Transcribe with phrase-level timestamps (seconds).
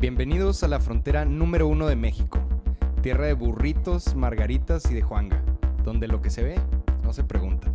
[0.00, 2.38] Bienvenidos a la frontera número uno de México,
[3.02, 5.44] tierra de burritos, margaritas y de Juanga,
[5.84, 6.58] donde lo que se ve
[7.02, 7.70] no se pregunta.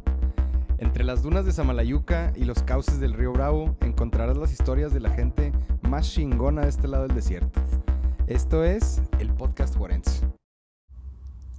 [0.79, 5.01] Entre las dunas de Samalayuca y los cauces del río Bravo encontrarás las historias de
[5.01, 5.51] la gente
[5.83, 7.61] más chingona de este lado del desierto.
[8.25, 10.27] Esto es el podcast Juarense.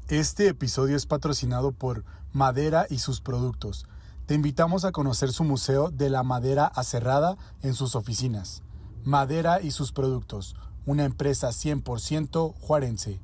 [0.09, 3.87] Este episodio es patrocinado por Madera y sus productos.
[4.27, 8.65] Te invitamos a conocer su museo de la madera aserrada en sus oficinas.
[9.07, 13.21] Madera y sus productos, una empresa 100% juarense.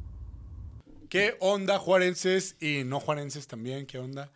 [1.09, 3.87] ¿Qué onda, juarenses y no juarenses también?
[3.87, 4.31] ¿Qué onda?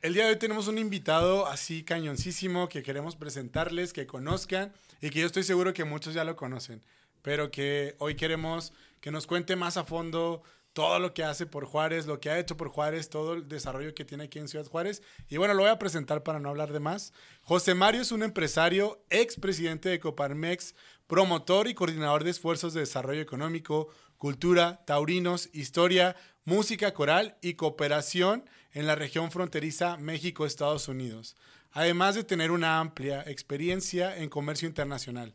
[0.00, 5.10] El día de hoy tenemos un invitado así cañoncísimo que queremos presentarles, que conozcan y
[5.10, 6.80] que yo estoy seguro que muchos ya lo conocen,
[7.20, 11.64] pero que hoy queremos que nos cuente más a fondo todo lo que hace por
[11.64, 14.66] Juárez, lo que ha hecho por Juárez, todo el desarrollo que tiene aquí en Ciudad
[14.66, 15.02] Juárez.
[15.28, 17.12] Y bueno, lo voy a presentar para no hablar de más.
[17.42, 20.74] José Mario es un empresario, expresidente de Coparmex,
[21.06, 28.48] promotor y coordinador de esfuerzos de desarrollo económico, cultura, taurinos, historia, música coral y cooperación
[28.72, 31.36] en la región fronteriza México-Estados Unidos.
[31.72, 35.34] Además de tener una amplia experiencia en comercio internacional,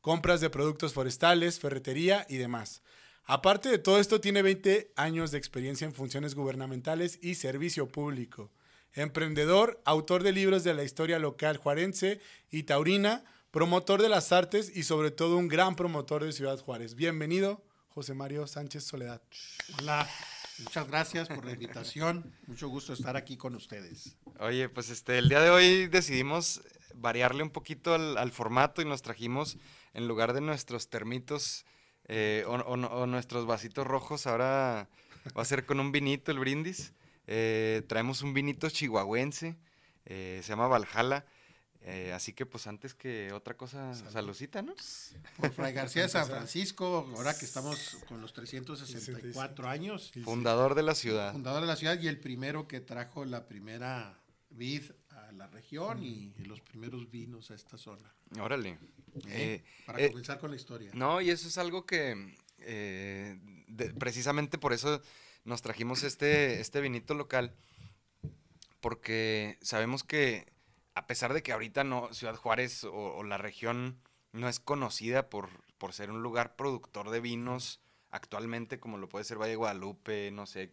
[0.00, 2.82] compras de productos forestales, ferretería y demás.
[3.26, 8.50] Aparte de todo esto, tiene 20 años de experiencia en funciones gubernamentales y servicio público.
[8.92, 14.70] Emprendedor, autor de libros de la historia local juarense y taurina, promotor de las artes
[14.76, 16.96] y sobre todo un gran promotor de Ciudad Juárez.
[16.96, 19.22] Bienvenido, José Mario Sánchez Soledad.
[19.80, 20.06] Hola,
[20.58, 22.30] muchas gracias por la invitación.
[22.46, 24.18] Mucho gusto estar aquí con ustedes.
[24.38, 26.60] Oye, pues este, el día de hoy decidimos
[26.94, 29.56] variarle un poquito al, al formato y nos trajimos,
[29.94, 31.64] en lugar de nuestros termitos,
[32.08, 34.88] eh, o, o- o nuestros vasitos rojos, ahora
[35.36, 36.92] va a ser con un vinito el brindis.
[37.26, 39.56] Eh, traemos un vinito chihuahuense,
[40.04, 41.24] eh, se llama Valhalla.
[41.86, 44.74] eh, así que pues antes que otra cosa, saludcita, ¿no?
[45.36, 50.82] Por Fray García de San Francisco, ahora que estamos con los 364 años, Fundador de
[50.82, 51.32] la ciudad.
[51.32, 54.18] fundador de la ciudad y el primero que trajo la primera
[54.50, 54.82] vid
[55.34, 58.12] la región y los primeros vinos a esta zona.
[58.40, 58.70] Órale.
[58.70, 58.78] ¿eh?
[59.28, 60.90] Eh, Para eh, comenzar con la historia.
[60.94, 65.02] No, y eso es algo que eh, de- precisamente por eso
[65.44, 67.54] nos trajimos este, este vinito local,
[68.80, 70.52] porque sabemos que
[70.94, 73.98] a pesar de que ahorita no, Ciudad Juárez o, o la región
[74.32, 77.80] no es conocida por, por ser un lugar productor de vinos
[78.10, 80.72] actualmente, como lo puede ser Valle de Guadalupe, no sé,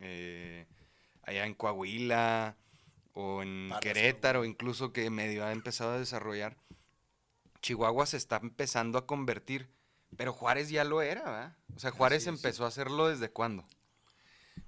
[0.00, 0.66] eh,
[1.22, 2.56] allá en Coahuila
[3.14, 6.56] o en Querétaro, incluso que medio ha empezado a desarrollar.
[7.60, 9.68] Chihuahua se está empezando a convertir,
[10.16, 11.56] pero Juárez ya lo era, ¿verdad?
[11.76, 13.64] O sea, Juárez empezó a hacerlo desde cuándo.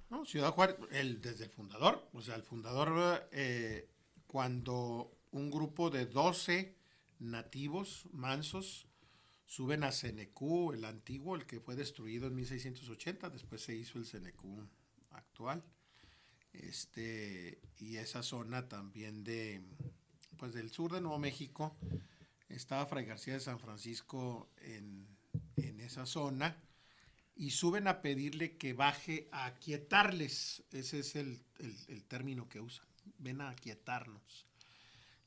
[0.09, 3.89] No, Ciudad Juárez, el, desde el fundador, o sea, el fundador, eh,
[4.27, 6.75] cuando un grupo de 12
[7.19, 8.87] nativos mansos
[9.45, 14.05] suben a Senecú, el antiguo, el que fue destruido en 1680, después se hizo el
[14.05, 14.67] Senecú
[15.11, 15.63] actual,
[16.63, 19.61] este, y esa zona también de,
[20.37, 21.75] pues del sur de Nuevo México,
[22.49, 25.07] estaba Fray García de San Francisco en,
[25.57, 26.57] en esa zona,
[27.35, 30.63] y suben a pedirle que baje a aquietarles.
[30.71, 32.87] Ese es el, el- el término que usan.
[33.17, 34.45] Ven a aquietarnos.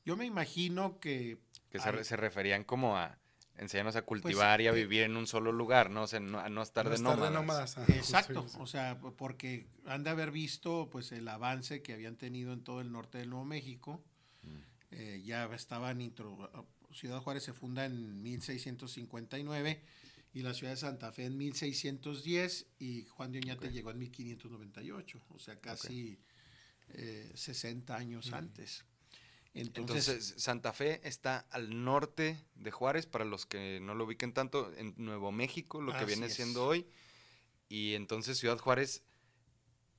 [0.05, 1.37] Yo me imagino que...
[1.69, 3.19] Que se referían como a
[3.59, 6.03] enseñarnos a cultivar y a eh, vivir en un solo lugar, ¿no?
[6.03, 7.33] O sea, no, a no estar No de estar nómadas.
[7.77, 12.15] nómadas, Exacto, sí, o sea, porque han de haber visto pues el avance que habían
[12.15, 14.03] tenido en todo el norte del Nuevo México.
[14.91, 16.49] Eh, ya estaban intro-
[16.93, 19.81] Ciudad Juárez se funda en 1659
[20.33, 23.73] y la ciudad de Santa Fe en 1610 y Juan de Oñate Ok.
[23.73, 26.19] llegó en 1598, o sea, casi
[26.93, 28.83] eh, 60 años antes.
[29.53, 34.33] Entonces, Entonces, Santa Fe está al norte de Juárez, para los que no lo ubiquen
[34.33, 36.33] tanto, en Nuevo México, lo que viene es.
[36.35, 36.85] siendo hoy.
[37.69, 39.03] Y entonces Ciudad Juárez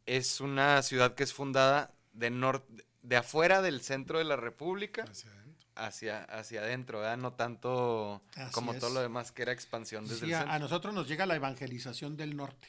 [0.07, 2.65] es una ciudad que es fundada de, nor-
[3.03, 5.69] de afuera del centro de la República Hacia adentro.
[5.77, 7.19] hacia, hacia adentro, ¿verdad?
[7.19, 10.55] No tanto Así como todo lo demás que era expansión desde Sí, el centro.
[10.55, 12.69] a nosotros nos llega la evangelización del norte,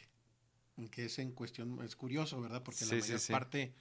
[0.91, 2.63] que es en cuestión, es curioso, ¿verdad?
[2.63, 3.33] Porque Sí, la mayor sí.
[3.33, 3.73] parte,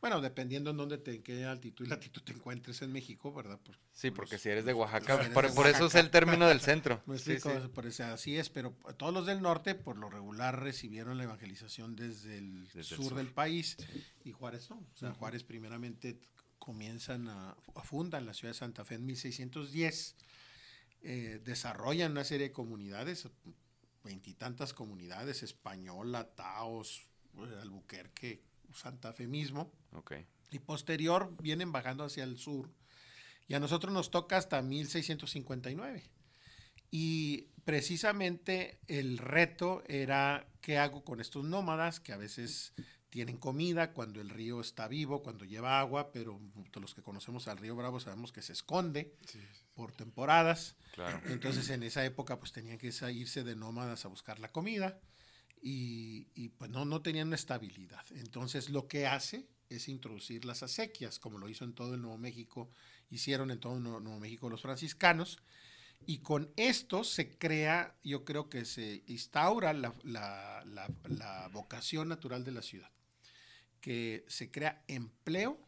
[0.00, 3.58] bueno, dependiendo en dónde te, en qué altitud y latitud te encuentres en México, ¿verdad?
[3.60, 5.94] Por- Sí, por porque los- si eres de Oaxaca, eres por, de por eso es
[5.96, 7.02] el término del centro.
[7.06, 7.68] Me Sí, explico, sí.
[7.68, 11.96] por eso así es, pero todos los del norte, por lo regular, recibieron la evangelización
[11.96, 13.76] desde el Desde el sur, del país
[14.24, 14.76] y Juárez no.
[14.76, 16.18] O sea, Juárez primeramente
[16.58, 20.14] comienzan a, a fundan la ciudad de Santa Fe en 1610,
[21.02, 23.28] eh, desarrollan una serie de comunidades,
[24.04, 27.02] veintitantas comunidades, Española, Taos,
[27.36, 28.42] eh, Albuquerque,
[28.72, 29.72] Santa Fe mismo.
[29.92, 30.14] Ok.
[30.50, 32.70] Y posterior vienen bajando hacia el sur.
[33.46, 36.10] Y a nosotros nos toca hasta 1659.
[36.90, 42.72] Y precisamente el reto era qué hago con estos nómadas que a veces
[43.10, 46.40] tienen comida cuando el río está vivo, cuando lleva agua, pero
[46.74, 49.14] los que conocemos al río Bravo sabemos que se esconde
[49.74, 50.76] por temporadas.
[50.92, 51.20] Claro.
[51.26, 55.00] Entonces en esa época pues tenían que irse de nómadas a buscar la comida
[55.62, 58.04] y, y pues no, no tenían una estabilidad.
[58.10, 62.18] Entonces lo que hace es introducir las acequias, como lo hizo en todo el Nuevo
[62.18, 62.70] México,
[63.10, 65.38] hicieron en todo el Nuevo México los franciscanos,
[66.06, 72.44] y con esto se crea, yo creo que se instaura la, la, la, vocación natural
[72.44, 72.90] de la ciudad,
[73.80, 75.58] que se crea empleo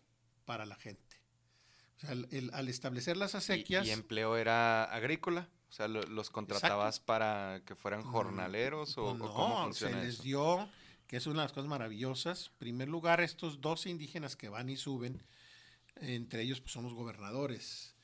[0.44, 1.16] para la gente.
[1.96, 3.86] O sea, el, al establecer las acequias...
[3.86, 5.48] ¿Y, empleo era agrícola?
[5.70, 10.22] O sea, ¿los contratabas para que fueran mm, jornaleros o, no, cómo funciona se les
[10.22, 10.68] dio,
[11.06, 12.48] que es una de las cosas maravillosas.
[12.48, 15.22] En primer lugar, estos dos indígenas que van y suben,
[15.96, 17.94] entre ellos pues, son los gobernadores.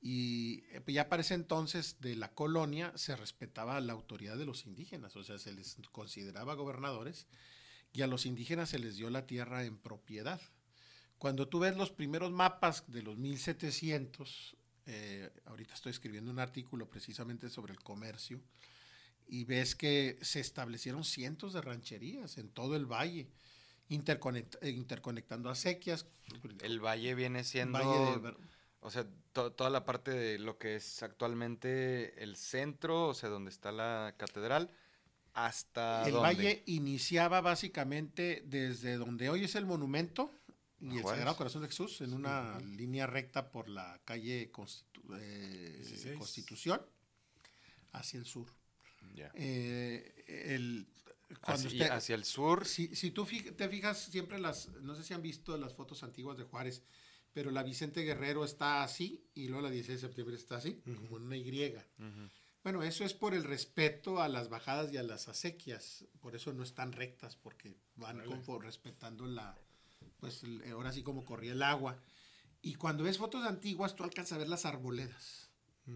[0.00, 4.46] Y eh, pues, ya para ese entonces de la colonia se respetaba la autoridad de
[4.46, 7.26] los indígenas, o sea, se les consideraba gobernadores
[7.92, 10.40] y a los indígenas se les dio la tierra en propiedad.
[11.18, 16.88] Cuando tú ves los primeros mapas de los 1700, eh, ahorita estoy escribiendo un artículo
[16.88, 18.40] precisamente sobre el comercio,
[19.28, 23.28] y ves que se establecieron cientos de rancherías en todo el valle,
[23.88, 26.06] interconectando acequias.
[26.60, 28.36] El valle viene siendo...
[28.80, 33.50] O sea, toda la parte de lo que es actualmente el centro, o sea, donde
[33.50, 34.70] está la catedral,
[35.34, 36.06] hasta...
[36.06, 40.30] El valle iniciaba básicamente desde donde hoy es el monumento
[40.80, 44.50] y el Sagrado Corazón de Jesús, en una línea recta por la calle
[45.18, 46.80] eh, Constitución,
[47.92, 48.46] hacia el sur.
[49.34, 50.84] Eh,
[51.42, 52.66] hacia, el sur.
[52.66, 53.26] Si, si tú
[53.56, 56.82] te fijas siempre las, no sé si han visto las fotos antiguas de Juárez,
[57.32, 61.16] pero la Vicente Guerrero está así y luego la 16 de septiembre está así, como
[61.16, 61.74] en una Y.
[62.62, 66.52] Bueno, eso es por el respeto a las bajadas y a las acequias, por eso
[66.52, 69.56] no están rectas, porque van como respetando la,
[70.18, 72.00] pues ahora sí como corría el agua.
[72.62, 75.50] Y cuando ves fotos antiguas, tú alcanzas a ver las arboledas.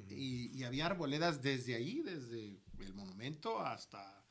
[0.09, 4.25] y, había arboledas desde ahí, desde el monumento hasta,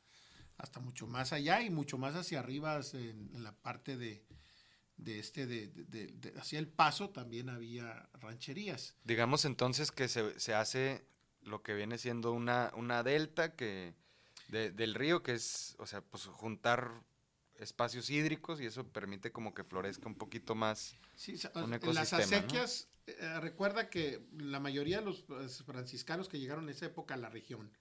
[0.57, 4.25] hasta mucho más allá y mucho más hacia arriba en la parte de,
[4.97, 8.95] de este, de, de, hacia el paso también había rancherías.
[9.03, 11.05] Digamos entonces que se, se hace
[11.41, 13.95] lo que viene siendo una, una delta que
[14.49, 17.03] del río, que es, o sea, pues juntar
[17.59, 22.87] espacios hídricos y eso permite como que florezca un poquito más sí, un Las acequias,
[23.07, 27.17] eh, recuerda que la mayoría de los pues, franciscanos que llegaron en esa época a
[27.17, 27.71] la región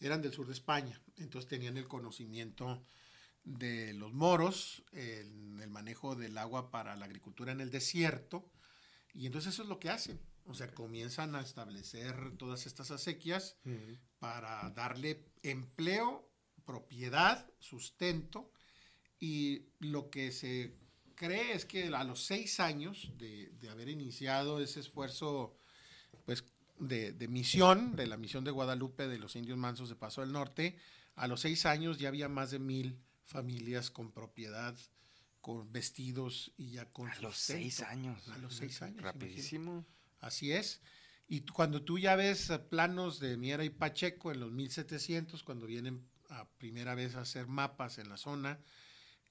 [0.00, 2.84] eran del sur de España, entonces tenían el conocimiento
[3.44, 8.50] de los moros, el, el, manejo del agua para la agricultura en el desierto,
[9.14, 10.20] y entonces eso es lo que hacen.
[10.48, 13.56] O sea, comienzan a establecer todas estas acequias
[14.18, 16.30] para darle empleo,
[16.64, 18.52] propiedad, sustento,
[19.18, 20.74] y lo que se
[21.14, 25.56] cree es que a los seis años de, de haber iniciado ese esfuerzo,
[26.24, 26.44] pues,
[26.78, 30.32] de, de, misión, de la misión de Guadalupe de los indios mansos de Paso del
[30.32, 30.76] Norte,
[31.14, 34.76] a los seis años ya había más de mil familias con propiedad,
[35.40, 37.08] con vestidos y ya con...
[37.08, 38.28] A los seis años.
[38.28, 39.02] A los seis años.
[39.02, 39.86] Rapidísimo.
[40.20, 40.82] Así es.
[41.28, 46.06] Y cuando tú ya ves planos de Miera y Pacheco en los 1700, cuando vienen
[46.28, 48.60] a primera vez a hacer mapas en la zona,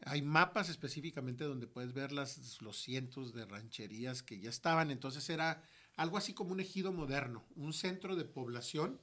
[0.01, 4.91] hay mapas específicamente donde puedes ver las, los cientos de rancherías que ya estaban.
[4.91, 5.63] Entonces era
[5.95, 8.99] algo así como un ejido moderno, un centro de población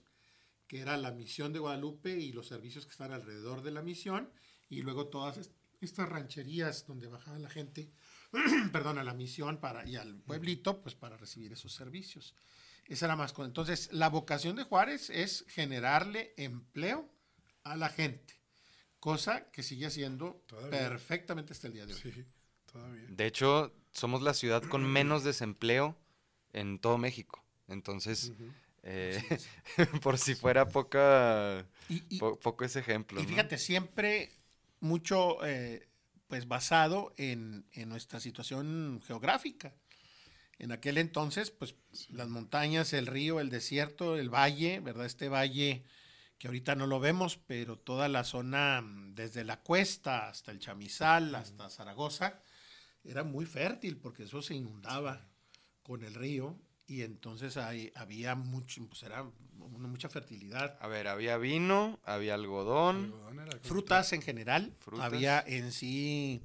[0.66, 4.30] que era la misión de Guadalupe y los servicios que están alrededor de la misión
[4.70, 5.50] y luego todas
[5.82, 7.90] estas rancherías donde bajaba la gente,
[8.72, 12.34] perdón, a la misión para, y al pueblito, pues para recibir esos servicios.
[12.86, 13.34] Esa era más.
[13.38, 17.10] Entonces, la vocación de Juárez es generarle empleo
[17.64, 18.40] a la gente,
[19.02, 22.00] cosa que sigue siendo perfectamente hasta el día de hoy.
[22.00, 22.24] Sí,
[22.72, 23.04] todavía.
[23.08, 25.98] De hecho, somos la ciudad con menos desempleo
[26.52, 27.44] en todo México.
[27.66, 28.32] Entonces,
[28.84, 29.20] eh,
[30.02, 31.66] por si fuera poca,
[32.20, 33.20] poco ese ejemplo.
[33.20, 34.30] Y fíjate, siempre
[34.78, 35.88] mucho eh,
[36.28, 39.74] pues basado en, nuestra situación geográfica.
[40.60, 41.74] En aquel entonces, pues
[42.08, 45.06] las montañas, el río, el desierto, el valle, ¿verdad?
[45.06, 45.82] Este valle
[46.42, 50.58] que ahorita no lo vemos, pero toda la zona mm, desde la cuesta hasta el
[50.58, 52.42] Chamizal, hasta Zaragoza,
[53.04, 55.28] era muy fértil porque eso se inundaba
[55.84, 56.58] con el río
[56.88, 60.76] y entonces ahí había mucho, pues era mucha fertilidad.
[60.80, 63.14] A ver, había vino, había algodón,
[63.60, 66.42] frutas en general, había en sí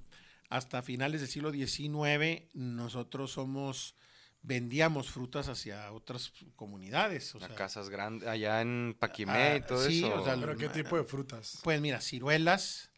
[0.48, 3.96] hasta finales del siglo XIX nosotros somos
[4.48, 7.36] vendíamos frutas hacia otras comunidades.
[7.36, 10.22] O sea, casas grandes, allá en Paquimé Ah, y todo sí, eso.
[10.22, 11.60] o sea, ¿Pero qué tipo de frutas?
[11.63, 12.89] Pues mira, ciruelas,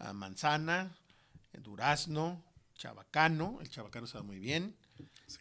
[0.00, 0.98] ah, manzana,
[1.52, 2.44] eh, durazno,
[2.74, 4.76] chabacano, el chabacano sabe muy bien,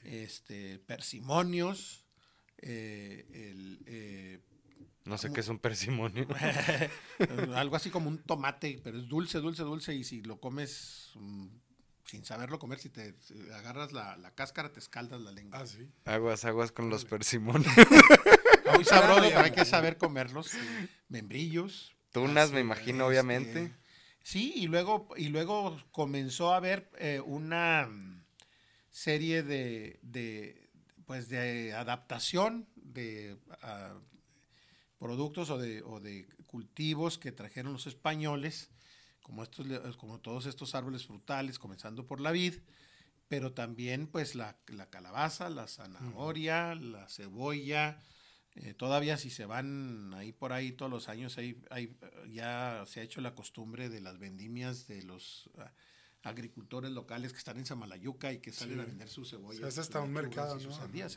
[0.03, 2.05] este, persimonios,
[2.60, 4.39] eh, el, eh,
[5.03, 6.27] no sé qué es un persimonio.
[7.55, 11.48] algo así como un tomate, pero es dulce, dulce, dulce, y si lo comes mm,
[12.05, 15.59] sin saberlo comer, si te si agarras la, la cáscara, te escaldas la lengua.
[15.59, 15.89] Ah, sí.
[16.05, 17.74] aguas, aguas con los persimonios.
[18.75, 20.51] Muy sabroso, pero hay que saber comerlos.
[21.07, 21.95] Membrillos.
[22.12, 23.75] Tunas, me así, imagino, este, obviamente.
[24.24, 27.89] Sí, y luego, y luego comenzó a haber eh, una
[28.89, 30.69] serie de, de,
[31.05, 33.93] pues de adaptación de ah,
[34.97, 38.71] productos o de, o de cultivos que trajeron los españoles,
[39.25, 39.65] como, estos,
[39.98, 42.60] como todos estos árboles frutales, comenzando por la vid,
[43.27, 47.98] pero también pues la, la calabaza, la zanahoria, la cebolla,
[48.53, 52.84] eh, todavía si se van ahí por ahí todos los años, hay, hay, eh, ya
[52.86, 55.50] se ha hecho la costumbre de las vendimias de los
[56.25, 58.82] agricultores locales que están en Samalayuca y que salen Sí.
[58.82, 59.62] a vender sus cebollas.
[59.62, 60.67] Se hace hasta un mercado, se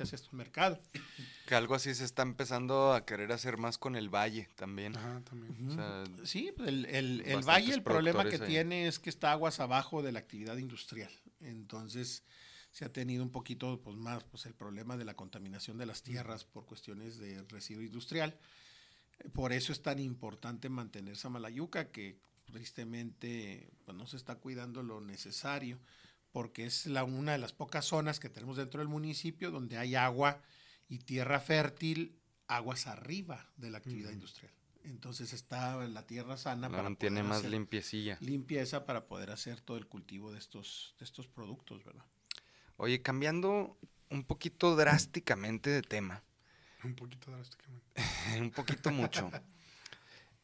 [0.02, 0.80] hace hasta un mercado.
[1.46, 4.94] Que algo así se está empezando a querer hacer más con el valle también.
[4.96, 5.70] Ajá, también.
[5.70, 8.46] O sea, Sí, pues el, el- el valle el problema que ahí.
[8.46, 11.10] tiene es que está aguas abajo de la actividad industrial.
[11.40, 12.22] Entonces
[12.70, 16.02] se ha tenido un poquito pues, más pues, el problema de la contaminación de las
[16.02, 18.36] tierras por cuestiones de residuo industrial.
[19.32, 22.20] Por eso es tan importante mantener Samalayuca, que
[22.52, 25.78] tristemente pues, no se está cuidando lo necesario,
[26.32, 29.94] porque es la, una de las pocas zonas que tenemos dentro del municipio donde hay
[29.94, 30.42] agua
[30.88, 34.52] y tierra fértil, aguas arriba de la actividad industrial.
[34.84, 38.16] Entonces está la tierra sana la para mantiene más limpiecilla.
[38.20, 42.04] limpieza para poder hacer todo el cultivo de estos, de estos productos, ¿verdad?
[42.76, 43.76] Oye, cambiando
[44.08, 46.22] un poquito drásticamente de tema,
[46.84, 47.86] Un poquito drásticamente.
[48.40, 49.30] un poquito mucho.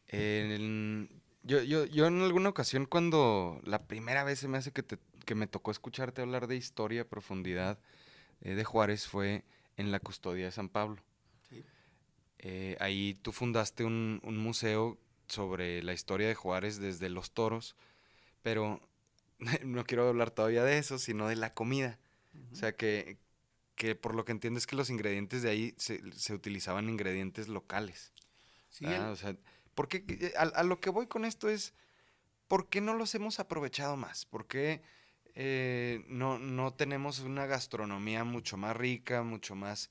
[0.09, 1.09] En-
[1.45, 4.99] yo, yo, yo en alguna ocasión cuando la primera vez se me hace que, te-
[5.25, 7.79] que me tocó escucharte hablar de historia a profundidad
[8.41, 9.45] eh, de Juárez fue
[9.77, 11.03] en la custodia de San Pablo.
[11.49, 11.65] Sí.
[12.39, 14.99] Eh, ahí tú fundaste un, un museo
[15.29, 17.77] sobre la historia de Juárez desde los toros,
[18.43, 18.81] pero
[19.65, 21.99] no quiero hablar todavía de eso, sino de la comida.
[22.53, 23.19] O sea, que,
[23.77, 27.49] que por lo que entiendo es que los ingredientes de ahí se, se utilizaban ingredientes
[27.49, 28.13] locales.
[28.71, 29.37] Sí, Ah, el- o sea,
[29.75, 31.75] ¿por qué- eh, a, a lo que voy con esto es,
[32.49, 34.27] ¿por qué no los hemos aprovechado más?
[34.27, 34.83] ¿Por qué
[35.35, 39.91] eh, no, no tenemos una gastronomía mucho más rica, mucho más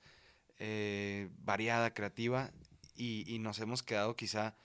[0.60, 2.52] eh, variada, creativa,
[2.96, 4.56] y, y nos hemos quedado quizá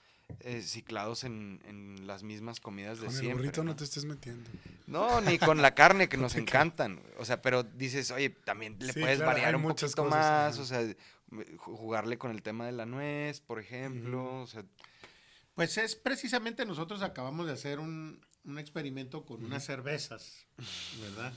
[0.41, 3.43] eh, ciclados en, en las mismas comidas de Con el siempre?
[3.43, 3.75] burrito no ¿no?
[3.75, 4.49] te estés metiendo.
[4.87, 7.01] No, ni con la carne que nos encantan.
[7.17, 10.57] O sea, pero dices, oye, también le Sí, puedes claro, variar un muchas poquito cosas,
[10.57, 10.95] más, o sea,
[11.57, 14.41] jugarle con el tema de la nuez, por ejemplo.
[14.41, 14.63] O sea,
[15.59, 20.47] Pues es precisamente nosotros acabamos de hacer un, un experimento con unas cervezas,
[21.01, 21.33] ¿verdad?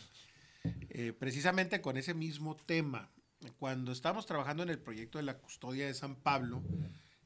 [0.90, 3.10] Eh, precisamente con ese mismo tema.
[3.58, 6.62] Cuando estábamos trabajando en el proyecto de la custodia de San Pablo,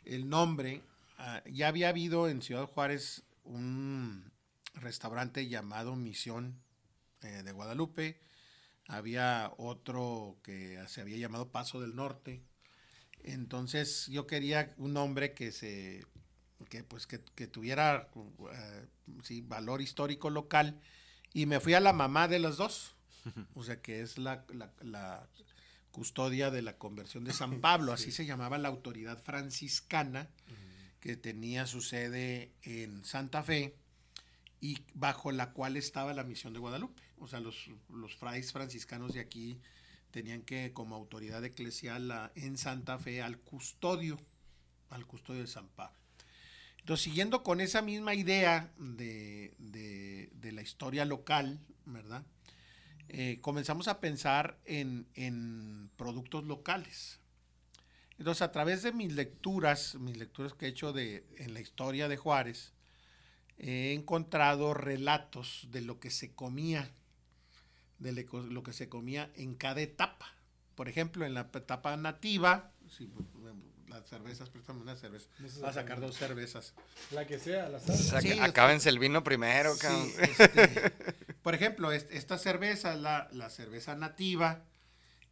[0.07, 0.81] el nombre,
[1.19, 4.33] ah, ya había habido en Ciudad Juárez un
[4.73, 6.63] restaurante llamado Misión
[7.21, 8.23] eh, de Guadalupe,
[8.89, 12.43] había otro que se había llamado Paso del Norte.
[13.23, 16.07] Entonces yo quería un nombre que se
[16.69, 18.09] que pues que, que tuviera
[19.23, 20.81] sí, valor histórico local
[21.33, 22.95] y me fui a la mamá de las dos.
[23.55, 25.29] O sea que es la, la- la
[25.91, 27.93] custodia de la conversión de San Pablo.
[27.95, 30.29] Así se llamaba la autoridad franciscana
[31.01, 33.77] que tenía su sede en Santa Fe
[34.61, 37.03] y bajo la cual estaba la misión de Guadalupe.
[37.19, 39.59] O sea los, los frailes franciscanos de aquí
[40.11, 44.19] tenían que como autoridad eclesial a- en Santa Fe al custodio
[44.91, 45.99] al custodio de San Pablo
[46.87, 52.25] entonces, siguiendo con esa misma idea de, de- la historia local, ¿verdad?
[53.09, 57.21] Eh, comenzamos a pensar en, en productos locales.
[58.19, 62.09] Entonces, a través de mis lecturas, mis lecturas que he hecho de, en la historia
[62.09, 62.73] de Juárez,
[63.59, 66.91] he encontrado relatos de lo que se comía,
[67.99, 68.13] de
[68.51, 70.27] lo que se comía en cada etapa.
[70.75, 73.09] Por ejemplo, en la etapa nativa, sí,
[73.89, 75.29] las cervezas, préstame una cerveza.
[75.39, 76.75] Voy a sacar dos cervezas.
[77.13, 80.11] La que sea, la saca- Sí, acábense el vino primero, Sí, cabrón.
[80.21, 80.91] este,
[81.43, 84.65] por ejemplo, es- esta cerveza es la, la cerveza nativa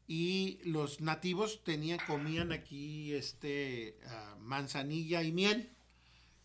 [0.07, 5.71] y los nativos tenían, comían aquí este, ah, manzanilla y miel.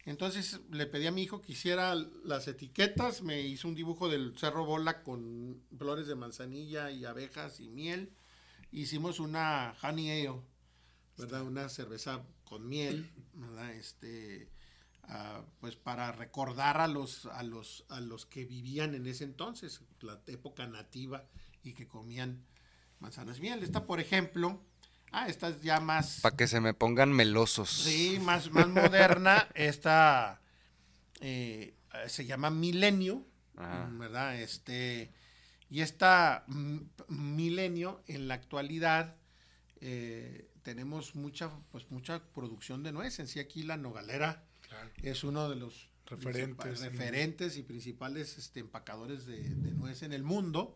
[0.06, 4.36] Entonces le pedí a mi hijo que hiciera las etiquetas, me hizo un dibujo del
[4.40, 8.12] Cerro Bola con flores de manzanilla y abejas y miel.
[8.72, 10.40] hicimos una honey ale,
[11.20, 11.44] ¿verdad?
[11.44, 13.74] Una cerveza con miel, ¿verdad?
[13.74, 14.50] Este,
[15.04, 19.82] ah, pues para recordar a los, a, los, a los que vivían en ese entonces,
[20.02, 21.26] la época nativa
[21.62, 22.46] y que comían
[23.00, 23.62] manzanas miel.
[23.64, 24.64] Esta, por ejemplo,
[25.12, 26.22] ah, esta es ya más...
[26.22, 27.70] Para que se me pongan melosos.
[27.70, 29.48] Sí, más, más moderna.
[29.56, 30.42] Esta
[31.20, 31.76] eh,
[32.08, 33.26] se llama Milenio,
[33.58, 33.90] Ajá.
[33.92, 34.40] ¿verdad?
[34.40, 35.12] Este,
[35.70, 36.46] y esta
[37.08, 39.16] Milenio, en la actualidad,
[39.82, 43.20] eh, tenemos mucha, pues, mucha producción de nuez.
[43.20, 44.90] En sí, aquí la Nogalera Claro.
[45.02, 46.82] es uno de los Referentes.
[46.82, 50.76] referentes y principales este, empacadores de, de nuez en el mundo.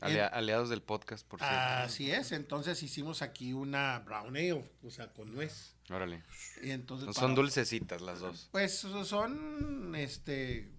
[0.00, 1.56] Alia- aliados del podcast, por cierto.
[1.56, 5.76] Así es, entonces hicimos aquí una brown ale, o sea, con nuez.
[5.90, 6.24] Órale.
[6.60, 8.48] Y entonces No para- son dulcecitas las dos.
[8.50, 10.72] Pues son, este,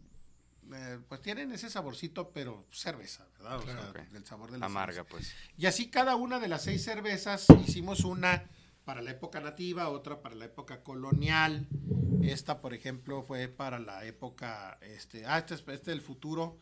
[0.73, 3.59] eh, pues tienen ese saborcito, pero cerveza, ¿verdad?
[3.59, 3.81] O Claro.
[3.81, 3.99] sea, Ok.
[4.15, 5.09] el sabor de la Amarga, cerveza.
[5.11, 5.33] pues.
[5.57, 8.43] Y así cada una de las seis cervezas hicimos una
[8.83, 11.67] para la época nativa, otra para la época colonial.
[12.21, 16.57] Esta, por ejemplo, fue para la época, este, ah, este es este del futuro.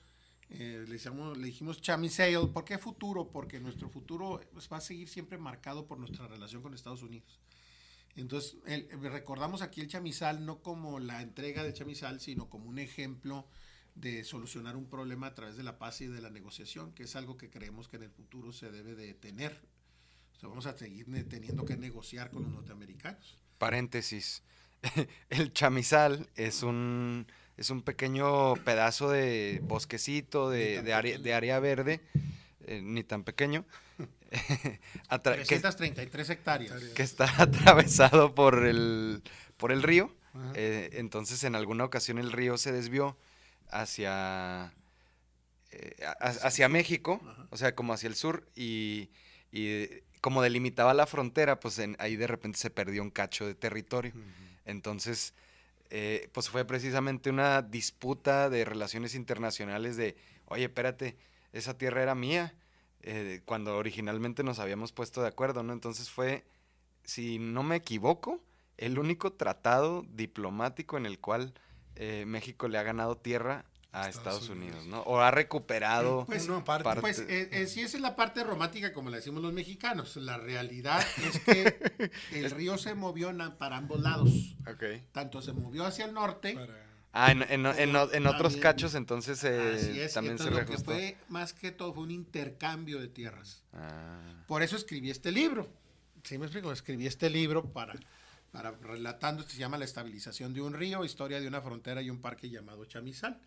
[0.49, 2.37] eh, le, llamamos- le dijimos chamisale.
[2.47, 3.29] ¿Por qué futuro?
[3.31, 7.39] Porque nuestro futuro pues, va a seguir siempre marcado por nuestra relación con Estados Unidos.
[8.15, 12.77] Entonces, el- recordamos aquí el chamizal no como la entrega de chamizal, sino como un
[12.77, 13.47] ejemplo
[13.95, 17.15] de solucionar un problema a través de la paz y de la negociación, que es
[17.15, 19.59] algo que creemos que en el futuro se debe de tener.
[20.35, 23.37] O sea, vamos a seguir teniendo que negociar con los norteamericanos.
[23.57, 24.41] Paréntesis.
[25.29, 31.59] El chamizal es un, es un pequeño pedazo de bosquecito, de, de, área, de área
[31.59, 32.01] verde,
[32.65, 33.63] eh, ni tan pequeño,
[35.09, 36.83] atra- que, 333 hectáreas.
[36.95, 39.21] que está atravesado por el,
[39.57, 40.13] por el río.
[40.55, 43.15] Eh, entonces, en alguna ocasión el río se desvió
[43.81, 44.73] hacia,
[45.71, 47.47] eh, a- hacia México, Ajá.
[47.49, 49.09] o sea, como hacia el sur, y,
[49.51, 49.87] y
[50.21, 54.13] como delimitaba la frontera, pues en- ahí de repente se perdió un cacho de territorio.
[54.65, 55.33] Entonces,
[55.89, 61.17] eh, pues fue precisamente una disputa de relaciones internacionales de, oye, espérate,
[61.51, 62.53] esa tierra era mía,
[63.01, 65.73] eh, cuando originalmente nos habíamos puesto de acuerdo, ¿no?
[65.73, 66.45] Entonces fue,
[67.03, 68.41] si no me equivoco,
[68.77, 71.53] el único tratado diplomático en el cual
[71.95, 75.05] eh, México le ha ganado tierra a Estados Estados, Unidos, Unidos.
[75.05, 75.11] ¿no?
[75.11, 76.25] O ha recuperado...
[76.25, 76.83] Pues, Uno aparte.
[76.83, 80.15] parte- Pues eh, eh, sí, esa es la parte romántica, como le decimos los mexicanos.
[80.15, 84.55] La realidad es que el río se movió para ambos lados.
[84.67, 84.83] Ok.
[85.11, 86.83] Tanto se movió hacia el norte, Para-
[87.15, 88.59] Ah, en, en- en- en otros También.
[88.59, 90.91] cachos entonces eh, así es, también se entonces lo que reajustó.
[90.93, 93.61] fue más que todo fue un intercambio de tierras.
[93.71, 94.43] Ah.
[94.47, 95.69] Por eso escribí este libro.
[96.23, 96.71] ¿Sí me explico?
[96.71, 97.93] Escribí este libro para,
[98.53, 102.21] para relatando, se llama La estabilización de un río, historia de una frontera y un
[102.21, 103.41] parque llamado Chamizal.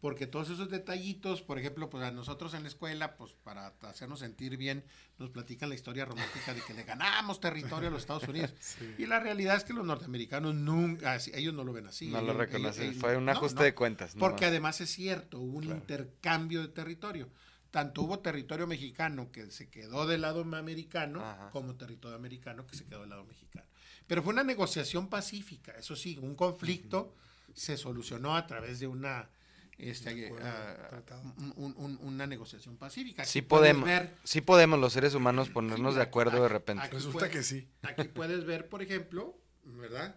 [0.00, 4.20] Porque todos esos detallitos, por ejemplo, pues a nosotros en la escuela, pues para hacernos
[4.20, 4.84] sentir bien,
[5.18, 8.54] nos platican la historia romántica de que le ganamos territorio a los Estados Unidos.
[8.60, 8.94] Sí.
[8.98, 12.08] Y la realidad es que los norteamericanos nunca, ellos no lo ven así.
[12.10, 13.64] no lo ellos- reconocen, ellos- fue un no, ajuste no.
[13.64, 14.14] de cuentas.
[14.16, 14.50] Porque nomás.
[14.50, 15.80] además es cierto, hubo un Claro.
[15.80, 17.28] intercambio de territorio.
[17.70, 21.50] Tanto hubo territorio mexicano que se quedó del lado americano, Ajá.
[21.50, 23.66] como territorio americano que se quedó del lado mexicano.
[24.06, 27.14] Pero fue una negociación pacífica, eso sí, un conflicto
[27.54, 29.28] se solucionó a través de una
[29.76, 30.46] este, De acuerdo,
[30.88, 31.22] tratado.
[31.36, 33.24] un- un- un- una negociación pacífica.
[33.24, 36.84] Sí podemos, ver- sí podemos los seres humanos ponernos Sí, de acuerdo de repente.
[36.84, 37.66] aquí Resulta puedes- que sí.
[37.82, 40.14] Aquí puedes ver, por ejemplo, ¿verdad?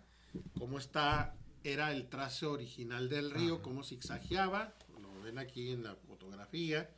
[0.59, 5.95] Cómo está, era el trazo original del río, cómo zigzagueaba, lo ven aquí en la
[5.95, 6.91] fotografía,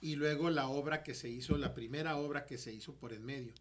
[0.00, 3.24] y luego la obra que se hizo, la primera obra que se hizo por en
[3.24, 3.52] medio.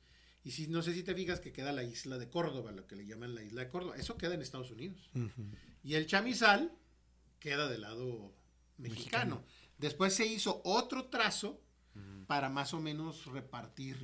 [0.45, 2.95] Y si no sé si te fijas que queda la isla de Córdoba, lo que
[2.95, 5.10] le llaman la isla de Córdoba, eso queda en Estados Unidos.
[5.84, 6.71] Y el chamizal
[7.39, 8.31] queda del lado
[8.77, 9.43] mexicano.
[9.79, 11.60] Después se hizo otro trazo
[12.27, 13.97] para más o menos repartir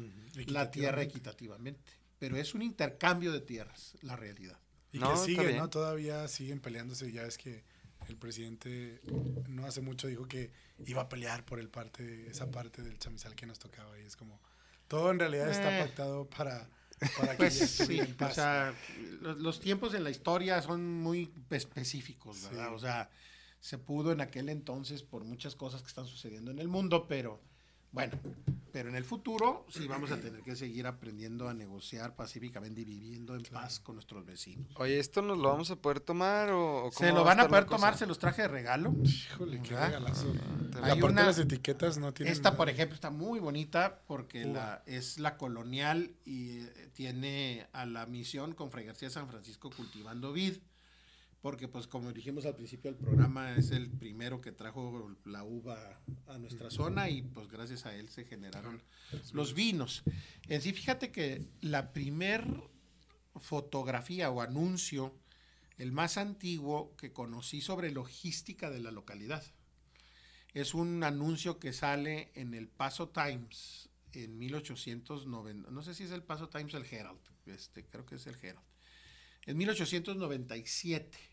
[0.48, 1.80] la tierra Equitativamente.
[2.18, 4.60] Pero es un intercambio de tierras, la realidad.
[4.92, 5.58] Y No, que está sigue, bien.
[5.58, 5.70] ¿no?
[5.70, 7.12] Todavía siguen peleándose.
[7.12, 7.64] Ya es que
[8.08, 9.00] el presidente
[9.48, 10.52] no hace mucho dijo que
[10.86, 14.00] iba a pelear por el parte, esa parte del chamizal que nos tocaba.
[14.00, 14.42] Y es como,
[14.92, 15.84] todo en realidad está Eh.
[15.84, 16.68] pactado para,
[17.18, 18.74] para que Pues sí, o sea,
[19.22, 22.68] los, los tiempos en la historia son muy específicos, ¿verdad?
[22.68, 22.74] Sí.
[22.76, 23.10] O sea,
[23.62, 27.40] se pudo en aquel entonces por muchas cosas que están sucediendo en el mundo, pero
[27.92, 28.18] bueno,
[28.72, 32.86] pero en el futuro sí vamos a tener que seguir aprendiendo a negociar pacíficamente y
[32.86, 34.66] viviendo en paz con nuestros vecinos.
[34.78, 37.36] Oye, ¿esto nos lo vamos a poder tomar o, o Se cómo lo va a
[37.36, 38.94] van a poder tomar, se los traje de regalo.
[39.04, 39.88] Híjole, qué ¿verdad?
[39.88, 40.34] regalazo.
[40.80, 42.14] La Hay una- las etiquetas no.
[42.20, 47.86] Esta, por ejemplo, está muy bonita porque la, es la colonial y eh, tiene a
[47.86, 50.58] la misión con Fray García de San Francisco cultivando vid.
[51.42, 56.00] Porque pues como dijimos al principio del programa, es el primero que trajo la uva
[56.28, 58.82] a nuestra zona y pues gracias a él se generaron
[59.34, 60.04] los vinos.
[60.48, 62.46] En sí, fíjate que la primer
[63.40, 65.16] fotografía o anuncio,
[65.78, 69.44] el más antiguo que conocí sobre logística de la localidad,
[70.54, 76.12] es un anuncio que sale en el Paso Times en 1890, no sé si es
[76.12, 78.66] el Paso Times o el Herald, este, creo que es el Herald,
[79.46, 81.31] en 1897,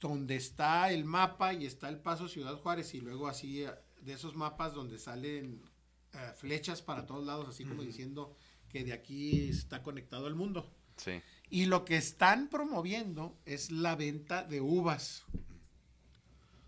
[0.00, 4.12] donde está el mapa y está el Paso Ciudad Juárez y luego así eh, de
[4.14, 5.62] esos mapas donde salen
[6.14, 8.34] eh, flechas para todos lados, así como diciendo
[8.68, 10.70] que de aquí está conectado al mundo.
[10.96, 11.20] Sí.
[11.50, 15.24] Y lo que están promoviendo es la venta de uvas.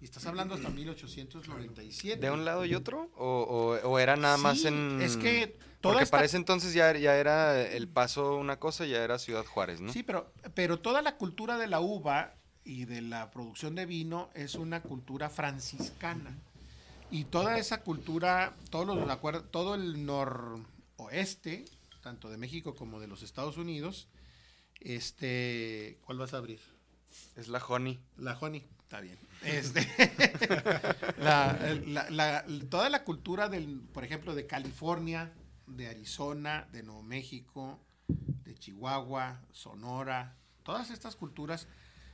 [0.01, 2.21] Y estás hablando hasta 1897.
[2.21, 3.11] ¿De un lado y otro?
[3.17, 5.01] ¿O, o- o era nada más en...?
[5.01, 8.85] Es que toda Porque esta- para ese entonces ya, ya era El Paso una cosa,
[8.85, 9.93] ya era Ciudad Juárez, ¿no?
[9.93, 14.31] Sí, pero, pero toda la cultura de la uva y de la producción de vino
[14.35, 16.37] es una cultura franciscana.
[17.11, 21.65] Y toda esa cultura, todos los, todo el noroeste,
[22.03, 24.09] tanto de México como de los Estados Unidos,
[24.81, 26.61] este, ¿cuál vas a abrir?
[27.37, 28.01] Es la Honey.
[28.17, 29.19] La honey, está bien.
[29.43, 29.87] Este,
[31.19, 35.33] la- la- la- toda la cultura del, por ejemplo, de California,
[35.67, 41.67] de Arizona, de Nuevo México, de Chihuahua, Sonora, todas estas culturas,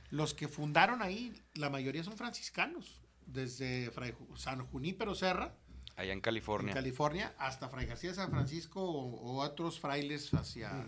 [0.09, 5.55] los que fundaron ahí, la mayoría son franciscanos, desde Fray San Junípero Serra,
[5.99, 6.73] Allá en en California.
[6.73, 10.85] California, hasta Fray García de San Francisco o, o otros frailes hacia...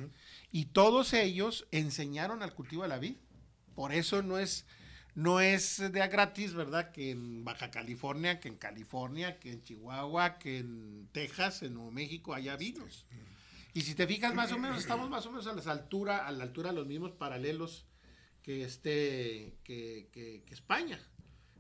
[0.53, 3.17] Y todos ellos enseñaron al cultivo de la vid.
[3.75, 4.65] Por eso no es,
[5.13, 6.93] no es de a gratis, ¿verdad?
[6.93, 11.91] Que en Baja California, que en California, que en Chihuahua, que en Texas, en Nuevo
[11.91, 13.05] México haya vinos.
[13.73, 16.31] Y si te fijas, más o menos, estamos más o menos a la altura, a
[16.31, 17.85] la altura de los mismos paralelos
[18.43, 20.99] que este, que, que- que España.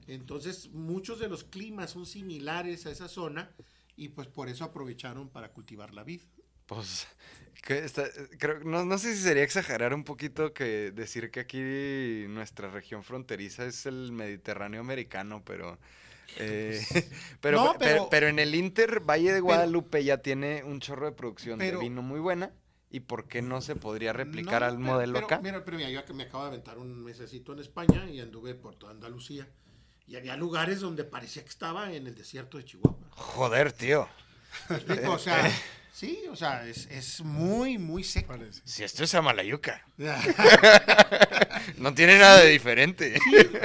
[0.07, 3.51] Entonces, muchos de los climas son similares a esa zona
[3.95, 6.21] y pues por eso aprovecharon para cultivar la vid.
[6.65, 7.07] Pues,
[7.63, 11.59] que está- creo, no, no sé si sería exagerar un poquito que decir que aquí
[12.29, 15.77] nuestra región fronteriza es el Mediterráneo americano, pero...
[16.37, 16.81] eh,
[17.41, 21.05] pero, No, pero, pero- pero en el Inter, Valle de Guadalupe ya tiene un chorro
[21.05, 22.51] de producción de vino muy buena.
[22.93, 25.39] ¿Y por qué no se podría replicar No, al pero- modelo pero, acá?
[25.41, 28.53] Mira, pero mira, yo que me acabo de aventar un mesecito en España y anduve
[28.53, 29.47] por toda Andalucía.
[30.07, 33.07] Y había lugares donde parecía que estaba en el desierto de Chihuahua.
[33.11, 34.09] Joder, tío.
[34.69, 35.11] ¿Me explico?
[35.13, 35.49] O sea,
[35.93, 38.27] sí, o sea, es, es muy, muy seco.
[38.33, 38.61] Parece.
[38.65, 39.85] Si esto es Amalayuca.
[41.77, 43.17] No tiene nada de diferente.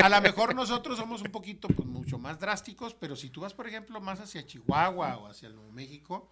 [0.03, 3.55] A lo mejor nosotros somos un poquito, pues, mucho más drásticos, pero si tú vas,
[3.55, 6.31] por ejemplo, más hacia Chihuahua o hacia el Nuevo México,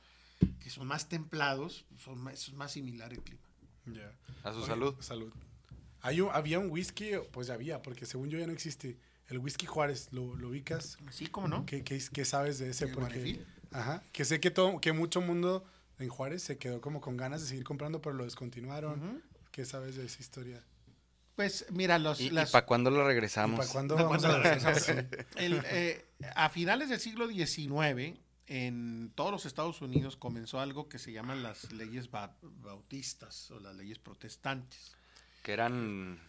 [0.60, 3.42] que son más templados, son más, es más similar el clima.
[3.86, 4.12] Ya.
[4.42, 4.94] A su Oye, salud.
[5.00, 5.32] Salud.
[6.00, 8.98] Hay un- había un whisky, pues había, porque según yo ya no existe.
[9.28, 10.98] El whisky Juárez, ¿lo, lo ubicas?
[11.10, 11.64] Sí, ¿cómo no?
[11.64, 12.84] ¿Qué, qué, qué sabes de ese?
[12.86, 13.46] ¿El Porque, Guarefil?
[13.72, 15.64] ajá, que sé que, todo, que mucho mundo
[15.98, 18.98] en Juárez se quedó como con ganas de seguir comprando, pero lo descontinuaron.
[19.02, 19.20] Ujú.
[19.50, 20.62] ¿Qué sabes de esa historia?
[21.36, 23.58] Pues mira, los, ¿Y, las- para cuándo lo ¿Y regresamos?
[23.58, 24.74] para cuándo ¿Para vamos cuándo a lo regresar?
[24.74, 25.26] regresamos?
[25.36, 26.04] el, eh,
[26.36, 31.42] a finales del siglo XIX, en todos los Estados Unidos comenzó algo que se llaman
[31.42, 34.92] las leyes ba- bautistas o las leyes protestantes.
[35.42, 36.20] Que eran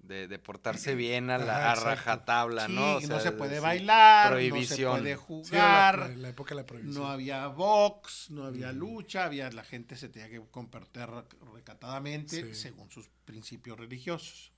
[0.00, 2.96] de, de portarse bien a la Ajá, a rajatabla, Sí, ¿no?
[2.96, 4.90] O no se de- puede sí, bailar, prohibición.
[4.90, 7.02] no se puede Sí, jugar, la, la época de la prohibición.
[7.02, 12.54] no había box, no había lucha, había la gente se tenía que comportar recatadamente Sí.
[12.54, 14.52] según sus principios religiosos.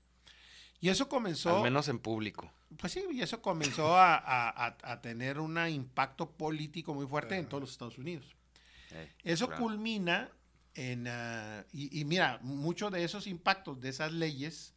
[0.81, 1.57] Y eso comenzó...
[1.57, 2.51] Al menos en público.
[2.77, 7.37] Pues sí, y eso comenzó a, a- a- a tener un impacto político muy fuerte
[7.37, 8.25] en todos los Estados Unidos.
[8.91, 9.61] Eh, Eso claro.
[9.63, 10.29] culmina
[10.73, 11.07] en...
[11.07, 14.73] ah, y, y mira, muchos de esos impactos, de esas leyes,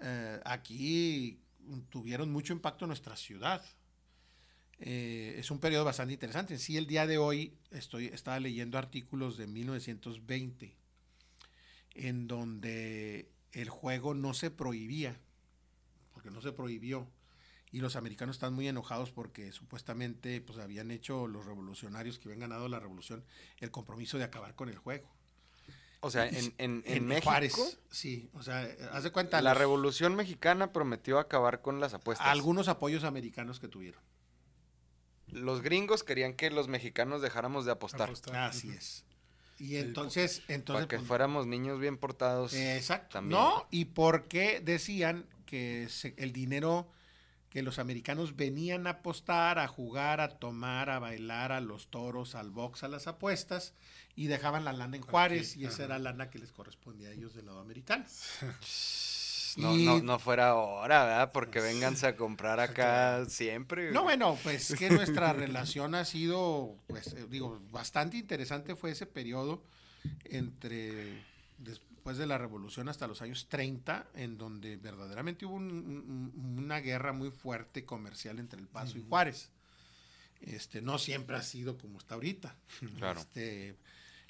[0.00, 1.40] eh, aquí
[1.90, 3.64] tuvieron mucho impacto en nuestra ciudad.
[4.80, 6.58] Eh, es un periodo bastante interesante.
[6.58, 10.76] Sí, el día de hoy estoy, estaba leyendo artículos de 1920
[11.94, 15.20] en donde el juego no se prohibía,
[16.12, 17.06] porque no se prohibió.
[17.70, 22.40] Y los americanos están muy enojados porque supuestamente pues, habían hecho los revolucionarios que habían
[22.40, 23.24] ganado la revolución
[23.60, 25.08] el compromiso de acabar con el juego.
[26.00, 28.28] O sea, en, en, en México, Juárez, sí.
[28.34, 29.40] O sea, haz de cuenta.
[29.40, 32.26] la los- revolución mexicana prometió acabar con las apuestas.
[32.26, 34.02] algunos apoyos americanos que tuvieron.
[35.28, 38.02] Los gringos querían que los mexicanos dejáramos de apostar.
[38.08, 38.36] Apostar.
[38.36, 39.04] Así es.
[39.62, 42.52] Y entonces, entonces para que pues, fuéramos niños bien portados.
[42.52, 43.14] Eh, Exacto.
[43.14, 43.40] también.
[43.40, 46.90] No, y porque decían que se- el dinero
[47.48, 52.34] que los americanos venían a apostar, a jugar, a tomar, a bailar, a los toros,
[52.34, 53.74] al box, a las apuestas,
[54.16, 55.84] y dejaban la lana en Juárez, y esa ajá.
[55.84, 58.04] era lana que les correspondía a ellos del lado americano.
[59.54, 61.32] pues no, Y- no, no fuera ahora, ¿verdad?
[61.32, 63.90] Porque vénganse a comprar acá siempre.
[63.92, 69.06] No, bueno, pues que nuestra relación ha sido, pues eh, digo, bastante interesante fue ese
[69.06, 69.62] periodo
[70.24, 71.22] entre
[71.58, 76.80] después de la revolución hasta los años 30, en donde verdaderamente hubo un- un- una
[76.80, 79.50] guerra muy fuerte comercial entre El Paso y Juárez.
[80.40, 82.56] Este, no siempre ha sido como está ahorita.
[82.98, 83.20] Claro.
[83.20, 83.76] Este,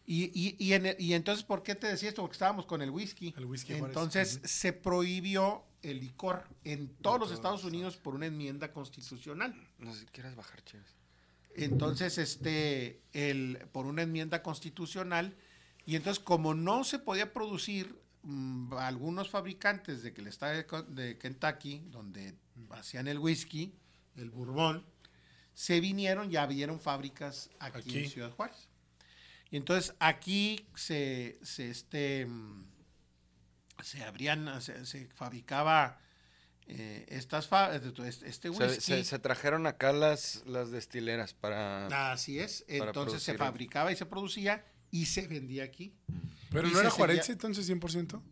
[0.07, 2.23] y, y, y, en el- y entonces, ¿por qué te decía esto?
[2.23, 3.35] Porque estábamos con el whisky.
[3.37, 3.89] El whisky Juárez.
[3.97, 9.55] Entonces, se prohibió el licor en todos los Estados Unidos por una enmienda constitucional.
[9.79, 10.87] No sé si quieras bajar, Chévez.
[11.55, 15.37] Entonces, este, el, por una enmienda constitucional,
[15.85, 21.19] y entonces como no se podía producir, mm, algunos fabricantes de que el estado de,
[21.19, 22.35] Kentucky, donde
[22.71, 23.75] hacían el whisky,
[24.17, 24.85] el bourbon,
[25.55, 27.99] se vinieron y abrieron fábricas aquí, Aquí.
[27.99, 28.69] en Ciudad Juárez.
[29.53, 32.27] Y entonces aquí se, se, este,
[33.83, 36.01] se abrían, se, se fabricaba
[36.67, 38.81] eh, estas fa- este este Se, whisky.
[38.81, 42.13] se- se trajeron acá las, las destileras para...
[42.13, 42.65] Así es.
[42.67, 45.95] para Entonces se fabricaba y se producía y se vendía aquí.
[46.51, 48.23] Pero y no era juarense entonces 100%.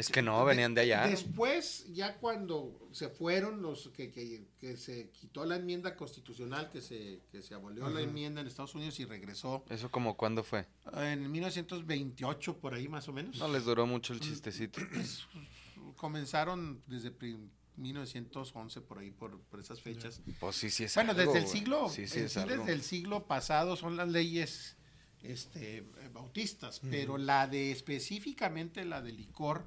[0.00, 1.06] Es que no, venían de allá.
[1.06, 6.80] Después, ya cuando se fueron los que, que, que se quitó la enmienda constitucional, que
[6.80, 10.66] se, que se abolió la enmienda en Estados Unidos y regresó ¿Eso como cuándo fue?
[10.94, 13.36] en 1928, por ahí más o menos.
[13.38, 14.80] No les duró mucho el chistecito.
[14.90, 20.20] Pues, comenzaron desde prim- 1911, por ahí, por, por esas fechas.
[20.38, 22.56] Pues sí, sí es Bueno, algo, desde el siglo, Sí, sí es sí, algo.
[22.58, 24.76] desde el siglo pasado son las leyes
[25.22, 29.66] este, bautistas, pero la de específicamente la de licor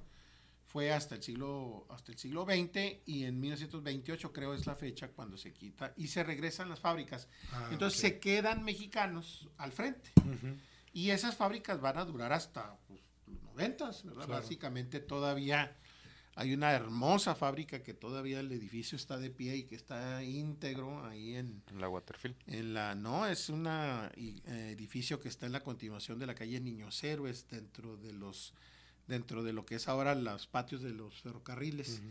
[0.73, 5.07] fue hasta el siglo hasta el siglo XX y en 1928 creo es la fecha
[5.09, 7.27] cuando se quita y se regresan las fábricas.
[7.51, 10.11] Ah, Entonces se quedan mexicanos al frente
[10.91, 14.25] y esas fábricas van a durar hasta pues, los noventas, ¿verdad?
[14.25, 14.41] Claro.
[14.41, 15.77] Básicamente todavía
[16.35, 21.05] hay una hermosa fábrica que todavía el edificio está de pie y que está íntegro
[21.05, 22.35] ahí en, En la Waterfield.
[22.47, 27.03] en la, no, es un edificio que está en la continuación de la calle Niños
[27.03, 28.55] Héroes, dentro de los,
[29.07, 32.01] dentro de lo que es ahora los patios de los ferrocarriles.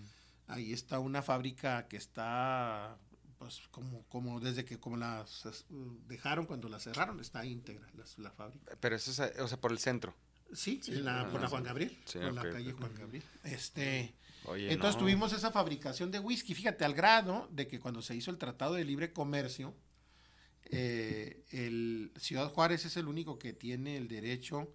[0.47, 2.99] Ahí está una fábrica que está,
[3.39, 5.65] pues, como, como desde que como las
[6.09, 7.87] dejaron cuando la cerraron, está íntegra
[8.19, 8.77] la, fábrica.
[8.81, 10.15] Pero eso es, o sea, por el centro.
[10.53, 12.73] Sí, en la, por la Juan Gabriel, Sí, por la calle.
[12.73, 13.25] Juan Gabriel.
[13.45, 15.07] Este, Oye, entonces no.
[15.07, 18.75] tuvimos esa fabricación de whisky, fíjate, al grado de que cuando se hizo el Tratado
[18.75, 19.75] de Libre Comercio,
[20.65, 24.73] eh, el Ciudad Juárez es el único que tiene el derecho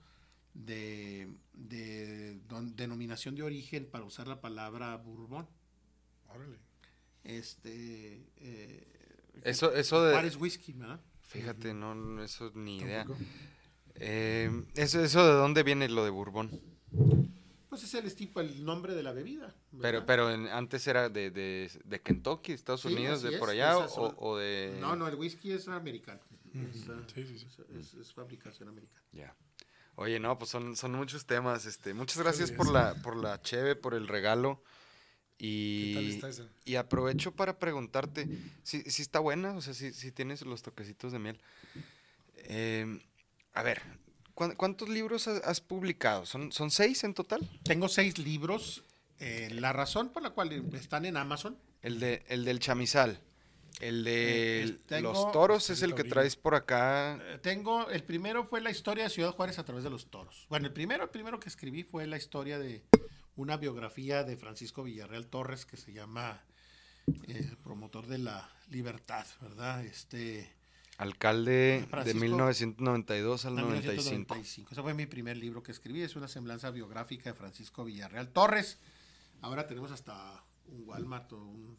[0.66, 5.48] de, de don- denominación de origen para usar la palabra Bourbon.
[6.30, 6.58] Órale.
[7.24, 8.88] Este, eh,
[9.44, 10.14] Eso, eso de...
[10.14, 11.00] Juárez Whisky, ¿verdad?
[11.22, 13.06] Fíjate, no, no, eso ni idea.
[13.96, 16.50] Eh, eso, ¿Eso de dónde viene lo de Bourbon?
[17.70, 19.54] Pues es el tipo, el nombre de la bebida.
[19.72, 20.04] Pero, ¿verdad?
[20.08, 23.78] pero en- antes era de, de, de Kentucky, Estados Sí, Unidos, de por es, allá,
[23.78, 24.78] o, o de...
[24.80, 26.22] No, no, el whisky es americano.
[26.54, 27.46] Es, ah, Sí, sí, sí.
[27.46, 29.04] es- es- es fabricación americana.
[29.12, 29.36] Ya.
[30.00, 31.66] Oye, no, pues son, son muchos temas.
[31.66, 34.62] Este, muchas gracias por la, por la cheve, por el regalo.
[35.40, 36.20] ¿Qué Y,
[36.66, 38.28] y aprovecho para preguntarte
[38.64, 41.40] si, si está buena, o sea, si, si tienes los toquecitos de miel.
[42.36, 43.00] Eh,
[43.54, 43.82] a ver,
[44.34, 46.26] ¿cuán- ¿cuántos libros has, has publicado?
[46.26, 47.48] ¿Son, ¿Son seis en total?
[47.64, 48.84] Tengo seis libros.
[49.20, 51.58] eh, la razón por la cual están en Amazon.
[51.82, 53.20] El, de, el del chamizal.
[53.80, 57.20] El de Eh, el- tengo- los toros es el que traes por acá.
[57.22, 60.46] Eh, Tengo, el primero fue la historia de Ciudad Juárez a través de los toros.
[60.50, 62.84] Bueno, el primero, el primero que escribí fue la historia de
[63.36, 66.42] una biografía de Francisco Villarreal Torres que se llama
[67.28, 69.86] eh, Promotor de la Libertad, ¿verdad?
[69.86, 70.52] Este,
[70.98, 74.02] Alcalde de Francisco- 1992 al en 95.
[74.02, 74.72] 1995.
[74.72, 76.02] Ese fue mi primer libro que escribí.
[76.02, 78.80] Es una semblanza biográfica de Francisco Villarreal Torres.
[79.42, 81.78] Ahora tenemos hasta un Walmart o un-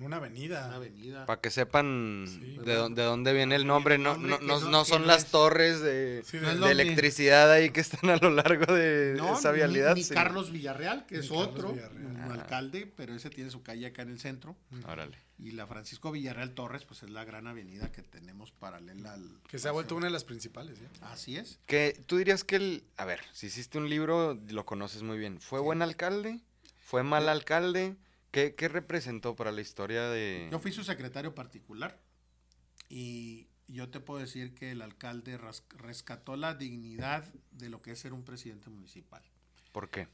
[0.00, 0.66] Una avenida.
[0.68, 1.26] una avenida.
[1.26, 2.58] Para que sepan Sí.
[2.64, 5.30] de, dónde, de dónde viene el nombre, no, nombre no, no, no- son las es-
[5.30, 9.94] torres de, Sí, electricidad ahí que están a lo largo de No, esa ni- vialidad.
[9.96, 12.06] Ni, sino- Carlos Villarreal, que Ni es Carlos otro, Villarreal.
[12.06, 12.34] un Ah.
[12.34, 14.56] alcalde, pero ese tiene su calle acá en el centro.
[14.86, 15.18] Órale.
[15.38, 19.28] Y la Francisco Villarreal Torres, pues es la gran avenida que tenemos paralela al.
[19.48, 20.78] Que se ha vuelto una de las principales.
[20.78, 20.88] ¿eh?
[21.02, 21.58] Así es.
[21.66, 25.38] Que tú dirías que el, a ver, si hiciste un libro, lo conoces muy bien.
[25.40, 26.40] ¿Fue buen alcalde?
[26.78, 27.96] ¿Fue mal alcalde?
[28.36, 30.48] ¿Qué, qué representó para la historia de...?
[30.52, 31.98] Yo fui su secretario particular
[32.90, 35.40] y yo te puedo decir que el alcalde
[35.78, 39.22] rescató la dignidad de lo que es ser un presidente municipal.
[39.72, 40.08] ¿Por qué?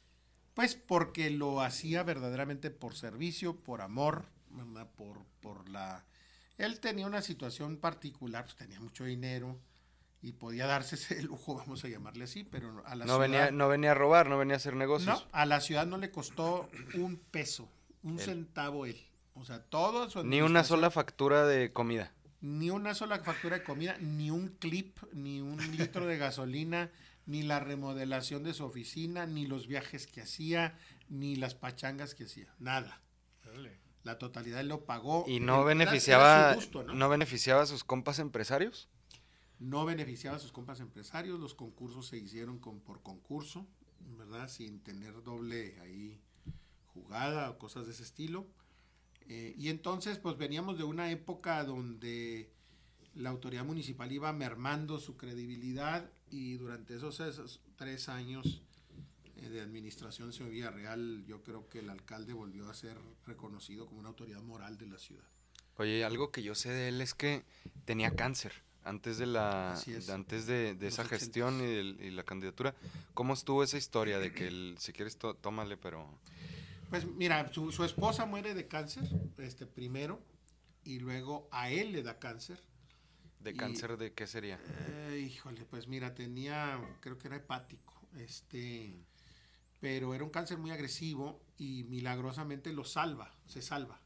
[0.55, 4.89] Pues porque lo hacía verdaderamente por servicio, por amor, ¿verdad?
[4.95, 6.05] por, por la...
[6.59, 9.59] Él tenía una situación particular, pues tenía mucho dinero
[10.21, 13.19] y podía darse ese lujo, vamos a llamarle así, pero a la No ciudad...
[13.19, 15.25] venía, no venía a robar, no venía a hacer negocios.
[15.25, 17.69] No, a la ciudad no le costó un peso,
[18.03, 18.25] un Él.
[18.25, 18.97] centavo él.
[19.35, 22.13] O sea, todo su Ni una sola factura de comida.
[22.41, 26.91] Ni una sola factura de comida, ni un clip, ni un litro de gasolina,
[27.25, 32.25] ni la remodelación de su oficina, ni los viajes que hacía, ni las pachangas que
[32.25, 32.53] hacía.
[32.59, 33.01] Nada.
[34.03, 35.25] La totalidad él lo pagó.
[35.29, 36.95] ¿Y no era beneficiaba, gusto, ¿no?
[36.95, 38.89] ¿no beneficiaba a sus compas empresarios?
[39.63, 43.67] no beneficiaba a sus compas empresarios, los concursos se hicieron con, por concurso,
[44.19, 44.49] ¿verdad?
[44.49, 46.21] Sin tener doble ahí
[46.95, 48.47] jugada o cosas de ese estilo.
[49.29, 52.51] Eh, y entonces, pues veníamos de una época donde
[53.15, 58.63] la autoridad municipal iba mermando su credibilidad y durante esos, esos tres años
[59.37, 63.87] eh, de administración de Ciudad Villarreal, yo creo que el alcalde volvió a ser reconocido
[63.87, 65.25] como una autoridad moral de la ciudad.
[65.77, 67.45] Oye, algo que yo sé de él es que
[67.85, 68.53] tenía cáncer
[68.85, 70.07] antes de la es.
[70.07, 71.65] de- antes de, de esa gestión y,
[72.05, 72.75] y la candidatura.
[73.15, 76.07] ¿Cómo estuvo esa historia de que él, si quieres tó- tómale, pero
[76.93, 79.05] Pues mira, su, su esposa muere de cáncer,
[79.39, 80.21] este primero,
[80.85, 82.61] y luego a él le da cáncer.
[83.41, 84.61] de Y- cáncer de qué sería?
[84.63, 88.93] Eh, híjole, pues mira, tenía, creo que era hepático, este,
[89.81, 93.99] pero era un cáncer muy agresivo y milagrosamente lo salva, se salva.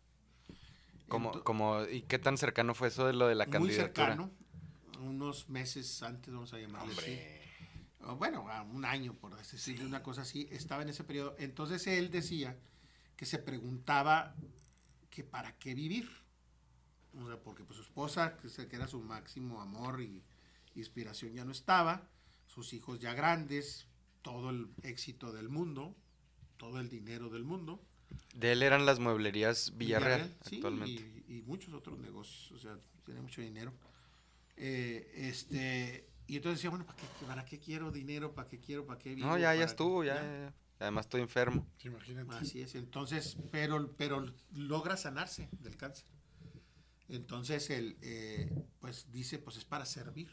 [1.09, 4.07] Como, como, ¿y qué tan cercano fue eso de lo de la muy candidatura?
[4.07, 4.31] cercano,
[5.01, 7.19] unos meses antes, vamos a llamarle así.
[8.07, 11.35] O Bueno, un año, por decirlo, una cosa así, estaba en ese periodo.
[11.41, 12.57] Entonces él decía
[13.17, 14.35] que se preguntaba
[15.11, 16.09] que para qué vivir.
[17.19, 20.23] O sea, porque pues su esposa, que era su máximo amor y
[20.75, 22.09] inspiración, ya no estaba,
[22.47, 23.87] sus hijos ya grandes,
[24.23, 25.95] todo el éxito del mundo,
[26.59, 27.81] todo el dinero del mundo.
[28.35, 31.25] De él eran las mueblerías Villarreal, sí, actualmente.
[31.27, 33.73] Y, y muchos otros negocios, o sea, tiene mucho dinero.
[34.57, 38.35] Eh, este, y entonces decía, bueno, ¿para qué, ¿para qué quiero dinero?
[38.35, 38.85] ¿Para qué quiero?
[38.85, 39.29] ¿Para qué vivo?
[39.29, 39.71] No, ya, ¿Para ya qué?".
[39.71, 40.55] estuvo, ya, ya, ya.
[40.79, 41.67] Además estoy enfermo.
[41.79, 42.35] Sí, imagínate.
[42.35, 46.07] Así es, entonces, pero, pero logra sanarse del cáncer.
[47.09, 50.31] Entonces él, eh, pues dice, pues es para servir.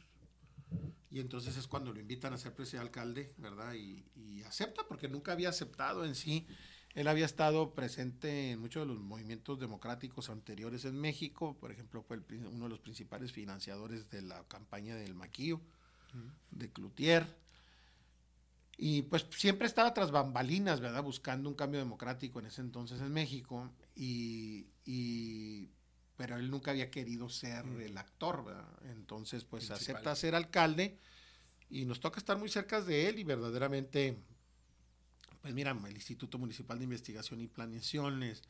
[1.09, 3.73] Y entonces es cuando lo invitan a ser presidente alcalde, ¿verdad?
[3.75, 6.47] Y, y acepta, porque nunca había aceptado en sí.
[6.95, 11.57] Él había estado presente en muchos de los movimientos democráticos anteriores en México.
[11.59, 15.59] Por ejemplo, fue el uno de los principales financiadores de la campaña del Maquillo,
[16.51, 17.25] de Cloutier.
[18.77, 21.03] Y pues siempre estaba tras bambalinas, ¿verdad?
[21.03, 23.71] Buscando un cambio democrático en ese entonces en México.
[23.95, 25.69] Y, y-
[26.17, 28.67] pero él nunca había querido ser el actor, ¿verdad?
[28.85, 29.95] Entonces, pues Principal.
[29.95, 30.97] acepta ser alcalde
[31.69, 34.17] y nos toca estar muy cerca de él y verdaderamente,
[35.41, 38.43] pues mira, el Instituto Municipal de Investigación y Planeaciones,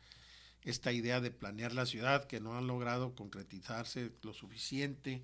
[0.64, 5.24] esta idea de planear la ciudad que no han logrado concretizarse lo suficiente,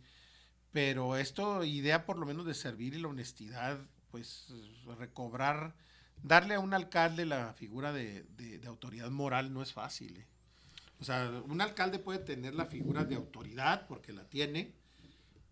[0.72, 3.80] pero esto, idea por lo menos de servir y la honestidad,
[4.12, 4.48] pues
[4.98, 5.76] recobrar,
[6.24, 10.18] darle a un alcalde la figura de, de- autoridad moral no es fácil.
[10.18, 10.28] ¿eh?
[11.00, 14.74] O sea, un alcalde puede tener la figura de autoridad porque la tiene,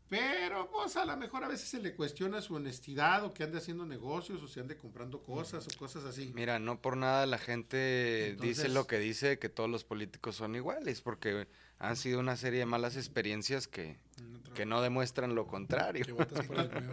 [0.10, 3.58] pero pues a lo mejor a veces se le cuestiona su honestidad o que ande
[3.58, 6.32] haciendo negocios o se ande comprando cosas o cosas así.
[6.34, 10.56] Mira, no por nada la gente dice lo que dice, que todos los políticos son
[10.56, 11.48] iguales, porque
[11.80, 13.98] han sido una serie de malas experiencias que,
[14.56, 16.06] que no demuestran lo contrario.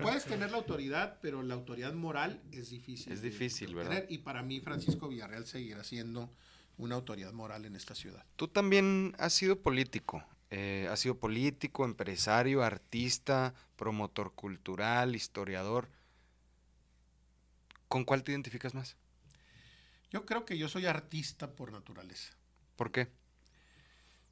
[0.03, 3.13] Puedes tener la autoridad, pero la autoridad moral es difícil.
[3.13, 3.91] Es de- difícil, de ¿verdad?
[3.93, 6.31] tener, Y para mí, Francisco Villarreal seguirá siendo
[6.77, 8.25] una autoridad moral en esta ciudad.
[8.37, 10.25] Tú también has sido político.
[10.57, 15.89] Eh, has sido político, empresario, artista, promotor cultural, historiador.
[17.89, 18.97] ¿Con cuál te identificas más?
[20.13, 22.35] Yo creo que yo soy artista por naturaleza.
[22.77, 23.09] ¿Por qué?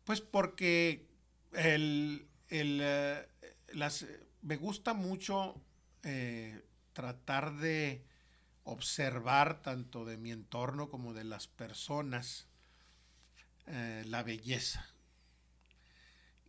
[0.05, 1.09] Pues porque
[1.55, 3.29] el, el, eh,
[3.73, 4.07] las,
[4.43, 5.61] me gusta mucho
[6.05, 8.05] eh, tratar de
[8.63, 12.47] observar tanto de mi entorno como de las personas
[13.67, 14.92] eh, la belleza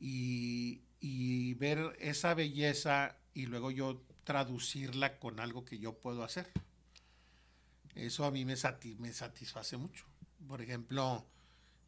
[0.05, 6.51] y, y ver esa belleza y luego yo traducirla con algo que yo puedo hacer.
[7.95, 10.05] Eso a mí me, sati- me satisface mucho.
[10.47, 11.25] Por ejemplo,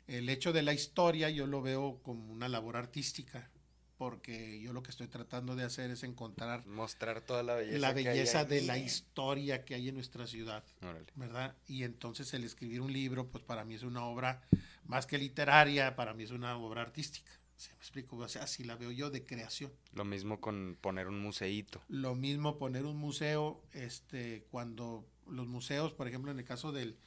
[0.08, 3.50] el hecho de la historia yo lo veo como una labor artística,
[3.98, 7.80] porque yo lo que estoy tratando de hacer es encontrar Mostrar toda la belleza.
[7.80, 11.06] la que hay belleza de la historia que hay en nuestra ciudad, Órale.
[11.16, 11.56] ¿verdad?
[11.68, 14.42] Y entonces el escribir un libro, pues para mí es una obra
[14.86, 17.32] más que literaria, para mí es una obra artística.
[17.58, 18.18] ¿Se me explico?
[18.18, 19.72] O sea, así la veo yo de creación.
[19.94, 21.82] Lo mismo con poner un museíto.
[21.88, 26.98] Lo mismo poner un museo, este, cuando los museos, por ejemplo, en el caso del,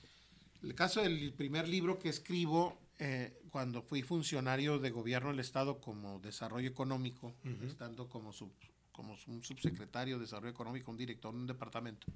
[0.63, 5.81] el caso del primer libro que escribo, eh, cuando fui funcionario de gobierno del Estado
[5.81, 7.35] como desarrollo económico,
[7.65, 8.51] estando como, sub-
[8.91, 12.07] como un subsecretario de Desarrollo Económico, un director de un departamento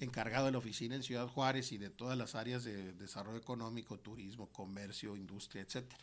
[0.00, 3.98] encargado de la oficina en Ciudad Juárez y de todas las áreas de desarrollo económico,
[3.98, 5.98] turismo, comercio, industria, etcétera.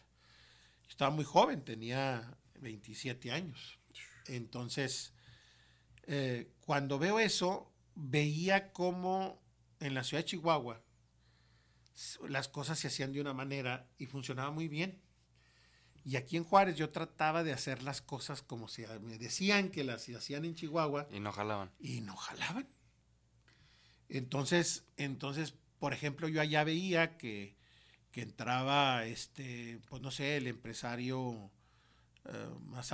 [0.89, 3.79] Estaba muy joven, tenía 27 años.
[4.27, 5.13] Entonces,
[6.03, 9.41] eh, cuando veo eso, veía cómo
[9.79, 10.81] en la ciudad de Chihuahua
[12.27, 15.01] las cosas se hacían de una manera y funcionaba muy bien.
[16.03, 19.83] Y aquí en Juárez yo trataba de hacer las cosas como se me decían que
[19.83, 21.07] las hacían en Chihuahua.
[21.11, 21.71] Y no jalaban.
[21.79, 22.67] Y no jalaban.
[24.07, 27.55] Entonces, entonces, por ejemplo, yo allá veía que,
[28.15, 31.51] que entraba, este, pues no sé, el empresario
[32.23, 32.93] eh, más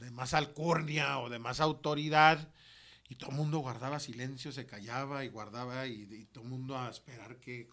[0.00, 2.52] de más alcurnia o de más autoridad,
[3.08, 6.90] y todo el mundo guardaba silencio, se callaba y guardaba, y, todo el mundo a
[6.90, 7.68] esperar que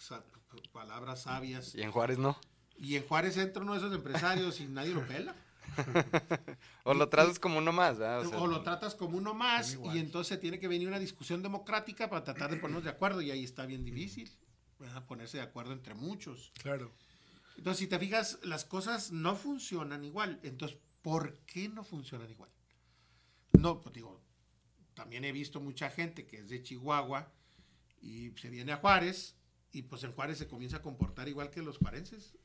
[0.72, 1.74] palabras sabias.
[1.74, 2.38] Y en Juárez no.
[2.78, 5.36] Y en Juárez entra uno de esos empresarios y nadie lo pela.
[6.84, 10.60] o lo tratas como uno más, O, lo tratas como uno más y entonces tiene
[10.60, 13.84] que venir una discusión democrática para tratar de ponernos de acuerdo y ahí está bien
[13.84, 14.32] difícil,
[15.08, 16.52] ponerse de acuerdo entre muchos.
[16.62, 16.94] Claro.
[17.58, 20.40] Entonces, si te fijas, las cosas no funcionan igual.
[20.44, 22.50] Entonces, ¿por qué no funcionan igual?
[23.54, 24.22] No, pues digo,
[24.94, 27.32] también he visto mucha gente que es de Chihuahua
[28.02, 29.36] y se viene a Juárez
[29.72, 32.38] y pues en Juárez se comienza a comportar igual que los juarenses.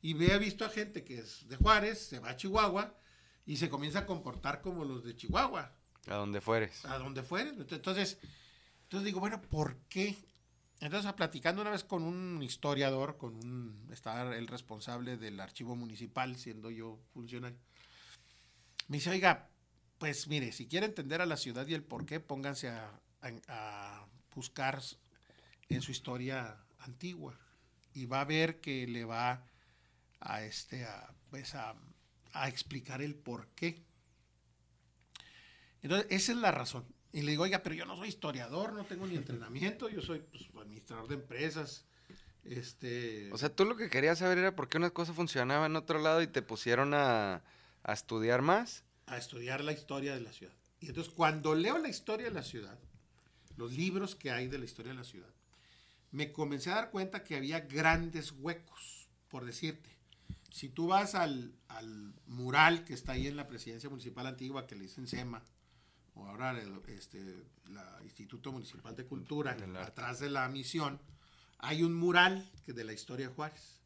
[0.00, 2.96] Y he visto a gente que es de Juárez, se va a Chihuahua
[3.46, 5.76] y se comienza a comportar como los de Chihuahua.
[6.08, 6.84] A donde fueres.
[6.84, 7.54] A donde fueres.
[7.58, 8.18] Entonces,
[8.82, 10.16] entonces digo, bueno, ¿por qué?
[10.82, 16.36] Entonces, platicando una vez con un historiador, con un, estaba el responsable del archivo municipal,
[16.36, 17.56] siendo yo funcionario,
[18.88, 19.48] me dice, oiga,
[19.98, 23.00] pues mire, si quiere entender a la ciudad y el por qué, pónganse a,
[23.48, 24.82] a buscar
[25.68, 27.38] en su historia antigua
[27.94, 29.44] y va a ver que le va
[30.20, 31.74] a, este, a, pues a,
[32.48, 33.82] explicar el por qué.
[35.82, 36.84] Entonces, esa es la razón.
[37.12, 40.20] Y le digo, oiga, pero yo no soy historiador, no tengo ni entrenamiento, yo soy
[40.20, 41.84] pues, administrador de empresas.
[42.44, 43.30] Este...
[43.32, 45.98] O sea, tú lo que querías saber era por qué una cosa funcionaba en otro
[45.98, 47.42] lado y te pusieron a,
[47.82, 48.84] a estudiar más.
[49.06, 50.54] A estudiar la historia de la ciudad.
[50.80, 52.78] Y entonces, cuando leo la historia de la ciudad,
[53.56, 55.28] los libros que hay de la historia de la ciudad,
[56.10, 59.90] me comencé a dar cuenta que había grandes huecos, por decirte.
[60.50, 61.54] Si tú vas al,
[62.26, 65.42] mural que está ahí en la presidencia municipal antigua, que le dicen SEMA,
[66.14, 67.18] ahora el este,
[68.04, 71.00] Instituto Municipal de Cultura, atrás de la misión,
[71.58, 73.80] hay un mural que de la historia de Juárez.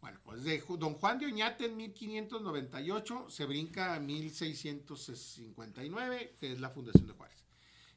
[0.00, 6.60] Bueno, pues de don Juan de Oñate en 1598 se brinca a 1659, que es
[6.60, 7.44] la fundación de Juárez.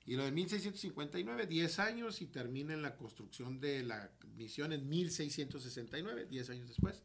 [0.05, 4.89] Y lo de 1659, 10 años y termina en la construcción de la misión en
[4.89, 7.01] 1669, 10 años después.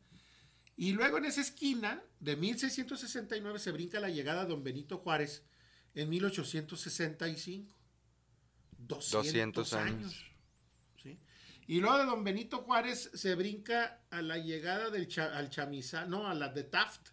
[0.76, 5.44] Y luego en esa esquina de 1669 se brinca la llegada de don Benito Juárez
[5.94, 7.74] en 1865.
[8.78, 10.24] 200, años.
[11.66, 16.26] Y luego de don Benito Juárez se brinca a la llegada del al chamizal, no,
[16.26, 17.08] a la de Taft,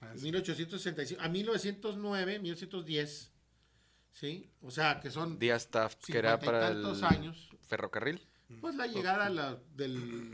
[0.00, 3.32] ah, 1865, a 1909, 1910.
[4.12, 4.50] ¿Sí?
[4.62, 5.38] O sea, que son.
[5.38, 7.50] Díaz Taft, que era para el años.
[7.66, 8.26] ferrocarril.
[8.62, 10.32] Pues la llegada la, del,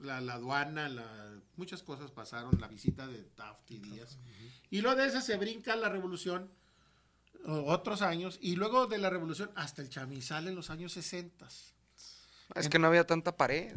[0.00, 4.18] la, la aduana, la muchas cosas pasaron, la visita de Taft y Díaz.
[4.70, 6.50] Y luego de esa se brinca la revolución,
[7.46, 11.46] otros años, y luego de la revolución hasta el chamizal en los años 60.
[12.54, 13.74] Es que no había tanta pared.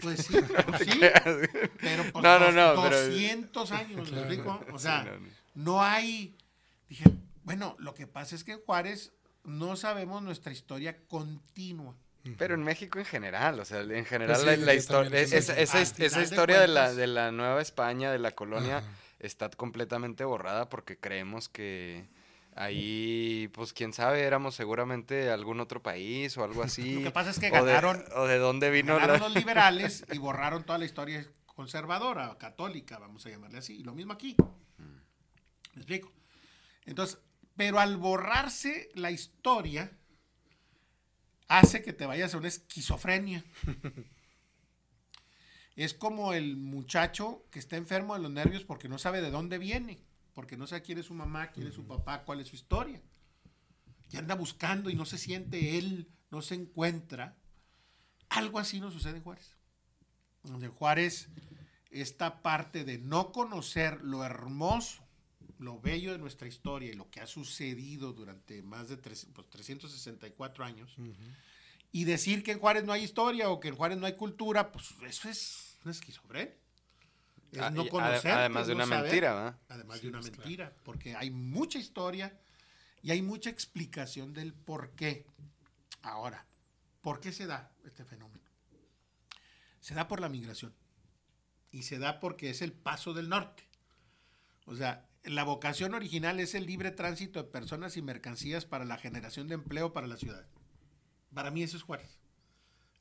[0.00, 0.34] Pues sí,
[0.80, 1.00] sí
[1.80, 4.60] pero por no, no, no, 200 años, ¿me explico?
[4.72, 5.18] O sea,
[5.54, 6.36] no hay,
[6.88, 7.04] dije,
[7.44, 9.12] bueno, lo que pasa es que en Juárez
[9.44, 11.94] no sabemos nuestra historia continua.
[12.38, 15.82] Pero en México en general, o sea, en general pues la, historia, esa, esa,
[16.22, 18.80] historia de, la, de la Nueva España, de la colonia,
[19.18, 22.06] está completamente borrada porque creemos que
[22.54, 26.94] ahí, pues quién sabe, éramos seguramente algún otro país o algo así.
[27.00, 30.64] Lo que pasa es que ganaron, o de, dónde vino ganaron los liberales y borraron
[30.64, 33.76] toda la historia conservadora, católica, vamos a llamarle así.
[33.76, 34.36] Y lo mismo aquí.
[35.74, 36.12] ¿Me explico?
[36.84, 37.18] Entonces,
[37.56, 39.90] pero al borrarse la historia,
[41.48, 43.44] hace que te vayas a una esquizofrenia.
[45.76, 49.58] es como el muchacho que está enfermo de los nervios porque no sabe de dónde
[49.58, 49.98] viene,
[50.34, 53.02] porque no sabe quién es su mamá, quién es su papá, cuál es su historia.
[54.10, 57.36] Y anda buscando y no se siente él, no se encuentra.
[58.28, 59.56] Algo así no sucede en Juárez.
[60.44, 61.28] En Juárez,
[61.90, 65.02] esta parte de no conocer lo hermoso,
[65.58, 70.68] lo bello de nuestra historia y lo que ha sucedido durante más de 364 pues,
[70.68, 70.96] años,
[71.92, 74.72] y decir que en Juárez no hay historia o que en Juárez no hay cultura,
[74.72, 76.54] pues eso es una esquizofrenia.
[77.52, 78.32] Es Ah, no y ade- conocer.
[78.32, 79.58] además de no una mentira, ¿verdad?
[79.68, 80.42] Además Sí, de una pues, claro.
[80.48, 82.40] mentira, porque hay mucha historia
[83.02, 85.26] y hay mucha explicación del por qué.
[86.02, 86.46] Ahora,
[87.02, 88.42] ¿por qué se da este fenómeno?
[89.80, 90.74] Se da por la migración
[91.70, 93.64] y se da porque es el paso del norte.
[94.64, 98.96] O sea, la vocación original es el libre tránsito de personas y mercancías para la
[98.96, 100.46] generación de empleo para la ciudad.
[101.34, 102.18] Para mí eso es Juárez.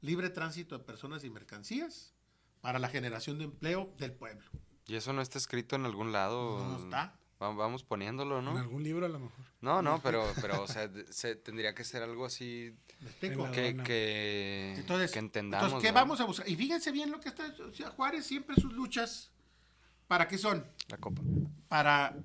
[0.01, 2.13] Libre tránsito de personas y mercancías
[2.61, 4.49] para la generación de empleo del pueblo.
[4.87, 6.59] ¿Y eso no está escrito en algún lado?
[6.65, 7.15] No está.
[7.41, 8.57] Va- Vamos poniéndolo, En ¿no?
[8.57, 9.45] algún libro a lo mejor.
[9.61, 13.45] No, no, pero, pero o sea, se, tendría que ser algo así ¿Me explico?
[13.47, 15.65] En que, que, Entonces, que entendamos.
[15.67, 15.99] entonces, ¿qué ¿no?
[16.01, 16.47] vamos a buscar?
[16.47, 19.31] Y fíjense bien lo que está o sea, Juárez siempre sus luchas.
[20.07, 20.65] ¿Para qué son?
[20.89, 21.21] La copa.
[21.67, 22.15] Para,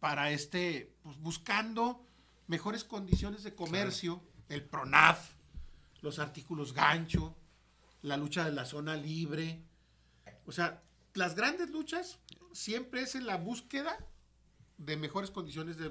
[0.00, 2.04] para este, pues, buscando
[2.46, 5.32] mejores condiciones de comercio, el PRONAF,
[6.00, 7.36] los artículos gancho,
[8.02, 9.62] la lucha de la zona libre.
[10.46, 10.82] O sea,
[11.14, 12.18] las grandes luchas
[12.52, 13.98] siempre es en la búsqueda
[14.76, 15.90] de mejores condiciones de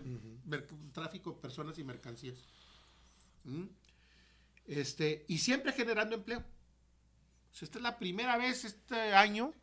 [0.94, 2.38] tráfico de personas y mercancías.
[3.44, 3.66] ¿Mm?
[4.68, 6.40] Este, y siempre generando empleo.
[6.40, 9.54] O sea, esta es la primera vez este año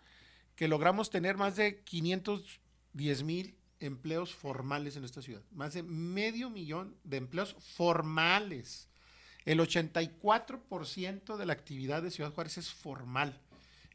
[0.56, 5.42] que logramos tener más de 510 mil empleos formales en esta ciudad.
[5.52, 8.88] Más de medio millón de empleos formales.
[9.44, 13.38] El 84% de la actividad de Ciudad Juárez es formal.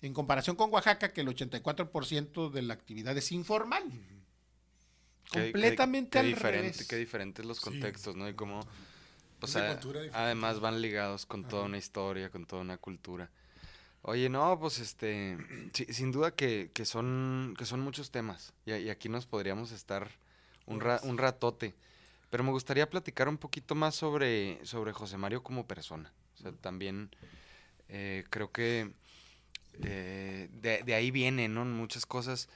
[0.01, 3.83] En comparación con Oaxaca, que el 84% de la actividad es informal.
[5.31, 6.87] Qué- Completamente qué, al diferente, revés.
[6.87, 7.63] Qué diferentes los Sí.
[7.65, 8.27] contextos, ¿no?
[8.29, 8.61] Y cómo,
[9.39, 9.79] pues, a-
[10.13, 13.29] además van ligados con toda una historia, con toda una cultura.
[14.01, 15.37] Oye, no, pues, este,
[15.73, 18.53] sí, sin duda que, que son, que son muchos temas.
[18.65, 20.09] Y, y aquí nos podríamos estar
[20.65, 21.75] un, ra- un ratote.
[22.29, 26.13] Pero me gustaría platicar un poquito más sobre, sobre José Mario como persona.
[26.35, 27.09] O sea, también
[27.87, 28.91] eh, creo que
[29.83, 31.65] eh, de, de ahí vienen, ¿no?
[31.65, 32.49] Muchas cosas.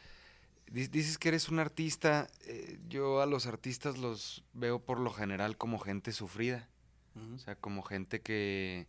[0.67, 2.27] Di- Dices que eres un artista.
[2.45, 6.67] eh, yo a los artistas los veo por lo general como gente sufrida.
[7.35, 8.87] O sea, como gente que,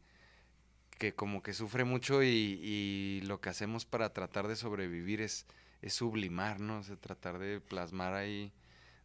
[0.99, 2.29] que como que sufre mucho y,
[2.63, 5.47] y lo que hacemos para tratar de sobrevivir es,
[5.83, 6.79] es sublimar, ¿no?
[6.79, 8.53] O sea, tratar de plasmar ahí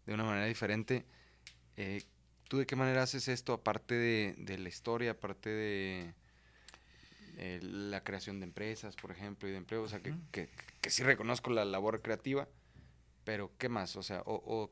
[0.05, 1.05] de una manera diferente.
[1.82, 2.03] Eh,
[2.49, 6.13] ¿Tú de qué manera haces esto aparte de, de la historia, aparte de
[7.38, 9.84] eh, la creación de empresas, por ejemplo, y de empleo?
[9.84, 10.49] O sea, que, que,
[10.82, 12.49] que sí reconozco la labor creativa,
[13.23, 13.95] pero ¿qué más?
[13.95, 14.71] O sea, o, o,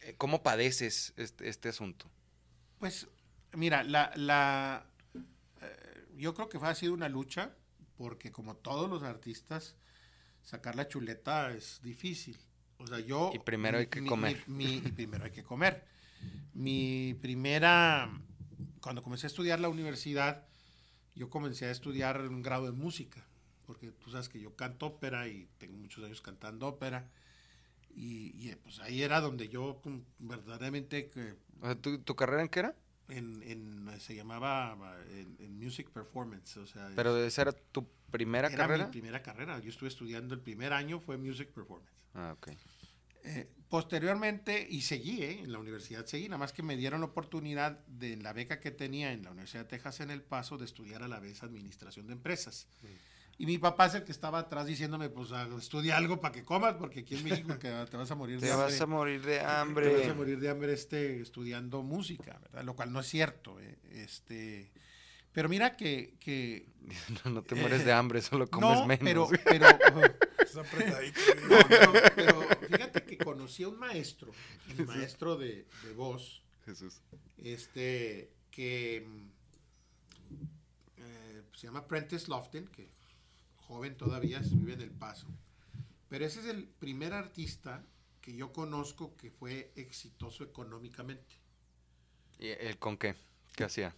[0.00, 2.10] eh, ¿cómo padeces este, este asunto?
[2.78, 3.06] Pues,
[3.52, 4.86] mira, la, la
[5.60, 7.54] eh, yo creo que fue, ha sido una lucha,
[7.98, 9.76] porque como todos los artistas,
[10.42, 12.38] sacar la chuleta es difícil.
[12.82, 13.30] O sea, yo...
[13.34, 14.42] Y primero hay que comer.
[14.46, 15.84] mi- y primero hay que comer.
[16.54, 18.10] Mi primera...
[18.80, 20.44] Cuando comencé a estudiar la universidad,
[21.14, 23.24] yo comencé a estudiar un grado de música,
[23.66, 27.08] porque tú sabes que yo canto ópera y tengo muchos años cantando ópera.
[27.94, 29.80] Y, y, pues ahí era donde yo
[30.18, 32.74] verdaderamente que O sea, ¿tu, tu carrera en qué era?
[33.08, 34.74] en, en- se llamaba
[35.10, 38.86] en, en music performance, o sea, Pero esa era tu primera era carrera.
[38.86, 39.58] mi primera carrera.
[39.60, 41.92] Yo estuve estudiando el primer año fue music performance.
[42.14, 42.48] Ah, ok.
[43.24, 47.06] Eh, posteriormente, y seguí eh, en la universidad, seguí, nada más que me dieron la
[47.06, 50.58] oportunidad de en la beca que tenía en la Universidad de Texas en El Paso
[50.58, 52.66] de estudiar a la vez administración de empresas.
[53.38, 56.44] Y mi papá es el que estaba atrás diciéndome, pues ah, estudia algo para que
[56.44, 58.66] comas, porque aquí en México que te vas a morir de Te hambre.
[58.72, 60.14] vas a morir de Te vas a hambre.
[60.14, 62.64] morir de hambre este, estudiando música, ¿verdad?
[62.64, 63.58] Lo cual no es cierto.
[63.60, 64.70] eh, Este,
[65.32, 66.66] pero mira que, que
[67.24, 69.02] No, no te mueres de hambre, solo comes no, menos.
[69.02, 69.66] pero, pero,
[70.42, 71.20] Está apretadito.
[71.48, 74.32] no, no, pero fíjate que conocí a un maestro,
[74.78, 77.00] un maestro de, de voz, Jesús.
[77.38, 79.06] este, que
[80.98, 82.90] eh, se llama Prentice Lofton, que
[83.56, 85.26] joven todavía, vive en El Paso.
[86.08, 87.84] Pero ese es el primer artista
[88.20, 91.36] que yo conozco que fue exitoso económicamente.
[92.38, 93.14] ¿Y él con qué?
[93.56, 93.94] ¿Qué hacía?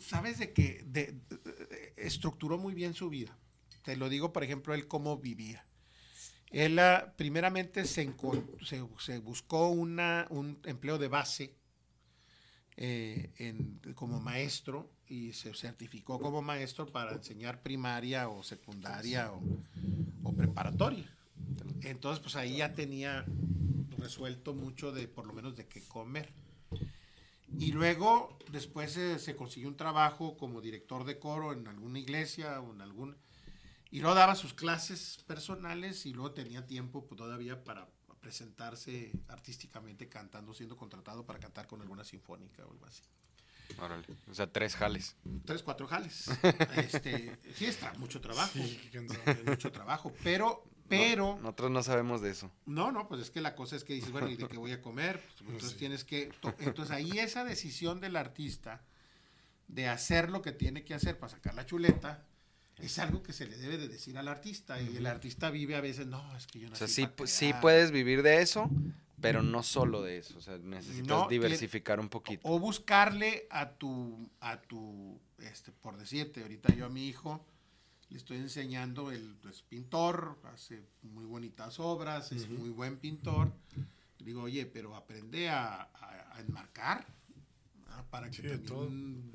[0.00, 3.36] sabes de que de- de- estructuró muy bien su vida.
[3.82, 5.66] Te lo digo, por ejemplo, él cómo vivía.
[6.50, 8.10] Él ah, primeramente se,
[9.20, 11.54] buscó un empleo de base
[12.76, 13.54] eh,
[13.94, 19.42] como maestro y se certificó como maestro para enseñar primaria o secundaria o,
[20.22, 21.10] o preparatoria.
[21.82, 23.24] Entonces, pues ahí ya tenía
[23.98, 26.32] resuelto mucho de, por lo menos, de qué comer.
[27.58, 32.60] Y luego, después eh, se consiguió un trabajo como director de coro en alguna iglesia
[32.60, 33.16] o en algún...
[33.90, 37.88] Y luego daba sus clases personales y luego tenía tiempo pues, todavía para
[38.20, 43.02] presentarse artísticamente cantando, siendo contratado para cantar con alguna sinfónica o algo así.
[43.78, 44.04] Órale.
[44.30, 45.16] O sea, tres jales.
[45.44, 46.26] Tres, cuatro jales.
[46.76, 48.52] este, sí, está mucho trabajo.
[48.52, 48.90] Sí,
[49.46, 50.12] mucho trabajo.
[50.24, 51.38] Pero, pero.
[51.40, 52.50] Nosotros no sabemos de eso.
[52.66, 54.72] No, no, pues es que la cosa es que dices, bueno, ¿y de qué voy
[54.72, 55.22] a comer?
[55.38, 56.32] Pues, entonces tienes que.
[56.40, 58.82] to- Entonces ahí esa decisión del artista
[59.68, 62.24] de hacer lo que tiene que hacer para sacar la chuleta
[62.80, 64.80] es algo que se le debe de decir al artista.
[64.80, 67.52] Y el artista vive a veces, no, es que yo no O sea, sí, sí
[67.60, 68.70] puedes vivir de eso,
[69.20, 70.38] pero no solo de eso.
[70.38, 72.48] O sea, necesitas No, diversificar un poquito.
[72.48, 77.44] O buscarle a tu, a tu, este, por decirte, ahorita yo a mi hijo
[78.10, 83.52] le estoy enseñando, él es pintor, hace muy bonitas obras, es muy buen pintor.
[84.18, 87.06] Digo, oye, pero aprende a, a- a enmarcar
[87.98, 88.64] ah, para que Sí,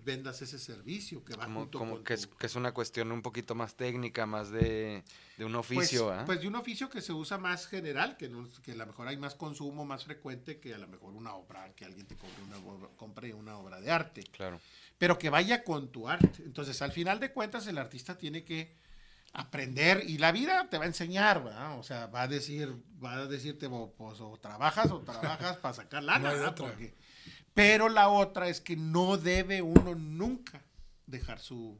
[0.04, 2.72] vendas ese servicio que va Como, junto como con que, es, tu- que es una
[2.74, 5.04] cuestión un poquito más técnica, más de,
[5.38, 6.24] de un pues, oficio, ¿ah?
[6.26, 9.08] pues de un oficio que se usa más general, que, no, que a lo mejor
[9.08, 12.44] hay más consumo, más frecuente que a lo mejor una obra, que alguien te compre
[12.44, 14.24] una, obra- compre una obra de arte.
[14.32, 14.60] Claro.
[14.98, 16.44] pero que vaya con tu arte.
[16.44, 18.76] Entonces, al final de cuentas, el artista tiene que
[19.34, 21.80] aprender y la vida te va a enseñar, ¿verdad?
[21.80, 22.72] O sea, va a decir,
[23.04, 26.54] va a decirte, o, pues, o trabajas o trabajas para sacar lana, No
[27.54, 30.62] pero la otra es que no debe uno nunca
[31.06, 31.78] dejar su,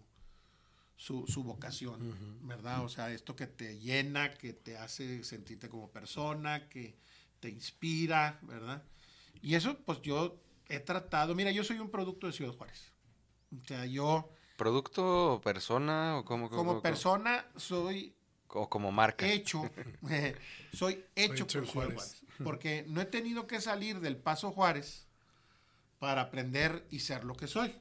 [0.96, 2.00] su, su vocación,
[2.48, 2.84] ¿verdad?
[2.84, 6.96] O sea, esto que te llena, que te hace sentirte como persona, que
[7.40, 8.84] te inspira, ¿verdad?
[9.42, 10.38] Y eso, pues yo
[10.70, 12.92] he tratado, mira, yo soy un producto de Ciudad Juárez.
[13.62, 16.50] O sea, yo ¿Producto o persona o cómo?
[16.50, 18.14] como persona soy
[18.48, 19.28] O como marca.
[19.28, 19.70] hecho,
[20.74, 21.96] soy hecho hecho por Juárez.
[21.96, 22.24] Juárez.
[22.44, 25.08] Porque no he tenido que salir del Paso Juárez
[26.04, 27.74] para aprender y ser lo que soy.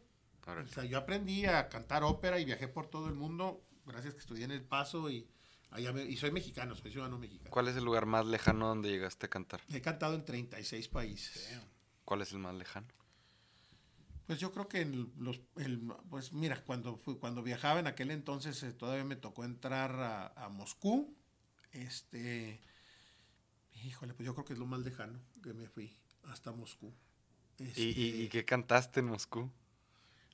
[0.47, 4.20] O sea, yo aprendí a cantar ópera y viajé por todo el mundo, gracias que
[4.20, 5.27] estudié en El Paso y,
[5.73, 7.51] allá me- y soy mexicano, soy ciudadano mexicano.
[7.51, 9.61] ¿Cuál es el lugar más lejano donde llegaste a cantar?
[9.68, 11.51] He cantado en 36 países.
[12.05, 12.87] ¿Cuál es el más lejano?
[14.29, 18.12] Pues yo creo que en los, el- pues mira, cuando fui, cuando viajaba en aquel
[18.12, 21.12] entonces eh, todavía me tocó entrar a, a Moscú,
[21.73, 22.61] este,
[23.83, 25.97] híjole, pues yo creo que es lo más lejano que me fui
[26.29, 26.95] hasta Moscú.
[27.59, 29.50] ¿Y, y, Este, y qué cantaste en Moscú?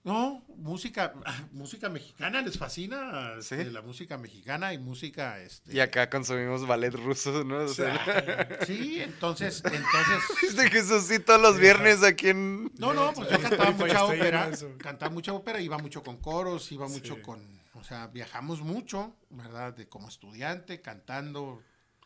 [0.05, 1.13] No, música,
[1.53, 3.57] música mexicana, les fascina ¿Sí?
[3.57, 7.59] este, la música mexicana y música, este, Y acá consumimos ballet ruso, ¿no?
[7.59, 12.71] O sea, sí, entonces, entonces, Viste que eso sí todos los viernes aquí en...
[12.79, 16.71] No, no, pues yo cantaba mucha ópera, de cantaba mucha ópera, iba mucho con coros,
[16.73, 17.21] iba mucho Sí.
[17.23, 19.75] con, o sea, viajamos mucho, ¿verdad?
[19.75, 21.63] De como estudiante, cantando,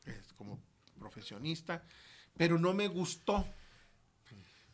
[0.06, 0.60] eh, como
[0.98, 1.84] profesionista,
[2.36, 3.46] pero no me gustó.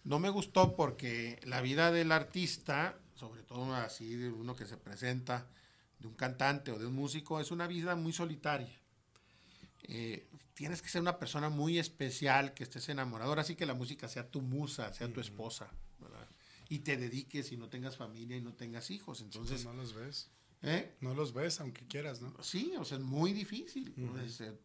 [0.09, 4.79] No me gustó porque la vida del artista, sobre todo así de uno que se
[4.79, 5.47] presenta,
[5.99, 8.75] de un cantante o de un músico, es una vida muy solitaria.
[9.83, 13.29] Eh, tienes que ser una persona muy especial, que estés enamorado.
[13.29, 16.27] Ahora sí que la música sea tu musa, sea tu esposa, ¿verdad?
[16.71, 19.21] Y te dediques y no tengas familia y no tengas hijos.
[19.21, 20.31] Entonces, no los ves.
[20.63, 20.97] ¿eh?
[21.03, 22.35] No los ves, aunque quieras, ¿no?
[22.43, 23.93] Sí, o sea, es muy difícil.
[23.93, 24.59] Pues, eh,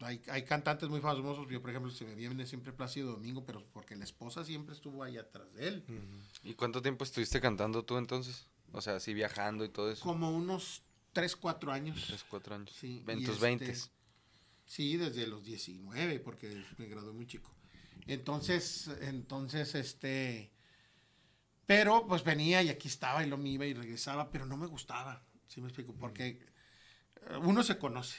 [0.00, 3.64] hay, hay cantantes muy famosos, yo por ejemplo, se me viene siempre Plácido Domingo, pero
[3.72, 5.84] porque la esposa siempre estuvo ahí atrás de él.
[6.42, 8.46] ¿Y cuánto tiempo estuviste cantando tú entonces?
[8.72, 10.02] O sea, así viajando y todo eso.
[10.02, 12.04] Como unos 3, 4 años.
[12.06, 12.72] Tres, cuatro años.
[12.78, 13.90] Sí, En tus este, veintes.
[14.66, 17.50] Sí, desde los 19, porque me gradué muy chico.
[18.06, 20.50] Entonces, entonces, este,
[21.66, 24.66] pero pues venía y aquí estaba y lo me iba y regresaba, pero no me
[24.66, 25.94] gustaba, ¿sí me explico?
[25.94, 28.18] Porque eh, uno se conoce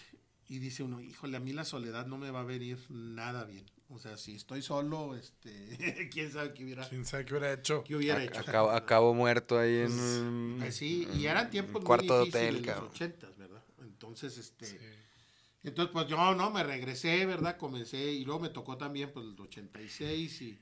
[0.49, 3.65] y dice uno, híjole, a mí la soledad no me va a venir nada bien.
[3.87, 7.83] O sea, si estoy solo, este, quién sabe qué hubiera, ¿Quién sabe qué hubiera hecho?
[7.85, 8.39] qué hubiera hecho.
[8.39, 10.55] Acabo, acabo muerto ahí en un...
[10.59, 12.89] Pues sí, y eran tiempos muy cuarto de difíciles, hotel, los cabrón.
[12.91, 13.63] ochentas, ¿verdad?
[13.81, 14.77] Entonces, este, Sí.
[15.63, 17.57] entonces, pues yo, no, me regresé, ¿verdad?
[17.57, 20.59] Comencé y luego me tocó también, pues, el 86 y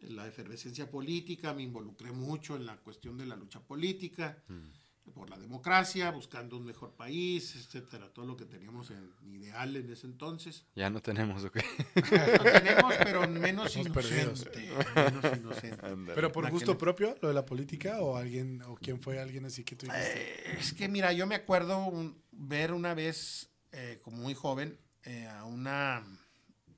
[0.00, 4.42] la efervescencia política, me involucré mucho en la cuestión de la lucha política,
[5.10, 9.90] por la democracia, buscando un mejor país, etcétera, todo lo que teníamos en ideal en
[9.90, 10.64] ese entonces.
[10.74, 11.56] Ya no tenemos, ¿ok?
[11.96, 14.70] Lo tenemos, pero menos inocente.
[14.94, 16.12] Menos inocente.
[16.14, 18.00] ¿Pero por gusto propio, lo de la política?
[18.00, 20.50] ¿O alguien, o quién fue alguien así que tú dijiste?
[20.52, 24.78] Eh, es que mira, yo me acuerdo un- ver una vez, eh, como muy joven,
[25.04, 26.04] eh, a una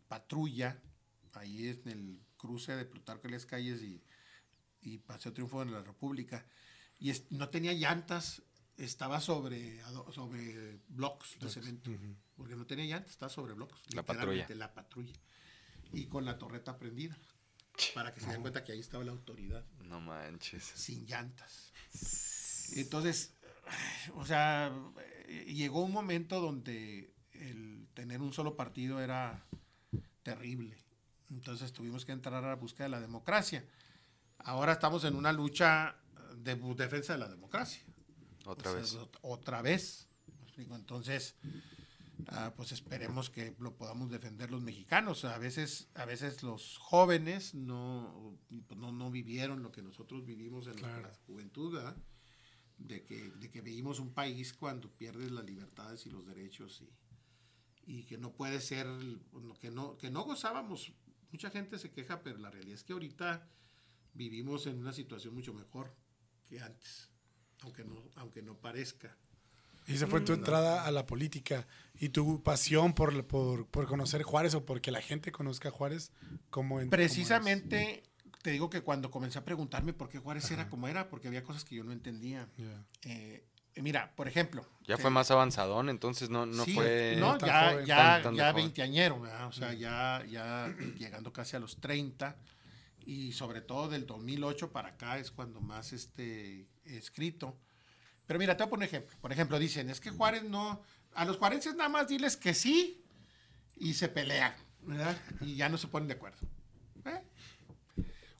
[0.08, 0.80] patrulla
[1.34, 4.02] ahí en el cruce de Plutarco y las calles y,
[4.82, 6.44] y Paseo Triunfo de la República.
[7.00, 8.42] Y es- no tenía llantas,
[8.76, 9.82] estaba sobre,
[10.12, 11.90] sobre blocks de cemento.
[12.36, 13.82] Porque no tenía llantas, estaba sobre blocos.
[13.94, 14.46] La patrulla.
[14.54, 15.14] La patrulla.
[15.92, 17.18] Y con la torreta prendida.
[17.94, 20.62] Para que se den cuenta que ahí estaba la autoridad No manches.
[20.64, 21.72] sin llantas.
[22.76, 23.32] Entonces,
[24.14, 24.72] o sea,
[25.46, 29.44] llegó un momento donde el tener un solo partido era
[30.22, 30.76] terrible.
[31.30, 33.64] Entonces tuvimos que entrar a la búsqueda de la democracia.
[34.38, 35.96] Ahora estamos en una lucha
[36.42, 37.82] de defensa de la democracia.
[38.46, 38.96] Otra O sea, vez.
[38.96, 40.08] ot- otra vez.
[40.56, 41.36] Entonces,
[42.28, 45.24] ah, pues esperemos que lo podamos defender los mexicanos.
[45.24, 50.66] A veces, a veces los jóvenes no, pues no, no vivieron lo que nosotros vivimos
[50.66, 51.00] en Claro.
[51.02, 51.96] nuestra juventud, ¿verdad?
[52.78, 56.90] De que, de que vivimos un país cuando pierdes las libertades y los derechos y,
[57.98, 58.86] y que no puede ser,
[59.60, 60.92] que no, que no gozábamos.
[61.30, 63.48] Mucha gente se queja, pero la realidad es que ahorita
[64.14, 65.94] vivimos en una situación mucho mejor
[66.50, 67.08] que antes,
[67.62, 69.16] aunque no, aunque no parezca.
[69.86, 74.22] Y esa fue tu entrada a la política y tu pasión por, por, por conocer
[74.22, 76.12] Juárez o porque la gente conozca a Juárez
[76.50, 78.02] como en Precisamente
[78.42, 81.42] te digo que cuando comencé a preguntarme por qué Juárez era como era, porque había
[81.44, 82.48] cosas que yo no entendía.
[83.02, 83.44] Eh,
[83.76, 84.66] mira, por ejemplo.
[84.86, 87.16] Ya te- fue más avanzadón, entonces no, no sí, fue...
[87.18, 87.86] No, tan ya, joven.
[87.86, 89.46] ya, Tan- tan de ya veinteañero, ¿verdad?
[89.48, 92.36] o sea, ya, ya llegando casi a los 30
[93.04, 97.58] y sobre todo del 2008 para acá es cuando más este, he escrito.
[98.26, 99.16] Pero mira, te voy a poner un ejemplo.
[99.20, 100.82] Por ejemplo, dicen, es que Juárez no,
[101.14, 103.02] a los juarenses nada más diles que sí
[103.76, 105.20] y se pelean, ¿verdad?
[105.40, 106.38] Y ya no se ponen de acuerdo.
[107.04, 107.22] ¿eh?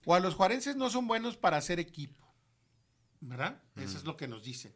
[0.04, 2.24] O a los juarenses no son buenos para hacer equipo,
[3.20, 3.61] ¿verdad?
[3.76, 4.72] Eso es lo que nos dicen.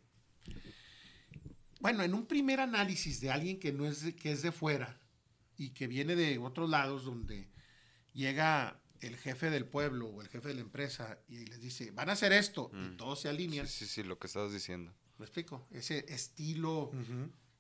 [1.80, 4.98] Bueno, en un primer análisis de alguien que no es de, que es de fuera
[5.56, 7.50] y que viene de otros lados donde
[8.14, 12.08] llega el jefe del pueblo o el jefe de la empresa y les dice, van
[12.10, 13.66] a hacer esto, y todos se alinean.
[13.66, 14.92] Sí, sí, sí, lo que estabas diciendo.
[15.18, 15.66] ¿Me explico?
[15.70, 16.90] Ese estilo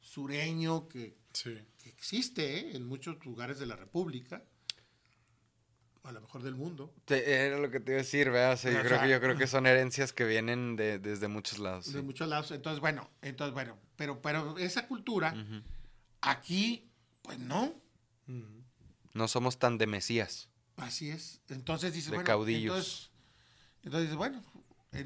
[0.00, 1.56] sureño que, Sí.
[1.82, 2.76] que existe ¿eh?
[2.76, 4.42] en muchos lugares de la República,
[6.02, 6.92] o a lo mejor del mundo.
[7.06, 8.52] Te- era lo que te iba a decir, ¿verdad?
[8.52, 11.28] O sea, yo, O creo que, yo creo que son herencias que vienen de, desde
[11.28, 11.86] muchos lados.
[11.92, 12.04] de sí.
[12.04, 12.50] muchos lados.
[12.50, 15.34] Entonces, bueno, entonces, bueno, pero, pero esa cultura,
[16.20, 16.90] aquí,
[17.22, 17.74] pues no.
[19.14, 20.48] No somos tan de mesías.
[20.76, 21.40] Así es.
[21.48, 22.76] Entonces dices, De bueno, caudillos.
[22.76, 23.10] Entonces,
[23.82, 24.44] entonces dices, bueno,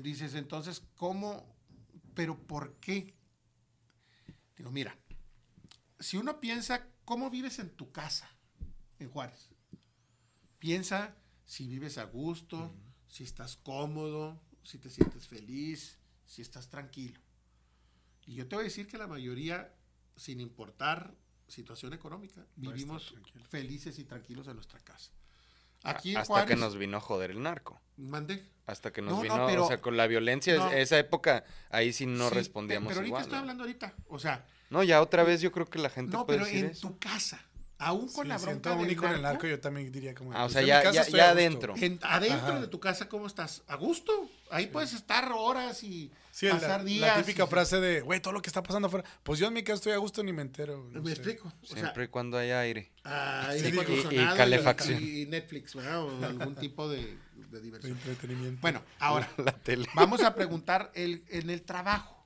[0.02, 1.56] dices, entonces, ¿cómo?
[2.14, 3.14] ¿Pero por qué?
[4.56, 4.98] Digo, mira,
[6.00, 8.30] si uno piensa, ¿cómo vives en tu casa
[8.98, 9.48] en Juárez?
[10.58, 12.74] Piensa si vives a gusto,
[13.06, 17.20] si estás cómodo, si te sientes feliz, si estás tranquilo.
[18.26, 19.74] Y yo te voy a decir que la mayoría,
[20.16, 21.16] sin importar
[21.46, 23.14] situación económica, vivimos
[23.48, 25.12] felices y tranquilos en nuestra casa.
[25.84, 27.80] Aquí en Hasta Juárez, que nos vino a joder el narco.
[27.96, 28.44] mandé.
[28.66, 30.70] Hasta que nos No, no, vino, pero- o sea, con la violencia, no.
[30.70, 33.22] esa época, ahí sí no Sí, respondíamos Pero ahorita igual.
[33.22, 33.40] estoy ¿no?
[33.40, 33.94] hablando ahorita.
[34.08, 36.64] O sea, No, ya otra vez yo creo que la gente no, puede pero decir
[36.66, 36.88] en eso.
[36.88, 37.40] tu casa.
[37.78, 40.14] Aún con Sí, la siento bronca del único en el narco, narco, yo también diría
[40.14, 40.32] como...
[40.34, 41.74] Ah, o sea, ya, ya, estoy ya adentro.
[41.78, 42.60] en- adentro Ajá.
[42.60, 43.62] de tu casa, ¿cómo estás?
[43.68, 44.28] A gusto.
[44.50, 47.16] Ahí puedes estar horas y Sí, la, pasar la días.
[47.26, 49.08] típica y- frase de, güey, todo lo que está pasando afuera.
[49.22, 50.88] Pues yo en mi casa estoy a gusto ni me entero.
[50.92, 51.16] no Me sé.
[51.16, 51.52] explico.
[51.62, 52.92] O sea, Siempre y cuando haya aire.
[53.04, 55.02] ah, Sí, y- y acondicionado calefacción.
[55.02, 56.02] Y, Netflix, ¿verdad?
[56.04, 57.02] O algún tipo de,
[57.34, 57.92] de De diversión.
[57.98, 58.60] entretenimiento.
[58.60, 59.86] Bueno, ahora, La tele.
[59.94, 62.16] vamos a preguntar el, en el trabajo.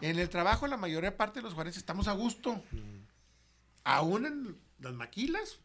[0.00, 2.62] En el trabajo, la mayoría parte de los juarenses estamos a gusto.
[3.84, 5.58] Aún en las maquilas,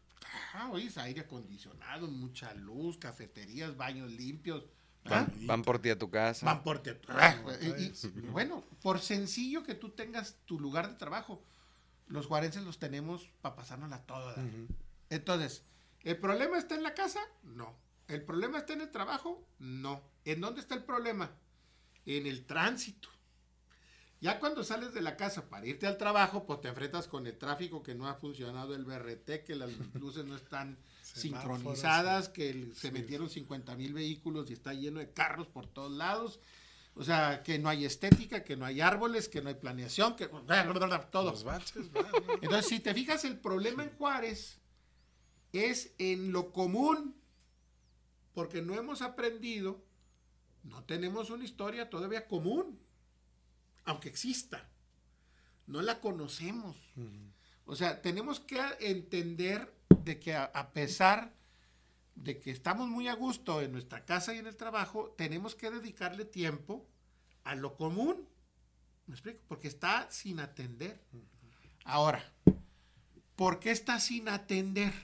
[0.54, 4.64] ah, oye, es aire acondicionado, mucha luz, cafeterías, baños limpios.
[5.08, 5.28] ¿Verdad?
[5.36, 6.44] Van, van por ti a tu casa.
[6.46, 6.90] Van por ti.
[7.08, 11.42] Ah, y- y- bueno, por sencillo que tú tengas tu lugar de trabajo,
[12.08, 14.34] los juarenses los tenemos para pasárnosla toda.
[15.10, 15.64] Entonces,
[16.02, 17.20] ¿el problema está en la casa?
[17.42, 17.74] No.
[18.08, 19.44] ¿El problema está en el trabajo?
[19.58, 20.02] No.
[20.24, 21.30] ¿En dónde está el problema?
[22.04, 23.08] En el tránsito.
[24.20, 27.36] Ya cuando sales de la casa para irte al trabajo, pues te enfrentas con el
[27.36, 30.78] tráfico que no ha funcionado el BRT, que las luces no están
[31.14, 36.40] sincronizadas, que se metieron 50 mil vehículos y está lleno de carros por todos lados.
[36.94, 40.28] O sea, que no hay estética, que no hay árboles, que no hay planeación, que
[41.10, 41.30] todo.
[41.30, 41.86] Los baches.
[42.40, 44.60] Entonces, si te fijas, el problema en Juárez
[45.52, 47.14] es en lo común,
[48.32, 49.84] porque no hemos aprendido,
[50.62, 52.80] no tenemos una historia todavía común,
[53.84, 54.68] aunque exista,
[55.66, 56.76] no la conocemos.
[57.66, 59.75] O sea, tenemos que entender
[60.06, 61.32] de que a, a pesar
[62.14, 65.70] de que estamos muy a gusto en nuestra casa y en el trabajo, tenemos que
[65.70, 66.86] dedicarle tiempo
[67.44, 68.26] a lo común.
[69.06, 69.40] ¿Me explico?
[69.48, 70.98] Porque está sin atender.
[71.84, 72.24] Ahora,
[73.36, 74.94] ¿por qué está sin atender?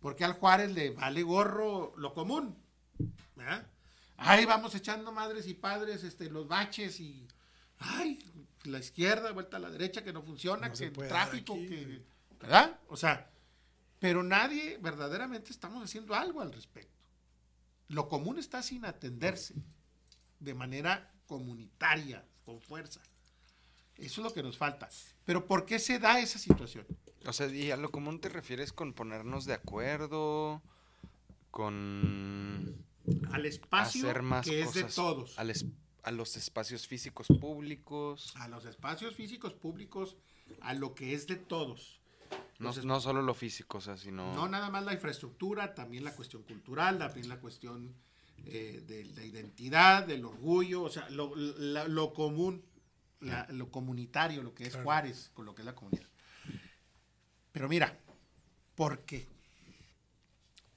[0.00, 2.56] Porque al Juárez le vale gorro lo común.
[3.36, 3.66] ¿verdad?
[4.16, 7.26] Ahí vamos echando madres y padres este, los baches y.
[7.78, 8.24] Ay,
[8.64, 12.02] la izquierda, vuelta a la derecha que no funciona, No que el tráfico, que.
[12.40, 12.78] ¿Verdad?
[12.88, 13.31] O sea,
[14.02, 16.98] pero nadie verdaderamente estamos haciendo algo al respecto.
[17.86, 19.54] Lo común está sin atenderse
[20.40, 23.00] de manera comunitaria, con fuerza.
[23.96, 24.88] Eso es lo que nos falta.
[25.24, 26.84] Pero ¿por qué se da esa situación?
[27.26, 30.60] O sea, ¿y a lo común te refieres con ponernos de acuerdo?
[31.52, 32.84] Con...
[33.30, 35.38] al espacio hacer más que es cosas de todos.
[35.38, 35.66] al es-
[36.02, 38.34] a los espacios físicos públicos.
[38.34, 40.16] A los espacios físicos públicos,
[40.60, 42.00] a lo que es de todos.
[42.58, 44.32] No, Entonces, no solo lo físico, o sea, sino...
[44.34, 47.94] No nada más la infraestructura, también la cuestión cultural, también la cuestión
[48.44, 52.64] eh, de la identidad, del orgullo, o sea, lo, la- lo común,
[53.20, 54.84] la- lo comunitario, lo que es Claro.
[54.84, 56.06] Juárez, con lo que es la comunidad.
[57.52, 57.98] Pero mira,
[58.76, 59.26] ¿por qué?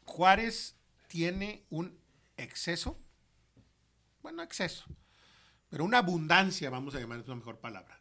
[0.05, 0.75] Juárez
[1.07, 1.97] tiene un
[2.37, 2.97] exceso,
[4.21, 4.85] bueno, exceso,
[5.69, 7.99] pero una abundancia, vamos a llamar es una mejor palabra,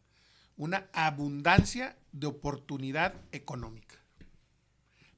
[0.57, 3.97] una abundancia de oportunidad económica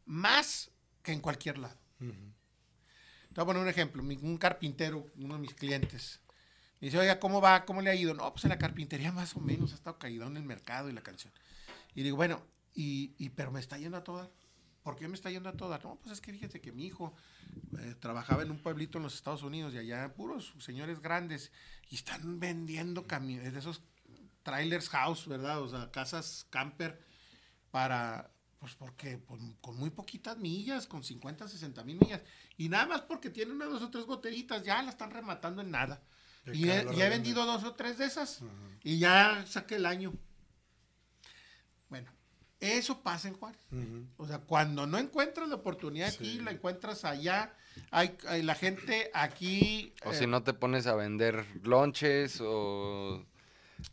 [0.04, 0.70] más
[1.02, 1.76] que en cualquier lado.
[1.98, 2.06] Te
[3.34, 4.02] voy a poner un ejemplo.
[4.02, 6.20] Un carpintero, uno de mis clientes,
[6.80, 7.64] me dice, oiga, ¿cómo va?
[7.64, 8.14] ¿Cómo le ha ido?
[8.14, 10.92] No, pues en la carpintería más o menos ha estado caído en el mercado y
[10.92, 11.32] la canción.
[11.94, 12.42] Y digo, bueno,
[12.74, 14.30] y, y- pero me está yendo a toda.
[14.82, 15.78] ¿Por qué me está yendo a toda?
[15.82, 17.14] No, pues es que fíjese que mi hijo
[17.80, 21.50] eh, trabajaba en un pueblito en los Estados Unidos y allá puros señores grandes
[21.90, 23.82] y están vendiendo camiones de esos
[24.46, 25.60] trailers house, ¿verdad?
[25.60, 27.02] O sea, casas camper
[27.72, 28.30] para,
[28.60, 32.22] pues porque pues, con muy poquitas millas, con 50, 60 mil millas,
[32.56, 35.72] y nada más porque tiene una, dos o tres botellitas, ya la están rematando en
[35.72, 36.00] nada.
[36.52, 38.40] Y he, y vendido dos o tres de esas,
[38.84, 40.14] y ya saqué el año.
[41.88, 42.12] Bueno,
[42.60, 43.60] eso pasa en Juárez.
[44.16, 46.40] O sea, cuando no encuentras la oportunidad aquí, Sí.
[46.40, 47.52] la encuentras allá.
[47.90, 49.92] Hay, hay la gente aquí.
[50.04, 53.26] O eh, si no te pones a vender lonches o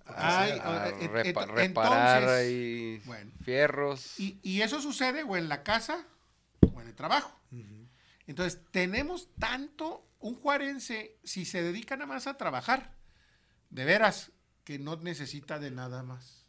[0.05, 3.31] Ay, a eh, repa- reparar entonces, ahí bueno.
[3.43, 4.19] fierros.
[4.19, 6.05] Y, y eso sucede o en la casa
[6.73, 7.39] o en el trabajo.
[8.25, 12.93] Entonces, tenemos tanto, un juarense, si se dedica nada más a trabajar,
[13.69, 14.31] de veras,
[14.63, 16.45] que no necesita de nada más.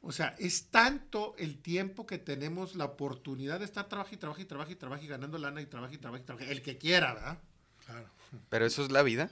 [0.00, 4.42] O sea, es tanto el tiempo que tenemos la oportunidad de estar trabajando y trabajando
[4.42, 6.52] y trabajando y trabajando y ganando lana y trabajando y trabajando y trabajando.
[6.52, 7.38] El que quiera, ¿verdad?
[7.86, 8.08] Claro.
[8.48, 9.30] Pero eso es la vida,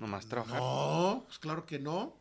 [0.00, 0.58] nomás trabajar.
[0.58, 2.16] No, pues claro que no.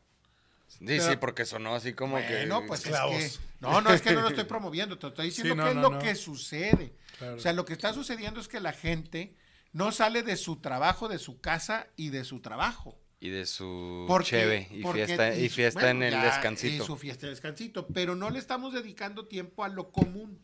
[0.67, 2.67] Sí, pero- sí, porque sonó así como Bueno, que...
[2.67, 3.15] pues es Esclavos.
[3.17, 5.69] que- no, no, es que no lo estoy promoviendo, te estoy diciendo Sí, no, que
[5.71, 5.99] es no, lo no.
[5.99, 6.93] que sucede.
[7.17, 7.35] Claro.
[7.37, 9.35] O sea, lo que está sucediendo es que la gente
[9.73, 12.99] no sale de su trabajo, de su casa y de su trabajo.
[13.19, 16.25] Y de su Porque- cheve y porque- fiesta, y su- fiesta bueno, en el ya,
[16.25, 16.83] descansito.
[16.83, 20.39] Y su fiesta de descansito, pero no le estamos dedicando tiempo a lo común.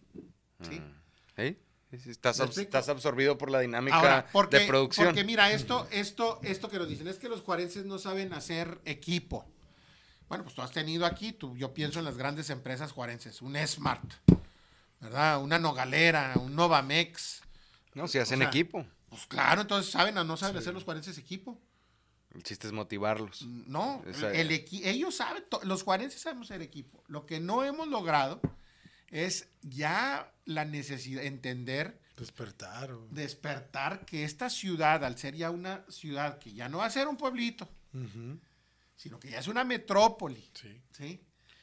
[0.68, 0.82] ¿sí?
[1.38, 1.58] ¿Sí?
[2.06, 5.08] Estás, estás absorbido por la dinámica Ahora, porque, de producción.
[5.08, 8.80] porque mira, esto, esto, esto que nos dicen es que los juarenses no saben hacer
[8.86, 9.46] equipo.
[10.28, 13.56] Bueno, pues tú has tenido aquí, tú, yo pienso en las grandes empresas juarenses, un
[13.68, 14.04] Smart,
[15.00, 15.41] ¿verdad?
[15.41, 17.41] Una Nogalera, un Novamex.
[17.93, 18.86] no, si hacen sea, equipo.
[19.10, 21.60] Pues claro, entonces saben o no saben hacer los juarenses equipo.
[22.34, 23.43] El chiste es motivarlos.
[23.43, 27.02] No, Esa- el ellos saben, los juarenses sabemos ser equipo.
[27.08, 28.41] Lo que no hemos logrado
[29.10, 32.91] es ya la necesidad, entender Despertar.
[32.91, 36.89] o- despertar que esta ciudad, al ser ya una ciudad que ya no va a
[36.89, 37.68] ser un pueblito,
[38.96, 41.22] sino que ya es una metrópoli, Sí, ¿sí?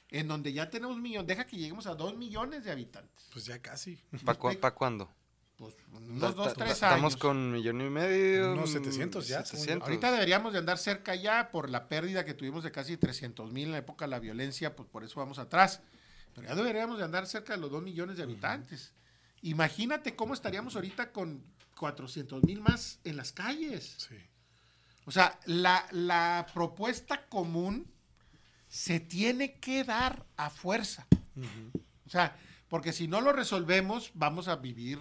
[0.08, 3.26] En donde ya tenemos un millón, deja que lleguemos a dos millones de habitantes.
[3.32, 3.96] pues ya casi.
[4.24, 5.10] ¿Para cuándo?
[5.56, 7.16] Pues unos dos, tres Estamos años.
[7.16, 8.52] con millón y medio.
[8.52, 9.64] Unos 700 ya, según yo.
[9.64, 9.88] 700.
[9.88, 13.66] Ahorita deberíamos de andar cerca ya por la pérdida que tuvimos de casi 300 mil
[13.66, 15.80] en la época de la violencia, pues por eso vamos atrás.
[16.34, 18.92] Pero ya deberíamos de andar cerca de los 2 millones de habitantes.
[19.42, 21.42] Imagínate cómo estaríamos ahorita con
[21.76, 23.96] 400 mil más en las calles.
[23.98, 24.16] Sí.
[25.04, 27.86] O sea, la, la propuesta común
[28.68, 31.06] se tiene que dar a fuerza.
[32.06, 32.36] O sea,
[32.68, 34.98] porque si no lo resolvemos, vamos a vivir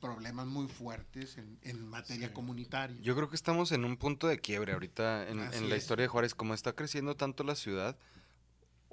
[0.00, 2.96] problemas muy fuertes en, en materia comunitaria.
[3.02, 6.08] Yo creo que estamos en un punto de quiebre ahorita en, en la historia de
[6.08, 6.34] Juárez.
[6.34, 7.96] Como está creciendo tanto la ciudad,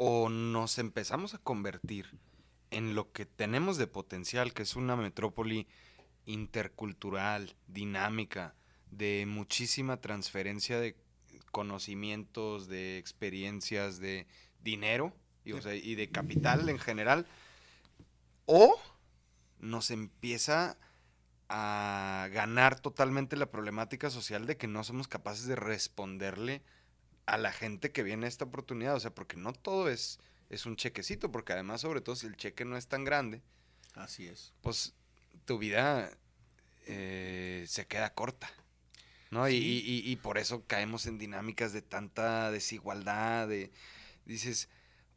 [0.02, 2.18] o nos empezamos a convertir
[2.72, 5.68] en lo que tenemos de potencial, que es una metrópoli
[6.26, 8.56] intercultural, dinámica,
[8.92, 10.96] de muchísima transferencia de
[11.52, 14.26] conocimientos, de experiencias, de
[14.62, 17.28] dinero y, o sea, y de capital en general,
[18.46, 18.80] o
[19.60, 20.78] nos empieza
[21.50, 26.62] a ganar totalmente la problemática social de que no somos capaces de responderle
[27.34, 28.96] a la gente que viene a esta oportunidad.
[28.96, 30.20] O sea, porque no todo es,
[30.50, 33.42] es un chequecito, porque además, sobre todo, si el cheque no es tan grande,
[33.96, 34.54] Así es.
[34.62, 34.94] pues
[35.46, 36.12] tu vida
[36.88, 38.50] eh, se queda corta.
[39.32, 39.48] ¿No?
[39.48, 39.84] Y, Sí.
[39.86, 43.48] y- y- y por eso caemos en dinámicas de tanta desigualdad.
[43.48, 43.72] De,
[44.26, 44.70] dices,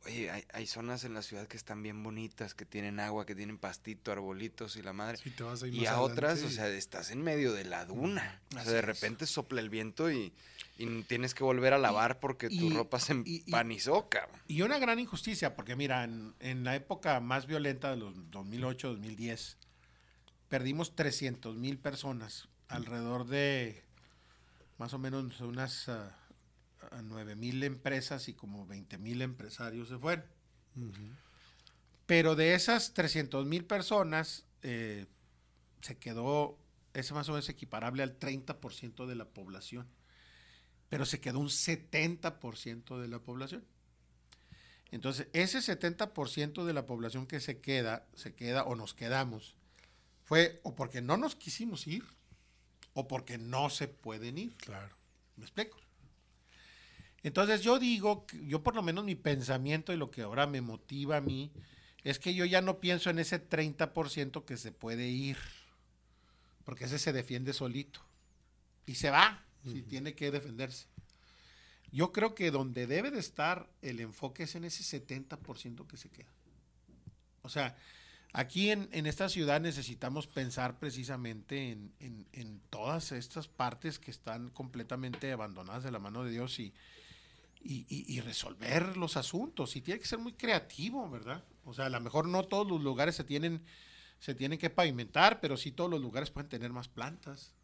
[0.07, 3.35] oye, hay, hay zonas en la ciudad que están bien bonitas, que tienen agua, que
[3.35, 5.17] tienen pastito, arbolitos y la madre.
[5.17, 7.85] Sí, te vas a ir Y a otras, o sea, estás en medio de la
[7.85, 8.41] duna.
[8.57, 8.85] O sea, de es.
[8.85, 10.33] repente sopla el viento y,
[10.79, 14.41] y tienes que volver a lavar porque tu ropa se empanizó, cabrón.
[14.49, 19.57] Y una gran injusticia, porque mira, en, en la época más violenta de los 2008-2010,
[20.49, 23.85] perdimos 300 mil personas alrededor de
[24.79, 26.11] más o menos unas uh,
[26.91, 30.24] a 9 mil empresas y como 20 mil empresarios se fueron.
[32.07, 35.07] Pero de esas 300 mil personas, eh,
[35.80, 36.59] se quedó,
[36.95, 39.87] ese más o menos equiparable al 30% de la población.
[40.89, 43.64] Pero se quedó un 70% de la población.
[44.91, 49.57] Entonces, ese 70% de la población que se queda, se queda o nos quedamos,
[50.24, 52.05] fue o porque no nos quisimos ir
[52.93, 54.55] o porque no se pueden ir.
[54.59, 54.95] Claro.
[55.37, 55.78] ¿Me explico?
[57.23, 61.18] Entonces yo digo, yo por lo menos mi pensamiento y lo que ahora me motiva
[61.18, 61.53] a mí
[62.03, 65.37] es que yo ya no pienso en ese 30% que se puede ir,
[66.64, 68.01] porque ese se defiende solito
[68.87, 70.87] y se va si tiene que defenderse.
[71.93, 76.09] Yo creo que donde debe de estar el enfoque es en ese 70% que se
[76.09, 76.33] queda.
[77.43, 77.77] O sea,
[78.33, 84.11] aquí en, en, esta ciudad necesitamos pensar precisamente en, en, en, todas estas partes que
[84.11, 86.73] están completamente abandonadas de la mano de Dios y,
[87.65, 89.77] y, y, y, resolver los asuntos.
[89.77, 91.45] Y tiene que ser muy creativo, ¿verdad?
[91.65, 93.63] O sea, a lo mejor no todos los lugares se tienen,
[94.19, 97.55] se tienen que pavimentar, pero sí todos los lugares pueden tener más plantas.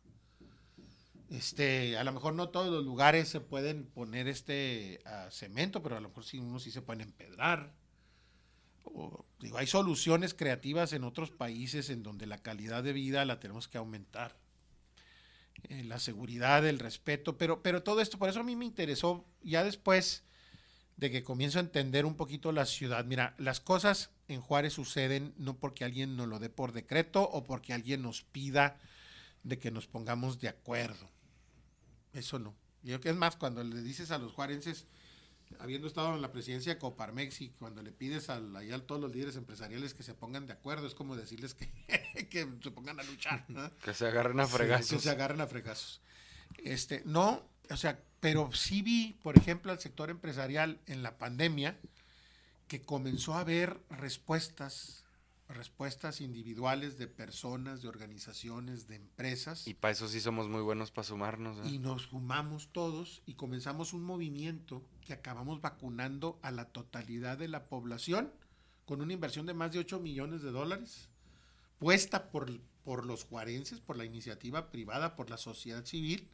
[1.31, 5.97] Este, a lo mejor no todos los lugares se pueden poner este uh, cemento, pero
[5.97, 7.75] a lo mejor sí unos sí se pueden empedrar.
[8.85, 13.41] O, digo, hay soluciones creativas en otros países en donde la calidad de vida la
[13.41, 14.37] tenemos que aumentar.
[15.65, 19.25] Eh, la seguridad, el respeto, pero, pero todo esto, por eso a mí me interesó
[19.43, 20.25] ya después
[20.97, 23.05] de que comienzo a entender un poquito la ciudad.
[23.05, 27.45] Mira, las cosas en Juárez suceden no porque alguien nos lo dé por decreto o
[27.45, 28.79] porque alguien nos pida
[29.43, 31.09] de que nos pongamos de acuerdo.
[32.13, 32.55] Eso no.
[32.83, 34.87] Yo creo que es más, cuando le dices a los juarenses,
[35.59, 39.01] habiendo estado en la presidencia de Coparmex y cuando le pides a, allá a todos
[39.01, 41.71] los líderes empresariales que se pongan de acuerdo, es como decirles que,
[42.31, 43.45] que se pongan a luchar.
[43.49, 43.71] ¿no?
[43.79, 44.87] Que se agarren a fregazos.
[44.87, 46.01] Sí, que se agarren a fregazos.
[46.65, 51.79] Este, no, o sea, pero sí vi, por ejemplo, al sector empresarial en la pandemia
[52.67, 55.05] que comenzó a haber respuestas
[55.49, 59.67] respuestas individuales de personas, de organizaciones, de empresas.
[59.67, 61.59] Y para eso sí somos muy buenos para sumarnos.
[61.59, 61.71] ¿eh?
[61.71, 67.49] Y nos sumamos todos y comenzamos un movimiento que acabamos vacunando a la totalidad de
[67.49, 68.31] la población
[68.85, 71.09] con una inversión de más de 8 millones de dólares,
[71.79, 72.51] puesta por,
[72.85, 76.29] por los juarenses, por la iniciativa privada, por la sociedad civil,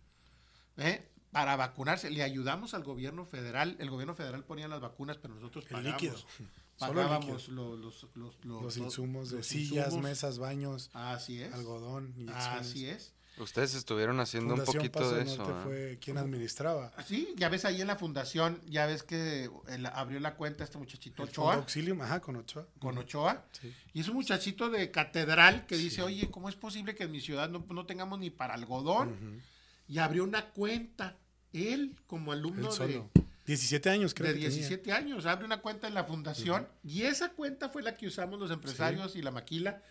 [0.77, 1.09] ¿eh?
[1.31, 2.11] para vacunarse.
[2.11, 3.77] Le ayudamos al gobierno federal.
[3.81, 5.87] El gobierno federal ponía las vacunas, pero nosotros pagamos.
[5.87, 6.17] El líquido
[6.79, 10.05] pagábamos los, los, los, los, insumos de sillas, insumos.
[10.05, 11.53] mesas, baños, así es.
[11.53, 12.15] algodón.
[12.17, 13.15] Y así es.
[13.37, 15.37] Ustedes estuvieron haciendo Fundación un poquito Paso de eso.
[15.39, 16.93] Norte fue quien administraba.
[17.05, 20.79] Sí, ya ves ahí en la fundación, ya ves que el, abrió la cuenta este
[20.79, 21.55] muchachito El Ochoa.
[21.55, 22.69] Auxilium, ajá, con Ochoa.
[22.79, 23.45] Con Ochoa.
[23.61, 23.75] Sí.
[23.93, 26.03] Y es un muchachito de catedral que dice, sí.
[26.03, 29.09] oye, ¿cómo es posible que en mi ciudad no, no tengamos ni para algodón?
[29.09, 29.43] Uh -huh.
[29.89, 31.17] Y abrió una cuenta,
[31.53, 33.11] él como alumno él solo.
[33.15, 34.33] de 17 años, creo.
[34.33, 34.97] De 17 tenía.
[34.97, 35.27] años.
[35.27, 36.91] Abre una cuenta en la fundación uh -huh.
[36.91, 39.19] y esa cuenta fue la que usamos los empresarios sí.
[39.19, 39.83] y la maquila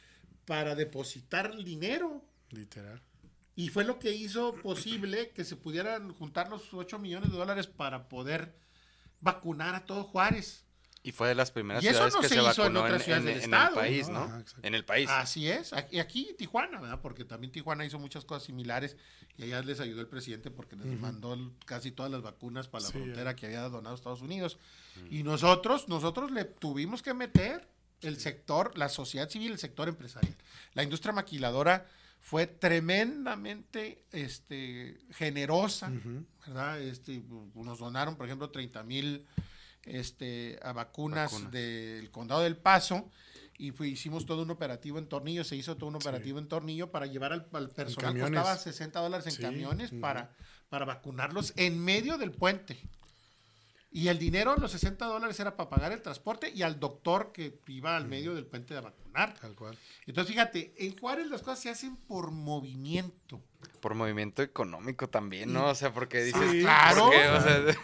[0.46, 2.26] para depositar dinero.
[2.50, 3.02] Literal.
[3.56, 7.68] Y fue lo que hizo posible que se pudieran juntar los 8 millones de dólares
[7.68, 8.56] para poder
[9.22, 10.63] vacunar a todo Juárez.
[11.06, 13.38] Y fue de las primeras ciudades no que se, se vacunó en, en, en, en
[13.40, 14.26] estado, el país, ¿no?
[14.26, 14.44] ¿no?
[14.62, 15.10] en el país.
[15.10, 15.74] Así es.
[15.74, 17.02] Aquí, aquí Tijuana, ¿verdad?
[17.02, 18.96] Porque también Tijuana hizo muchas cosas similares
[19.38, 21.00] y allá les ayudó el presidente porque les uh -huh.
[21.00, 23.36] mandó casi todas las vacunas para la sí, frontera yeah.
[23.36, 24.58] que había donado Estados Unidos.
[24.96, 25.08] Uh -huh.
[25.12, 27.68] Y nosotros, nosotros le tuvimos que meter
[28.00, 30.36] el sector, la sociedad civil, el sector empresarial.
[30.74, 31.86] La industria maquiladora
[32.22, 36.26] fue tremendamente este, generosa, uh -huh.
[36.48, 36.82] ¿verdad?
[36.82, 37.22] Este,
[37.56, 39.26] nos donaron, por ejemplo, 30 mil
[39.86, 43.10] este, a vacunas, vacunas, del condado del Paso
[43.58, 46.44] y fue, hicimos todo un operativo en Tornillo, se hizo todo un operativo sí.
[46.44, 49.42] en Tornillo para llevar al, al personal, costaba 60 dólares en sí.
[49.42, 50.32] camiones para,
[50.70, 52.78] para vacunarlos en medio del puente.
[53.96, 57.60] Y el dinero, los 60 dólares, era para pagar el transporte y al doctor que
[57.68, 59.36] iba al medio del puente a vacunar.
[59.40, 59.78] Tal cual.
[60.08, 63.40] Entonces, fíjate, en Juárez las cosas se hacen por movimiento.
[63.82, 65.68] Por movimiento económico también, ¿no?
[65.68, 67.04] O sea, porque dices, sí, claro.
[67.04, 67.62] Porque, o sea,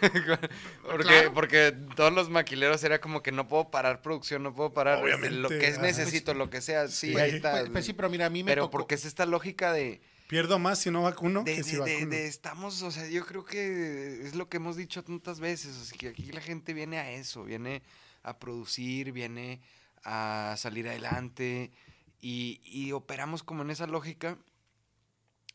[0.82, 1.32] porque, claro.
[1.32, 5.36] porque, todos los maquileros era como que no puedo parar producción, no puedo parar Obviamente,
[5.36, 7.52] lo que es necesito, lo que sea, sí, pues, ahí está.
[7.52, 8.72] Pues, pues, sí, pero mira, a mí me Pero tocó.
[8.72, 10.00] porque es esta lógica de
[10.30, 12.06] Pierdo más si no vacuno de, que si vacuno.
[12.06, 15.84] De, estamos, o sea, yo creo que es lo que hemos dicho tantas veces, o
[15.84, 17.82] sea, que aquí la gente viene a eso, viene
[18.22, 19.60] a producir, viene
[20.04, 21.72] a salir adelante
[22.20, 24.38] y, y operamos como en esa lógica,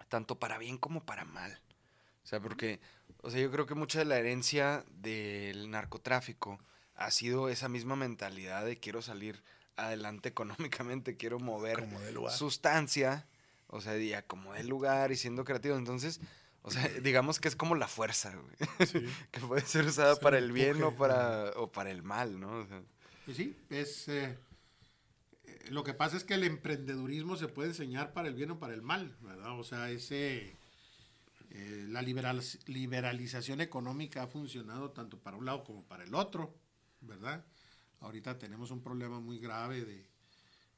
[0.10, 1.58] tanto para bien como para mal.
[2.26, 2.82] O sea, porque,
[3.22, 6.60] o sea, yo creo que mucha de la herencia del narcotráfico
[6.96, 9.42] ha sido esa misma mentalidad de quiero salir
[9.78, 11.88] adelante económicamente, quiero mover
[12.30, 13.26] sustancia
[13.68, 15.76] O sea, y acomodé el lugar y siendo creativo.
[15.76, 16.20] Entonces,
[16.62, 18.88] o sea, digamos que es como la fuerza, güey.
[18.88, 19.06] Sí.
[19.32, 22.60] que puede ser usada Es para el bien o para, o para el mal, ¿no?
[22.60, 22.82] O sea,
[23.28, 24.08] Y sí, es...
[24.08, 24.38] eh,
[25.70, 28.74] lo que pasa es que el emprendedurismo se puede enseñar para el bien o para
[28.74, 29.60] el mal, ¿verdad?
[29.60, 30.56] O sea, ese...
[31.50, 36.56] eh, la liberal- liberalización económica ha funcionado tanto para un lado como para el otro,
[37.02, 37.44] ¿verdad?
[38.00, 40.06] Ahorita tenemos un problema muy grave de,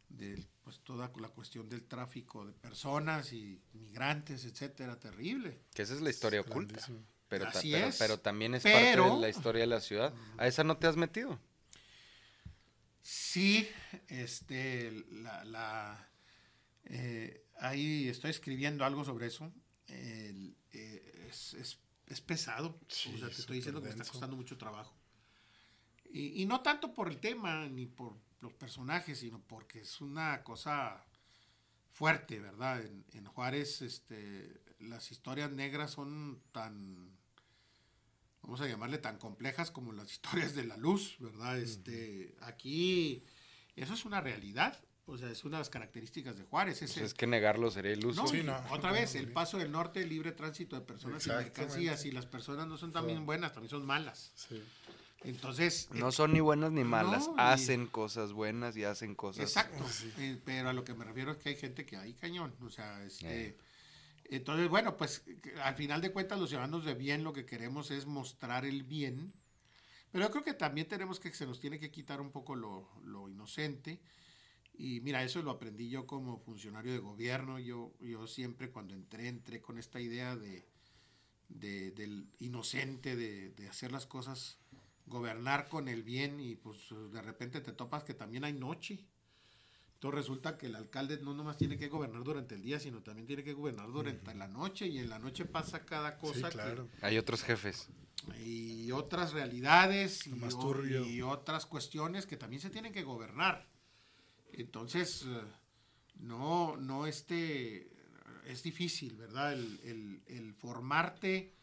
[0.10, 5.60] de, pues, toda la cuestión del tráfico de personas y migrantes, etcétera, terrible.
[5.74, 6.74] que esa es la historia oculta.
[6.76, 7.06] Grandísimo.
[7.30, 7.98] Pero, ta- Así pero, es.
[7.98, 10.14] pero también es Pero- parte de la historia de la ciudad.
[10.38, 11.38] ¿A esa no te has metido?
[13.02, 13.68] Sí,
[14.08, 16.10] este, la, la,
[16.86, 19.52] eh, ahí estoy escribiendo algo sobre eso.
[19.88, 24.06] El, eh, es, es- es pesado, Sí, o sea, te estoy diciendo que me está
[24.10, 24.96] costando mucho trabajo.
[26.10, 30.44] Y, y no tanto por el tema ni por los personajes, sino porque es una
[30.44, 31.04] cosa
[31.92, 32.82] fuerte, ¿verdad?
[32.86, 37.18] En, en Juárez, este, las historias negras son tan,
[38.44, 41.58] vamos a llamarle tan complejas como las historias de la luz, ¿verdad?
[41.58, 43.24] Este, aquí,
[43.76, 46.80] eso es una realidad, o sea, es una de las características de Juárez.
[46.80, 48.22] Pues ese- es que negarlo sería iluso.
[48.24, 48.62] no, Sí, no.
[48.72, 52.68] otra vez, el paso del norte, libre tránsito de personas y mercancías, y las personas
[52.68, 54.32] no son también buenas, también son malas.
[54.36, 54.62] Sí.
[55.24, 57.28] Entonces, No son ni buenas ni malas.
[57.28, 59.44] No, y- Hacen cosas buenas y hacen cosas.
[59.44, 59.86] Exacto.
[59.90, 60.12] Sí.
[60.18, 62.54] Eh, pero a lo que me refiero es que hay gente que hay cañón.
[62.62, 63.48] O sea, este.
[63.48, 63.58] Eh.
[64.30, 65.24] Entonces, bueno, pues
[65.64, 69.34] al final de cuentas, los ciudadanos de bien lo que queremos es mostrar el bien.
[70.12, 72.90] Pero yo creo que también tenemos que, se nos tiene que quitar un poco lo,
[73.04, 74.00] lo inocente.
[74.74, 77.58] Y mira, eso lo aprendí yo como funcionario de gobierno.
[77.58, 80.66] Yo, yo siempre cuando entré, entré con esta idea de,
[81.50, 84.60] de- del inocente, de, de hacer las cosas,
[85.08, 86.78] gobernar con el bien y pues
[87.12, 89.00] de repente te topas que también hay noche.
[89.94, 93.26] Entonces resulta que el alcalde no nomás tiene que gobernar durante el día, sino también
[93.26, 96.50] tiene que gobernar durante la noche y en la noche pasa cada cosa Sí, que-
[96.52, 96.88] claro.
[97.02, 97.88] Hay otros jefes.
[98.44, 101.06] y otras realidades y, Lo más o- turbio.
[101.08, 103.66] y otras cuestiones que también se tienen que gobernar.
[104.54, 105.42] Entonces, eh,
[106.20, 107.90] no, no este,
[108.46, 109.54] es difícil, ¿verdad?
[109.54, 111.54] El, el- el formarte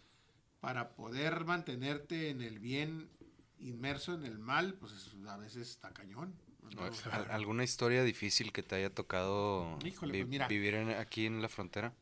[0.60, 3.10] para poder mantenerte en el bien
[3.58, 6.34] inmerso en el mal, pues es- a veces está cañón.
[6.74, 6.82] ¿no?
[7.12, 10.48] ¿Al- ¿Alguna historia difícil que te haya tocado Híjole, vi- pues mira.
[10.48, 11.92] vivir en- aquí en la frontera?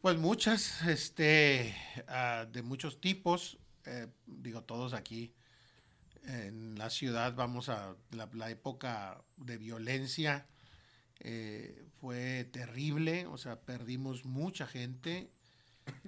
[0.00, 1.74] Pues muchas, este,
[2.08, 5.32] ah, de muchos tipos, eh, digo todos aquí
[6.24, 10.46] en la ciudad, vamos a la, la época de violencia
[11.20, 15.30] eh, fue terrible, o sea, perdimos mucha gente.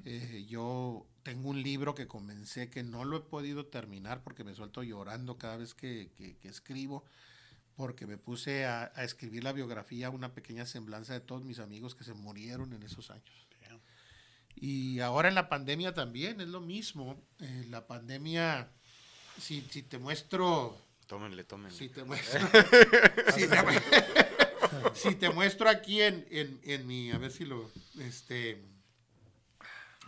[0.04, 4.54] Eh, yo tengo un libro que comencé que no lo he podido terminar porque me
[4.54, 7.04] suelto llorando cada vez que, que- que escribo,
[7.76, 11.94] porque me puse a, a escribir la biografía, una pequeña semblanza de todos mis amigos
[11.94, 13.46] que se murieron en esos años.
[14.60, 17.22] Y ahora en la pandemia también es lo mismo.
[17.38, 18.68] Eh, la pandemia,
[19.40, 21.78] si, si te muestro Tómenle, tómenle.
[21.78, 22.40] si te muestro,
[23.36, 23.70] si te, mu-
[24.94, 28.60] si te muestro aquí en, en, en mi, a ver si lo, este,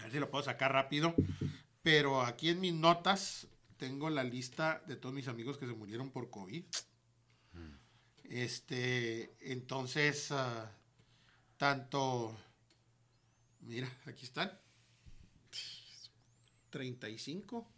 [0.00, 1.14] a ver si lo puedo sacar rápido,
[1.82, 3.46] pero aquí en mis notas
[3.76, 6.64] tengo la lista de todos mis amigos que se murieron por COVID.
[8.24, 10.70] Este, entonces, ah,
[11.56, 12.36] tanto,
[13.60, 14.56] mira, aquí están,
[16.70, 17.68] 35.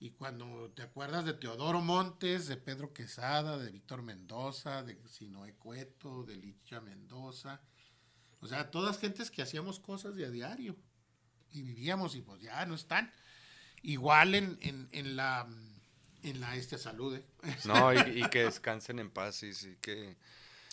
[0.00, 5.54] Y cuando te acuerdas de Teodoro Montes, de Pedro Quesada, de Víctor Mendoza, de Sinoé
[5.54, 7.60] Cueto, de Licha Mendoza,
[8.40, 10.74] o sea, todas gentes que hacíamos cosas de a diario
[11.52, 13.12] y vivíamos y pues ya no están.
[13.82, 15.48] Igual en, en, en la
[16.22, 17.24] en la este salud, ¿eh?
[17.64, 20.16] No, y, y que descansen en paz y sí que...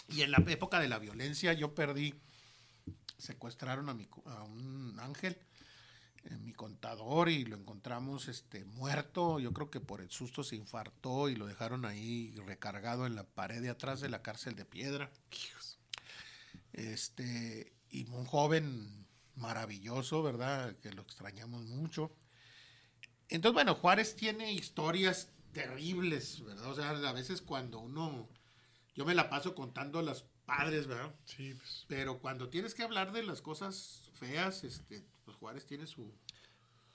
[0.10, 2.14] Y en la época de la violencia yo perdí,
[3.18, 5.38] secuestraron a, mi, a un ángel,
[6.24, 9.40] eh, mi contador, y lo encontramos este, muerto.
[9.40, 13.26] Yo creo que por el susto se infartó y lo dejaron ahí recargado en la
[13.26, 15.12] pared de atrás de la cárcel de piedra.
[16.72, 19.07] Este, y un joven
[19.38, 20.76] maravilloso, ¿verdad?
[20.78, 22.12] Que lo extrañamos mucho.
[23.30, 26.68] Entonces, bueno, Juárez tiene historias terribles, ¿verdad?
[26.72, 28.28] O sea, a veces cuando uno
[28.96, 31.14] yo me la paso contando a los padres, ¿verdad?
[31.26, 31.86] Sí, pues.
[31.88, 36.12] Pero cuando tienes que hablar de las cosas feas, este, pues Juárez tiene su,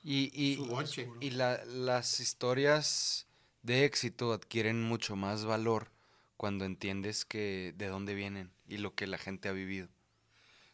[0.03, 3.27] Y, y, su y la- las historias
[3.63, 5.91] de éxito adquieren mucho más valor
[6.37, 9.89] cuando entiendes que de dónde vienen y lo que la gente ha vivido.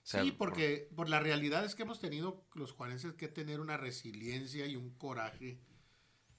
[0.08, 3.60] Sea, sí, por- porque por la realidad es que hemos tenido los juarenses que tener
[3.60, 5.60] una resiliencia y un coraje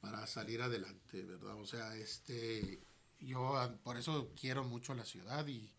[0.02, 1.56] para salir adelante, ¿verdad?
[1.56, 2.82] O sea, este,
[3.20, 5.72] yo por eso quiero mucho la ciudad y,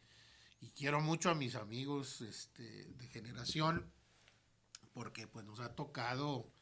[0.61, 3.91] y quiero mucho a mis amigos este, de generación
[4.93, 6.53] porque pues nos ha tocado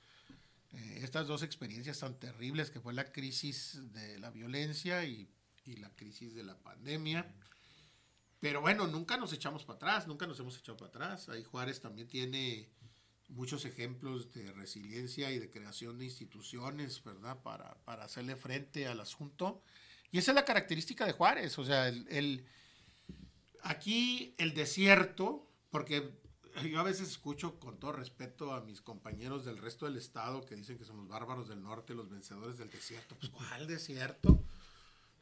[0.73, 5.31] eh, estas dos experiencias tan terribles que fue la crisis de la violencia y,
[5.65, 7.35] y la crisis de la pandemia.
[8.41, 11.29] Pero bueno, nunca nos echamos para atrás, nunca nos hemos echado para atrás.
[11.29, 12.69] Ahí Juárez también tiene
[13.29, 17.43] muchos ejemplos de resiliencia y de creación de instituciones, ¿verdad?
[17.43, 19.63] Para, para hacerle frente al asunto.
[20.11, 22.47] Y esa es la característica de Juárez, o sea, el, el
[23.63, 26.19] aquí el desierto, porque
[26.71, 30.57] yo a veces escucho con todo respeto a mis compañeros del resto del estado que
[30.57, 33.17] dicen que somos bárbaros del norte, los vencedores del desierto.
[33.17, 34.43] Pues, ¿cuál desierto?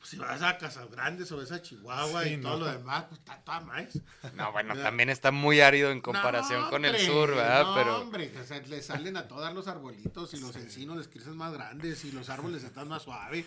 [0.07, 3.07] Pues si vas a Casas Grandes o ves a Chihuahua Sí, y todo lo demás,
[3.09, 4.01] pues está toda más.
[4.35, 7.65] No, bueno, también está muy árido en comparación No, con el sur, ¿verdad?
[7.65, 11.09] No, Pero hombre, o sea, le salen a todas los arbolitos y los encinos les
[11.09, 13.47] crecen más grandes y los árboles están más suaves.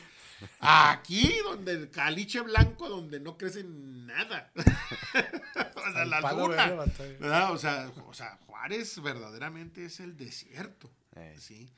[0.60, 4.52] Aquí, donde el caliche blanco, donde no crece nada.
[4.56, 6.56] o sea, la luna.
[6.65, 7.18] verde batalla.
[7.19, 7.52] ¿verdad?
[7.53, 10.91] O sea, o sea, Juárez verdaderamente es el desierto.
[11.15, 11.38] Eh.
[11.40, 11.72] ¿sí?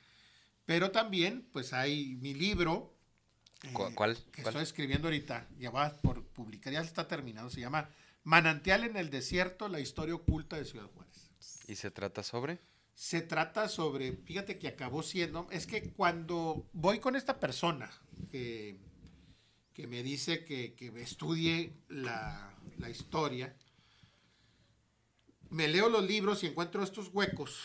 [0.65, 2.95] Pero también, pues hay mi libro.
[3.73, 4.15] ¿Cu- eh, cuál?
[4.31, 4.53] Que ¿Cuál?
[4.55, 5.47] estoy escribiendo ahorita.
[5.59, 7.49] Ya va por publicar, ya está terminado.
[7.49, 7.89] Se llama
[8.23, 11.29] Manantial en el desierto, la historia oculta de Ciudad Juárez.
[11.67, 12.59] ¿y se trata sobre?
[12.93, 17.89] Se trata sobre, fíjate que acabó siendo, es que cuando voy con esta persona
[18.29, 18.77] que,
[19.73, 23.55] que me dice que, que estudie la, la historia,
[25.49, 27.59] me leo los libros y encuentro estos huecos.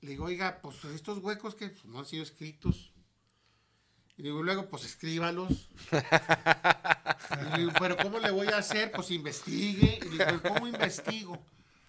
[0.00, 2.91] Le digo, oiga, pues estos huecos que no han sido escritos.
[4.16, 5.70] Y digo, luego, pues escríbalos.
[7.54, 8.92] Y digo, pero ¿cómo le voy a hacer?
[8.92, 9.98] Pues investigue.
[10.04, 11.42] Y digo, ¿cómo investigo?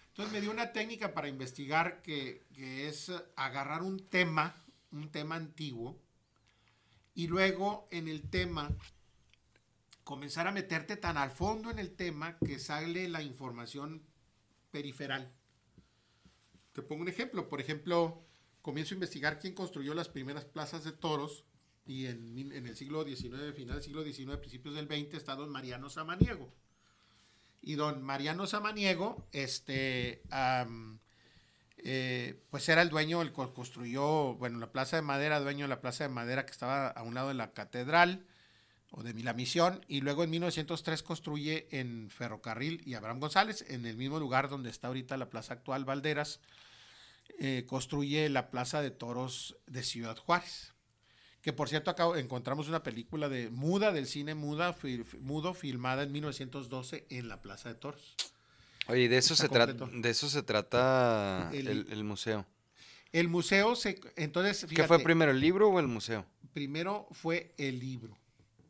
[0.10, 4.56] Entonces me dio una técnica para investigar que, que es agarrar un tema,
[4.92, 6.00] un tema antiguo,
[7.16, 8.70] y luego en el tema
[10.04, 14.04] comenzar a meterte tan al fondo en el tema que sale la información
[14.72, 15.32] periferal.
[16.74, 17.50] Te pongo un ejemplo.
[17.50, 18.20] Por ejemplo,
[18.62, 21.46] comienzo a investigar quién construyó las primeras plazas de toros
[21.86, 25.90] y en, el siglo XIX, final del siglo XIX, principios del XX, está don Mariano
[25.90, 26.50] Samaniego.
[27.62, 30.22] Y don Mariano Samaniego, este,
[31.78, 35.70] eh, pues era el dueño, el que construyó, bueno, la plaza de madera, dueño de
[35.70, 38.26] la plaza de madera que estaba a un lado de la catedral
[38.92, 43.86] o de la misión, y luego en 1903 construye en Ferrocarril y Abraham González, en
[43.86, 46.40] el mismo lugar donde está ahorita la plaza actual, Valderas,
[47.40, 50.73] eh, construye la plaza de toros de Ciudad Juárez.
[51.44, 54.76] Que por cierto, acá encontramos una película de muda, del cine muda,
[55.20, 58.16] mudo, filmada en 1912 en la Plaza de Toros.
[58.88, 62.46] Oye, de eso Está se trata, de eso se trata El- el, el museo.
[63.12, 64.00] El museo se.
[64.16, 66.26] Entonces, ¿Qué fue primero, el libro o el museo?
[66.54, 68.18] primero fue el libro.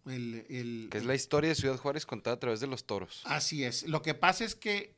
[0.05, 3.21] El, el- Que es la historia de Ciudad Juárez contada a través de los toros.
[3.25, 3.87] Así es.
[3.87, 4.95] Lo que pasa es que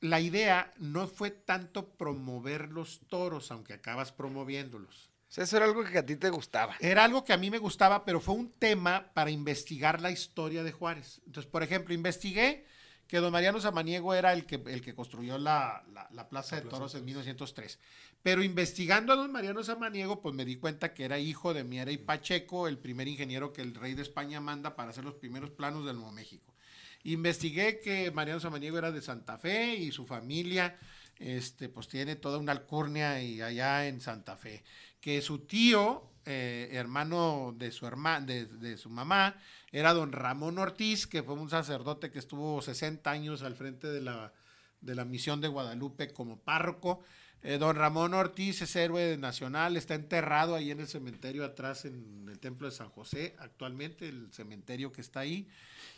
[0.00, 5.10] la idea no fue tanto promover los toros, aunque acabas promoviéndolos.
[5.34, 6.76] O sea, eso era algo que a ti te gustaba.
[6.78, 10.62] Era algo que a mí me gustaba, pero fue un tema para investigar la historia
[10.62, 11.22] de Juárez.
[11.26, 12.64] Entonces, por ejemplo, investigué
[13.08, 16.62] que don Mariano Samaniego era el que, el que construyó la, la- la Plaza de
[16.62, 17.80] Toros en 1903.
[18.22, 21.90] Pero investigando a don Mariano Samaniego, pues me di cuenta que era hijo de Miera
[21.90, 25.50] y Pacheco, el primer ingeniero que el rey de España manda para hacer los primeros
[25.50, 26.54] planos del Nuevo México.
[27.02, 30.78] Investigué que Mariano Samaniego era de Santa Fe y su familia,
[31.18, 34.64] este, pues tiene toda una alcurnia y allá en Santa Fe.
[35.04, 39.36] Que su tío, eh, hermano de su de, su mamá,
[39.70, 44.00] era don Ramón Ortiz, que fue un sacerdote que estuvo 60 años al frente de
[44.00, 44.32] la,
[44.80, 47.00] de la misión de Guadalupe como párroco.
[47.42, 52.26] Eh, don Ramón Ortiz es héroe nacional, está enterrado ahí en el cementerio atrás en
[52.26, 55.46] el templo de San José, actualmente el cementerio que está ahí,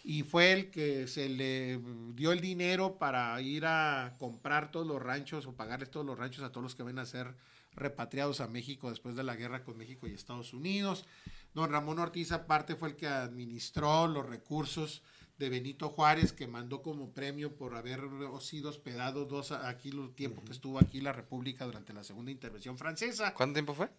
[0.03, 1.78] y fue el que se le
[2.16, 6.43] dio el dinero para ir a comprar todos los ranchos o pagarles todos los ranchos
[6.43, 7.37] a todos los que ven a ser
[7.77, 11.07] repatriados a México después de la guerra con México y Estados Unidos.
[11.55, 15.03] Don Ramón Ortiz aparte fue el que administró los recursos
[15.39, 18.01] de Benito Juárez, que mandó como premio por haber
[18.40, 22.78] sido hospedado dos aquí el tiempo que estuvo aquí la República durante la segunda intervención
[22.78, 23.35] francesa.
[23.35, 23.90] ¿Cuánto tiempo fue?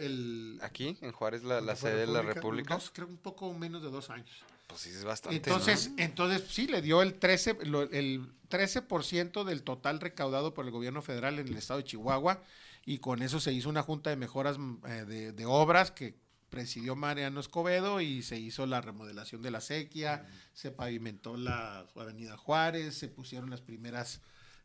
[0.00, 2.34] El, Aquí, en Juárez, la, la ¿Cuándo fue sede de la República?
[2.34, 2.74] República.
[2.74, 4.44] dos, creo un poco menos de dos años.
[4.66, 5.36] Pues sí, es bastante.
[5.36, 6.02] Entonces, ¿no?
[6.02, 11.02] entonces sí, le dio el 13, lo- el 13% del total recaudado por el gobierno
[11.02, 12.42] federal en el estado de Chihuahua
[12.84, 16.18] y con eso se hizo una junta de mejoras mm, eh, de, de obras que
[16.50, 22.36] presidió Mariano Escobedo y se hizo la remodelación de la sequía, se pavimentó la avenida
[22.36, 24.20] Juárez, se pusieron las primeras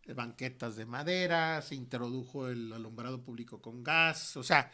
[0.06, 4.72] eh, banquetas de madera, se introdujo el alumbrado público con gas, o sea,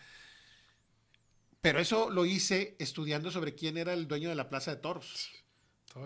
[1.61, 5.29] pero eso lo hice estudiando sobre quién era el dueño de la Plaza de Toros.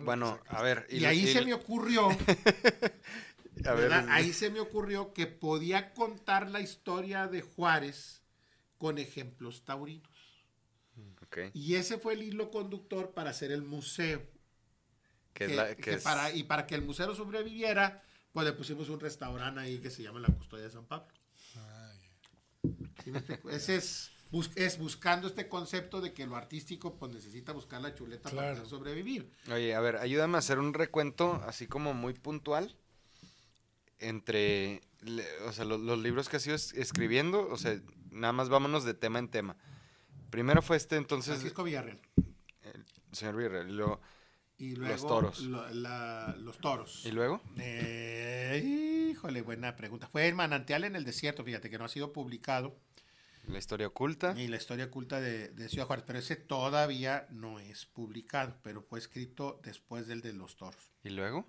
[0.04, 0.88] Bueno, a ver.
[0.90, 2.08] Y, ahí y- se me ocurrió,
[3.66, 4.06] a ver, ¿verdad?
[4.10, 8.22] ahí se me ocurrió que podía contar la historia de Juárez
[8.78, 10.10] con ejemplos taurinos.
[11.24, 14.22] ok, Y ese fue el hilo conductor para hacer el museo.
[15.34, 18.04] que es que- la- que que es- para, y para que el museo sobreviviera,
[18.34, 21.08] pues le pusimos un restaurante ahí que se llama La Custodia de San Pablo.
[23.52, 27.94] Ese es, bus- es buscando este concepto de que lo artístico pues necesita buscar la
[27.94, 28.66] chuleta para Claro.
[28.70, 29.30] sobrevivir.
[29.52, 32.76] Oye, a ver, ayúdame a hacer un recuento así como muy puntual
[34.00, 37.80] entre, le- o sea, lo- los, libros que has ido es- escribiendo, o sea,
[38.10, 39.56] nada más vámonos de tema en tema.
[40.30, 42.00] Primero fue este entonces, Francisco Villarreal.
[42.64, 44.02] el señor Villarreal, y luego,
[44.58, 45.40] Y Los luego toros.
[45.42, 47.04] lo- la- los toros.
[47.06, 47.42] ¿y luego?
[47.58, 50.08] Eh, híjole, buena pregunta.
[50.08, 52.76] Fue el manantial en el desierto, fíjate que no ha sido publicado.
[53.48, 54.34] La historia oculta.
[54.40, 58.82] Y la historia oculta de, de Ciudad Juárez, pero ese todavía no es publicado, pero
[58.82, 60.92] fue escrito después del de los toros.
[61.04, 61.48] ¿Y luego?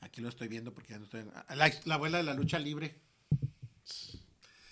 [0.00, 1.24] Aquí lo estoy viendo porque ya no estoy.
[1.54, 2.96] La, la abuela de la lucha libre.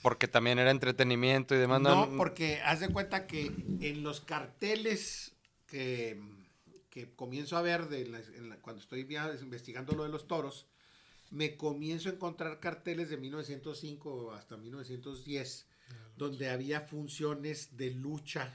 [0.03, 1.81] Porque también era entretenimiento y demás.
[1.81, 3.47] No, porque haz de cuenta que
[3.81, 5.33] en los carteles
[5.67, 6.21] que,
[6.91, 9.07] que comienzo a ver de la- cuando estoy
[9.41, 10.67] investigando lo de los toros,
[11.31, 15.67] me comienzo a encontrar carteles de 1905 hasta 1910,
[16.17, 18.53] donde había funciones de lucha.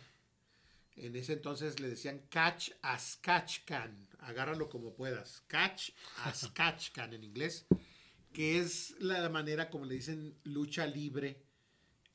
[0.95, 5.91] En ese entonces le decían catch as catch can, agárralo como puedas, catch
[6.23, 7.67] as catch can en inglés,
[8.33, 11.43] que es la manera como le dicen lucha libre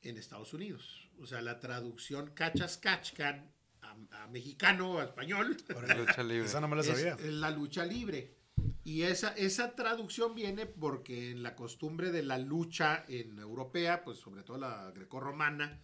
[0.01, 1.09] en Estados Unidos.
[1.19, 3.49] O sea, la traducción catch as catch can
[3.81, 5.55] a, a mexicano, a español,
[5.97, 6.45] Lucha libre.
[6.45, 7.13] Esa no me la es, sabía.
[7.13, 8.35] es la lucha libre.
[8.83, 14.17] Y esa, esa traducción viene porque en la costumbre de la lucha en europea, pues
[14.17, 15.81] sobre todo la grecorromana,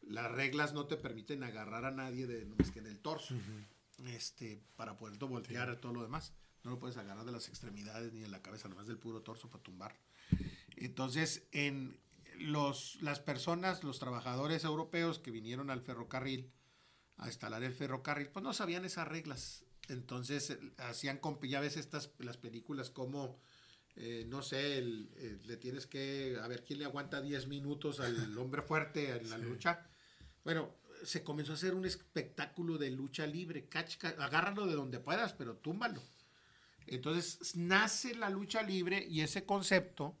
[0.00, 3.34] las reglas no te permiten agarrar a nadie de, más que en el torso,
[4.06, 6.32] este, para poder voltear a todo lo demás.
[6.64, 9.48] No lo puedes agarrar de las extremidades ni de la cabeza, nomás del puro torso
[9.48, 9.96] para tumbar.
[10.76, 12.00] Entonces, en
[12.38, 16.52] los, las personas, los trabajadores europeos que vinieron al ferrocarril
[17.16, 19.64] a instalar el ferrocarril, pues no sabían esas reglas.
[19.92, 23.38] Entonces eh, hacían, ya ves estas las películas como,
[23.96, 28.00] eh, no sé, el- eh, le tienes que, a ver quién le aguanta 10 minutos
[28.00, 29.86] al hombre fuerte en la lucha.
[30.44, 30.74] Bueno,
[31.04, 33.66] se comenzó a hacer un espectáculo de lucha libre.
[33.68, 36.02] Catch, ca- agárralo de donde puedas, pero túmbalo.
[36.86, 40.16] Entonces nace la lucha libre y ese concepto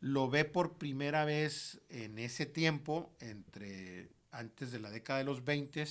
[0.00, 5.44] lo ve por primera vez en ese tiempo, entre antes de la década de los
[5.44, 5.84] 20,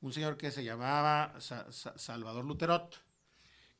[0.00, 3.02] un señor que se llamaba Sa- Sa- Salvador Luterot,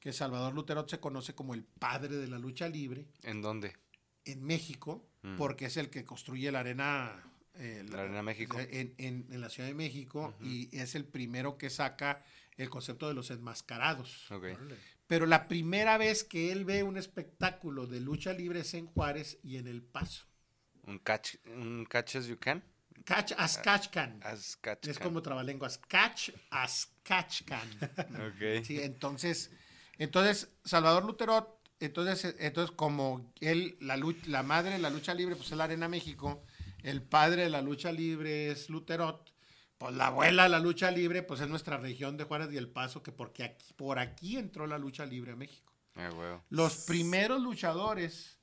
[0.01, 3.77] que Salvador Luterot se conoce como el padre de la lucha libre ¿En dónde?
[4.25, 5.37] en México, Mm.
[5.37, 7.23] porque es el que construye la arena,
[7.55, 8.59] eh, La Arena México.
[8.61, 12.25] En, en- en la Ciudad de México y es el primero que saca
[12.57, 14.31] el concepto de los enmascarados.
[14.31, 14.45] Ok.
[14.45, 14.77] Órale.
[15.07, 19.39] Pero la primera vez que él ve un espectáculo de lucha libre es en Juárez
[19.43, 20.27] y en El Paso.
[20.85, 22.63] ¿Un catch, un catch as you can?
[23.07, 24.21] Catch as catch can.
[24.25, 25.79] As catch Es como trabalenguas.
[25.79, 27.69] Catch as catch can.
[28.27, 28.65] Ok.
[28.65, 29.53] Sí, entonces,
[29.97, 33.97] entonces Salvador Luterot, entonces, entonces como él, la,
[34.27, 36.43] la madre de la lucha libre, pues es la Arena México,
[36.83, 39.33] el padre de la lucha libre es Luterot,
[39.79, 42.69] pues la abuela de la lucha libre, pues es nuestra región de Juárez y El
[42.69, 45.73] Paso, que porque aquí, por aquí entró la lucha libre a México.
[45.95, 46.43] Ah.
[46.51, 48.39] Los primeros luchadores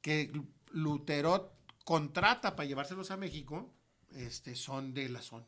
[0.00, 0.32] que
[0.70, 1.52] Luterot
[1.84, 3.74] contrata para llevárselos a México,
[4.16, 5.46] este, son de la zona.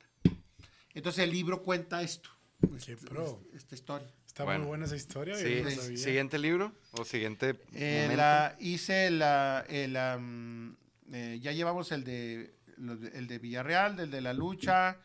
[0.95, 2.31] Entonces el libro cuenta esto.
[2.61, 3.43] Qué este- pro.
[3.55, 4.09] Esta historia.
[4.27, 4.61] Está Bueno.
[4.61, 5.35] muy buena esa historia.
[5.37, 5.97] Sí, yo no.
[5.97, 6.73] ¿Siguiente libro?
[6.93, 10.77] ¿O siguiente Eh, la- hice la, el, am,
[11.13, 12.55] eh, ya llevamos el de-
[13.15, 14.99] el de Villarreal, el de la lucha,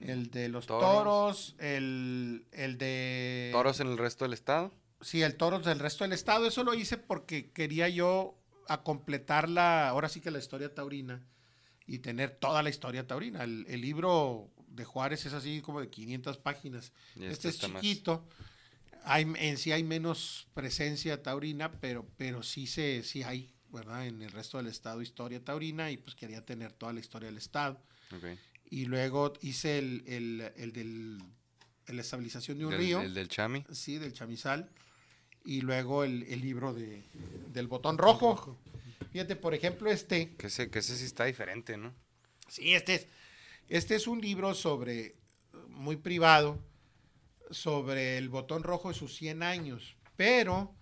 [0.00, 0.82] el de los Toros.
[0.90, 3.50] toros, el, el de...
[3.52, 4.72] ¿Toros en el resto del estado?
[5.00, 6.46] Sí, el toros del resto del estado.
[6.46, 8.36] Eso lo hice porque quería yo
[8.68, 11.22] a completar la, ahora sí que la historia taurina
[11.86, 13.44] y tener toda la historia taurina.
[13.44, 16.92] El, el libro de Juárez es así como de 500 páginas.
[17.16, 18.26] Y este es chiquito.
[19.04, 24.06] Hay, en sí hay menos presencia taurina, pero, pero sí, se, sí hay, ¿verdad?
[24.06, 27.36] En el resto del estado historia taurina y pues quería tener toda la historia del
[27.36, 27.80] estado.
[28.16, 28.38] Ok.
[28.70, 31.22] Y luego hice el, el, el del
[31.86, 33.00] el estabilización de un Del- río.
[33.02, 33.62] El del Chami.
[33.70, 34.70] Sí, del chamizal.
[35.44, 37.04] Y luego el, el libro de,
[37.52, 38.58] del botón rojo.
[39.14, 40.34] Fíjate, por ejemplo, este.
[40.34, 41.94] Que ese, que ese sí está diferente, ¿no?
[42.48, 43.06] Sí, este es,
[43.68, 45.14] este es un libro sobre,
[45.68, 46.58] muy privado,
[47.48, 49.94] sobre el botón rojo y sus 100 años.
[50.16, 50.74] Pero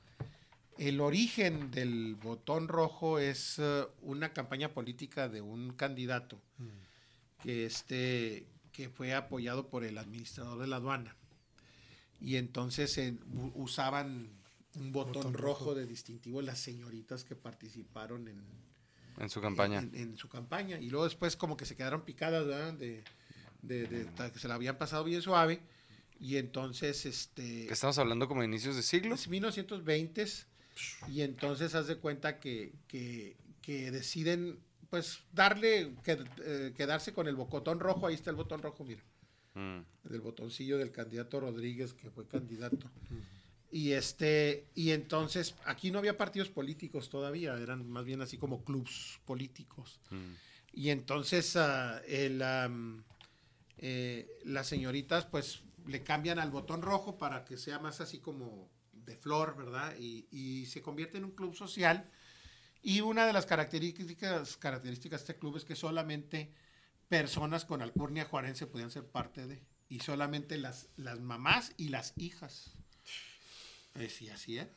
[0.78, 6.40] el origen del botón rojo es eh, una campaña política de un candidato
[7.42, 11.16] que, este, que fue apoyado por el administrador de la aduana.
[12.18, 13.14] Y entonces eh,
[13.52, 14.41] usaban
[14.76, 15.74] un botón, Botón rojo, rojo.
[15.74, 18.42] de distintivo las señoritas que participaron en,
[19.18, 19.78] En su campaña.
[19.80, 20.78] en, en su campaña.
[20.80, 22.72] Y luego después como que se quedaron picadas, ¿verdad?
[22.74, 23.04] De,
[23.62, 25.60] de- que se la habían pasado bien suave.
[26.18, 27.72] Y entonces, este...
[27.72, 29.10] Estamos hablando como de inicios de siglo.
[29.10, 30.24] Los 1920
[31.08, 34.58] y entonces haz de cuenta que, que, que deciden
[34.88, 39.02] pues darle, que- eh, quedarse con el botón rojo, ahí está el botón rojo, mira,
[39.54, 39.80] Mm.
[40.08, 42.90] del botoncillo del candidato Rodríguez que fue candidato.
[43.74, 48.64] Y este, y entonces aquí no había partidos políticos todavía, eran más bien así como
[48.64, 49.98] clubs políticos.
[50.10, 50.34] Mm.
[50.74, 53.02] Y entonces ah, el, am,
[53.78, 58.70] eh, las señoritas pues le cambian al botón rojo para que sea más así como
[58.92, 59.94] de flor, ¿verdad?
[59.98, 62.10] Y, y se convierte en un club social.
[62.82, 66.52] Y una de las características, características de este club es que solamente
[67.08, 72.12] personas con alcurnia juarense podían ser parte de, y solamente las, las mamás y las
[72.16, 72.76] hijas.
[73.94, 74.70] Eh, sí, así era.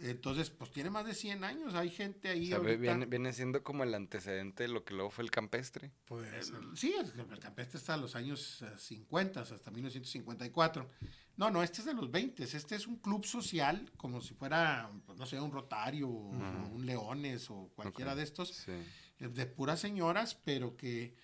[0.00, 2.52] Entonces, pues tiene más de 100 años, hay gente ahí.
[2.52, 5.90] O sea, viene, viene siendo como el antecedente de lo que luego fue el campestre.
[6.08, 6.44] Ser.
[6.76, 10.88] Sí, el, el campestre está a los años eh, 50, hasta 1954.
[11.36, 12.44] No, no, este es de los 20.
[12.44, 16.86] Este es un club social, como si fuera, pues, no sé, un Rotario, o un
[16.86, 18.72] Leones o cualquiera de estos, Sí.
[19.18, 21.16] eh, de puras señoras, pero que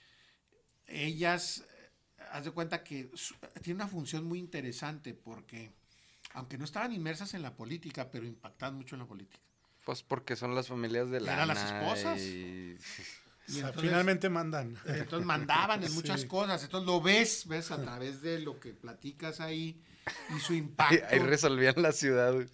[0.87, 1.91] ellas, eh,
[2.33, 5.73] haz de cuenta que su- tiene una función muy interesante porque,
[6.35, 9.43] aunque no estaban inmersas en la política, pero impactaban mucho en la política.
[9.85, 12.21] Pues porque son las familias de la Eran las esposas.
[12.21, 12.77] Y...
[13.47, 14.75] O sea, entonces- finalmente mandan.
[14.87, 16.27] Entonces mandaban en muchas Sí.
[16.27, 16.63] cosas.
[16.65, 19.83] Entonces lo ves, ves a través de lo que platicas ahí
[20.35, 21.05] y su impacto.
[21.11, 22.33] Ahí resolvían la ciudad.
[22.33, 22.47] güey.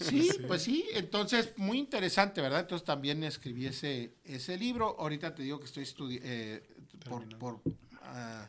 [0.00, 0.86] Sí, pues sí.
[0.94, 2.60] Entonces, muy interesante, ¿verdad?
[2.60, 4.96] Entonces también escribí ese, ese libro.
[4.98, 6.24] Ahorita te digo que estoy estudiando
[7.04, 7.38] por, Terminando.
[7.38, 7.60] por,
[8.04, 8.48] ah,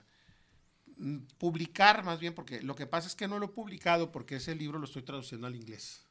[1.38, 4.56] publicar más bien, porque lo que pasa es que no lo he publicado porque ese
[4.56, 6.06] libro lo estoy traduciendo al inglés,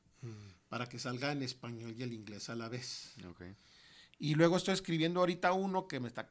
[0.68, 3.14] para que salga en español y el inglés a la vez.
[4.18, 6.28] Y luego estoy escribiendo ahorita uno que me, está,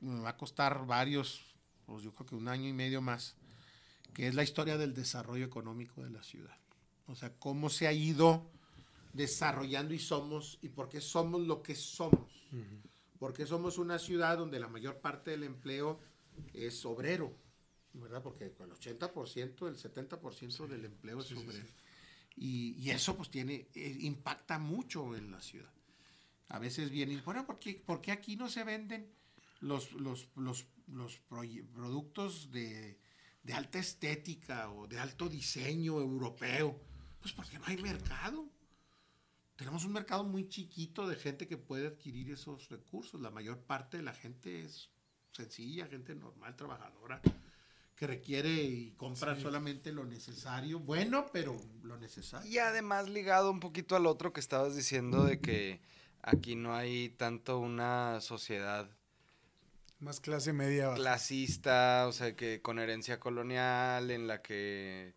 [0.00, 1.54] me va a costar varios,
[1.86, 3.36] pues yo creo que un año y medio más,
[4.14, 6.56] que es la historia del desarrollo económico de la ciudad.
[7.06, 8.50] O sea, cómo se ha ido
[9.12, 12.32] desarrollando y somos, y por qué somos lo que somos.
[13.18, 16.00] Porque somos una ciudad donde la mayor parte del empleo
[16.52, 17.36] es obrero,
[17.94, 18.22] ¿verdad?
[18.22, 21.66] Porque con el 80%, el 70% del empleo es obrero.
[22.36, 25.72] Y, y eso pues tiene, eh, impacta mucho en la ciudad.
[26.48, 29.10] A veces vienen, bueno, ¿por qué, por qué aquí no se venden
[29.60, 32.98] los, los, los, los productos de,
[33.42, 36.80] de alta estética o de alto diseño europeo?
[37.20, 38.48] Pues porque no hay mercado.
[39.56, 43.20] Tenemos un mercado muy chiquito de gente que puede adquirir esos recursos.
[43.20, 44.90] La mayor parte de la gente es
[45.30, 47.20] sencilla, gente normal, trabajadora,
[47.96, 50.80] que requiere y compra solamente lo necesario.
[50.80, 52.50] Bueno, pero lo necesario.
[52.50, 55.80] Y además ligado un poquito al otro que estabas diciendo de que
[56.22, 58.88] aquí no hay tanto una sociedad
[60.00, 61.00] Más clase media baja.
[61.00, 65.14] clasista, o sea, que con herencia colonial, en la que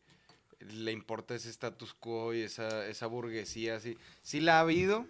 [0.59, 3.97] le importa ese status quo y esa, esa burguesía, así.
[4.21, 5.07] Sí la ha habido,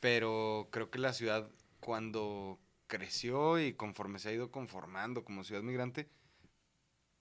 [0.00, 1.48] pero creo que la ciudad
[1.80, 6.08] cuando creció y conforme se ha ido conformando como ciudad migrante,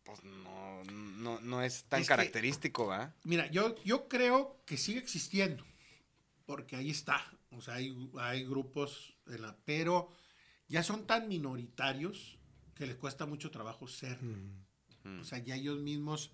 [0.06, 3.14] pues no, no, no es tan Es característico, ¿va?
[3.23, 5.65] Mira, yo, yo creo que sigue existiendo,
[6.45, 7.22] porque ahí está.
[7.52, 10.10] O sea, hay, hay grupos, la, pero
[10.68, 12.38] ya son tan minoritarios
[12.76, 14.22] que les cuesta mucho trabajo ser.
[14.22, 15.19] Mm.
[15.19, 16.32] O sea, ya ellos mismos.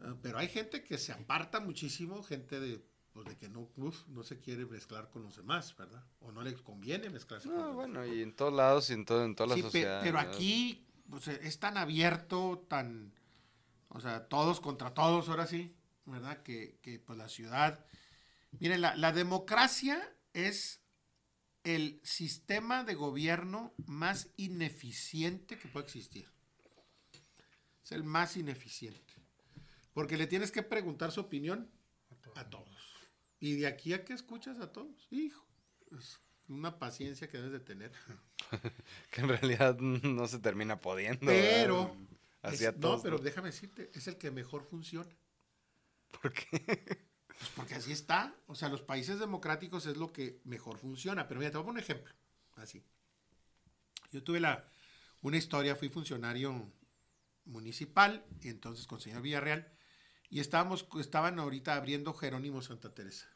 [0.00, 4.06] ah, pero hay gente que se aparta muchísimo, gente de, pues, de que no, uf,
[4.08, 6.04] no se quiere mezclar con los demás, ¿verdad?
[6.20, 8.16] O no les conviene mezclarse con No, los bueno, demás.
[8.16, 10.00] y en todos lados y en, todo, en toda la Sí, pe- sociedad.
[10.02, 10.34] pero ¿verdad?
[10.34, 13.14] aquí pues, es tan abierto, tan,
[13.88, 15.74] o sea, todos contra todos, ahora sí,
[16.04, 16.42] ¿verdad?
[16.42, 17.84] Que, que, pues la ciudad,
[18.58, 20.00] miren, la, la democracia
[20.32, 20.82] es
[21.64, 26.30] el sistema de gobierno más ineficiente que puede existir.
[27.82, 29.14] Es el más ineficiente.
[29.92, 31.70] Porque le tienes que preguntar su opinión
[32.34, 32.94] a todos.
[33.40, 35.46] Y de aquí a que escuchas a todos, hijo,
[36.48, 37.92] una paciencia que debes de tener.
[39.10, 41.26] Que en realidad no se termina pudiendo.
[41.26, 41.96] Pero.
[42.42, 45.10] Así es- no, pero déjame decirte, es el que mejor funciona.
[46.22, 47.06] ¿Por qué?
[47.38, 48.34] Pues porque así está.
[48.46, 51.26] O sea, los países democráticos es lo que mejor funciona.
[51.28, 52.14] Pero mira, te voy a poner un ejemplo.
[52.56, 52.82] Así.
[54.12, 54.68] Yo tuve la,
[55.22, 56.72] una historia, fui funcionario
[57.44, 59.70] municipal, y entonces con señor Villarreal,
[60.30, 63.28] y estábamos, estaban ahorita abriendo Jerónimo Santa Teresa.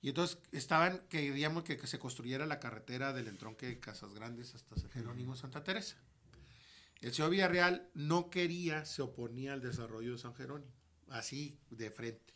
[0.00, 4.54] Y entonces estaban, queríamos que, que se construyera la carretera del entronque de Casas Grandes
[4.54, 5.96] hasta Jerónimo Santa Teresa.
[7.00, 10.72] El señor Villarreal no quería, se oponía al desarrollo de San Jerónimo,
[11.08, 12.34] así de frente.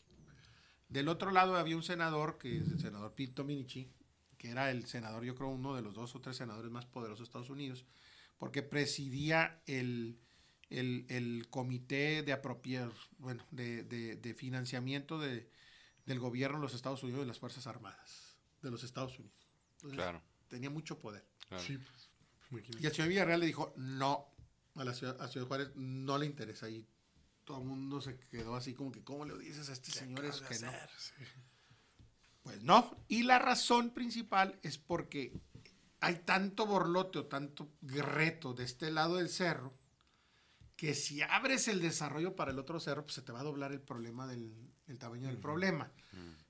[0.88, 3.90] Del otro lado había un senador, que es el senador Pito Minichi,
[4.38, 7.20] que era el senador, yo creo, uno de los dos o tres senadores más poderosos
[7.20, 7.86] de Estados Unidos,
[8.38, 10.18] porque presidía el,
[10.68, 15.48] el, el comité de apropiar, bueno, de, de, de financiamiento de,
[16.06, 19.48] del gobierno de los Estados Unidos y las Fuerzas Armadas de los Estados Unidos.
[19.74, 20.22] Entonces, Claro.
[20.48, 21.26] Tenía mucho poder.
[21.48, 21.62] claro.
[21.64, 22.10] Sí, pues.
[22.80, 24.28] Y el señor Villarreal le dijo, no,
[24.74, 26.68] a la ciudad, a Ciudad Juárez no le interesa.
[26.68, 26.86] Y
[27.44, 30.44] todo el mundo se quedó así como que, ¿cómo le dices a este señor eso
[30.46, 30.70] que no?
[30.98, 31.24] Sí.
[32.42, 33.04] Pues no.
[33.08, 35.32] Y la razón principal es porque
[36.00, 39.72] hay tanto borlote o tanto reto de este lado del cerro
[40.76, 43.72] que si abres el desarrollo para el otro cerro, pues se te va a doblar
[43.72, 45.90] el problema del el tamaño del problema.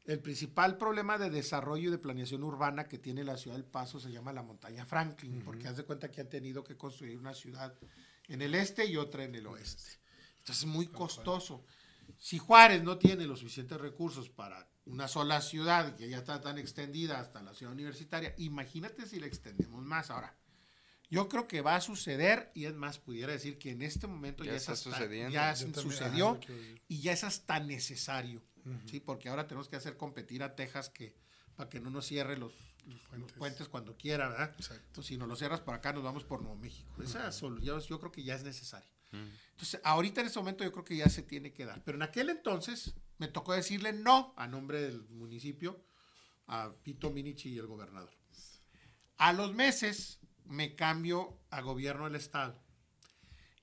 [0.04, 4.00] El principal problema de desarrollo y de planeación urbana que tiene la ciudad del Paso
[4.00, 7.34] se llama la montaña Franklin, porque haz de cuenta que han tenido que construir una
[7.34, 7.72] ciudad
[8.28, 10.00] en el este y otra en el oeste.
[10.38, 11.64] Entonces es muy costoso.
[12.18, 16.58] Si Juárez no tiene los suficientes recursos para una sola ciudad que ya está tan
[16.58, 20.10] extendida hasta la ciudad universitaria, imagínate si la extendemos más.
[20.10, 20.36] Ahora,
[21.12, 24.44] yo creo que va a suceder y es más, pudiera decir que en este momento
[24.44, 25.30] Ya ya, está es hasta- sucediendo.
[25.32, 26.52] ya también, sucedió ajá,
[26.88, 28.42] y ya es hasta necesario,
[28.86, 28.98] ¿sí?
[28.98, 31.14] Porque ahora tenemos que hacer competir a Texas que
[31.54, 32.52] para que no nos cierre los,
[32.86, 33.32] los puentes.
[33.36, 33.68] puentes.
[33.68, 34.54] cuando quiera, ¿verdad?
[34.56, 34.82] Exacto.
[34.86, 37.02] Entonces, si nos lo cierras por acá, nos vamos por Nuevo México.
[37.02, 38.88] Esa solu- yo, yo creo que ya es necesario.
[39.50, 41.82] Entonces, ahorita en este momento yo creo que ya se tiene que dar.
[41.84, 45.84] Pero en aquel entonces me tocó decirle no a nombre del municipio
[46.46, 48.10] a Pito Minichi y el gobernador.
[49.18, 52.58] A los meses me cambio a gobierno del estado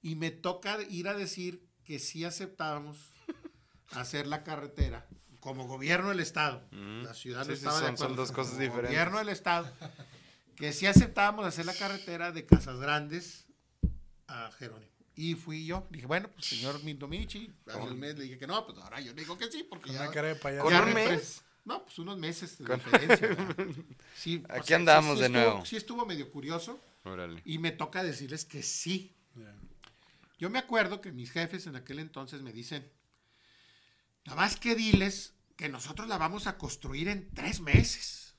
[0.01, 2.97] y me toca ir a decir que sí aceptábamos
[3.91, 5.07] hacer la carretera
[5.39, 6.67] como gobierno del estado.
[6.71, 7.03] Mm.
[7.03, 8.23] La ciudad Sí, no sí, estaba de son- son acuerdo.
[8.23, 8.91] dos cosas Como diferentes.
[8.91, 9.71] Gobierno del estado
[10.55, 13.45] que sí aceptábamos hacer la carretera de Casas Grandes
[14.27, 14.91] a Jerónimo.
[15.15, 18.65] Y fui yo, dije, bueno, pues señor Mindomichi, hace un mes le dije que no,
[18.65, 20.63] pues ahora yo le digo que sí, porque Con ya, una cara de payaso.
[20.63, 21.41] ¿Con ya un mes?
[21.69, 23.29] No, pues unos meses de Con- diferencia.
[24.15, 25.65] Sí, o Aquí sea, andamos de estuvo- nuevo.
[25.65, 27.41] Sí estuvo medio curioso Órale.
[27.45, 29.15] y me toca decirles que sí.
[30.39, 32.91] Yo me acuerdo que mis jefes en aquel entonces me dicen,
[34.25, 38.33] nada más que diles que nosotros la vamos a construir en tres meses.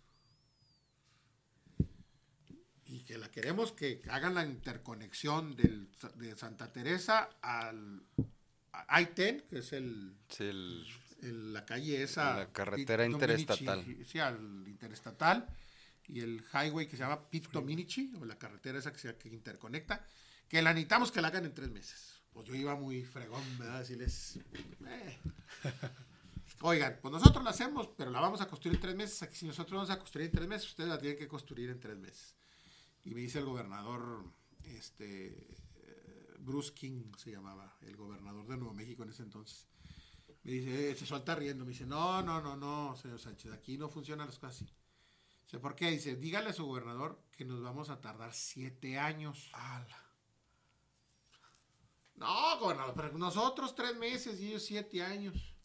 [2.86, 8.02] Y que la queremos que hagan la interconexión del- de Santa Teresa al
[8.73, 10.86] a I-10, que es el, Sí, el-
[11.22, 12.36] el- la calle esa.
[12.38, 13.80] La carretera Pit interestatal.
[13.84, 15.47] Dominici, Sí, al interestatal.
[16.09, 19.28] Y el highway que se llama Pit Dominici, o la carretera esa que, se, que
[19.28, 20.05] interconecta,
[20.48, 22.20] que la necesitamos que la hagan en tres meses.
[22.32, 23.80] Pues yo iba muy fregón, ¿verdad?
[23.80, 24.38] Decirles,
[24.86, 25.18] eh.
[26.62, 29.22] Oigan, pues nosotros la hacemos, pero la vamos a construir en tres meses.
[29.22, 31.80] Aquí si nosotros vamos a construir en tres meses, ustedes la tienen que construir en
[31.80, 32.34] tres meses.
[33.05, 34.24] Y me dice el gobernador,
[34.64, 39.66] este, eh, Bruce King se llamaba, el gobernador de Nuevo México en ese entonces.
[40.42, 41.64] Me dice, eh, se suelta riendo.
[41.64, 44.72] Me dice, no, no, no, no, señor Sánchez, aquí no funcionan las cosas así.
[45.44, 45.90] Dice, ¿por qué?
[45.90, 49.50] Dice, dígale a su gobernador que nos vamos a tardar siete años.
[52.14, 55.56] No, gobernador, pero nosotros tres meses y ellos siete años.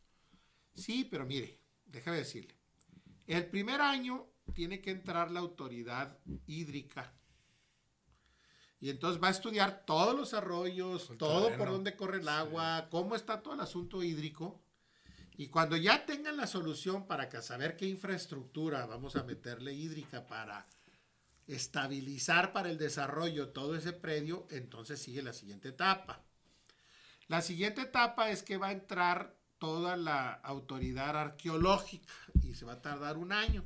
[0.73, 2.56] Sí, pero mire, déjame decirle.
[3.27, 7.14] El primer año tiene que entrar la autoridad hídrica.
[8.80, 11.57] Y entonces va a estudiar todos los arroyos, El todo terreno.
[11.64, 14.65] por dónde corre el agua, cómo está todo el asunto hídrico.
[15.38, 20.26] Y cuando ya tengan la solución para que saber qué infraestructura vamos a meterle hídrica
[20.26, 20.66] para
[21.48, 26.24] estabilizar para el desarrollo todo ese predio, entonces sigue la siguiente etapa.
[27.28, 32.14] La siguiente etapa es que va a entrar toda la autoridad arqueológica
[32.44, 33.64] y se va a tardar un año,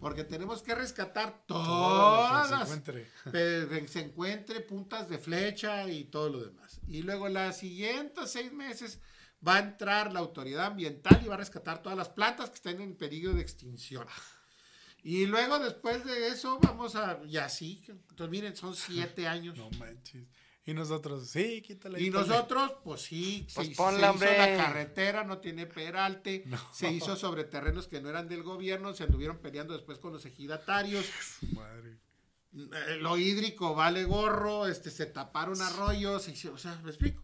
[0.00, 3.88] porque tenemos que rescatar todas que se encuentre.
[3.88, 6.80] se encuentre puntas de flecha y todo lo demás.
[6.88, 9.00] Y luego las siguientes seis meses
[9.46, 12.80] va a entrar la autoridad ambiental y va a rescatar todas las plantas que estén
[12.80, 14.06] en peligro de extinción.
[15.02, 19.56] Y luego después de eso vamos a, y así, entonces miren, son siete años.
[19.56, 20.26] No manches.
[20.66, 22.00] Y nosotros, sí, quítale.
[22.02, 26.90] Y nosotros, pues sí, Pues se, ponla, se hizo la carretera, no tiene peralte, se
[26.90, 31.04] hizo sobre terrenos que no eran del gobierno, se anduvieron peleando después con los ejidatarios,
[31.52, 31.98] Madre.
[32.56, 37.22] Eh, lo hídrico vale gorro, este, se taparon arroyos, se hizo- o sea, ¿me explico?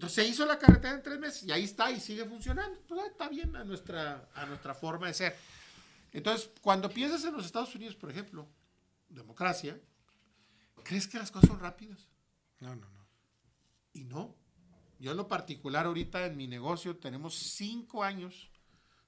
[0.00, 2.80] Entonces se hizo la carretera en tres meses y ahí está y sigue funcionando.
[2.88, 5.36] Pues, está bien a nuestra, a nuestra forma de ser.
[6.10, 8.48] Entonces, cuando piensas en los Estados Unidos, por ejemplo,
[9.10, 9.78] democracia,
[10.84, 12.08] ¿crees que las cosas son rápidas?
[12.60, 13.06] No, no, no.
[13.92, 14.34] Y no.
[14.98, 18.50] Yo en lo particular ahorita en mi negocio tenemos cinco años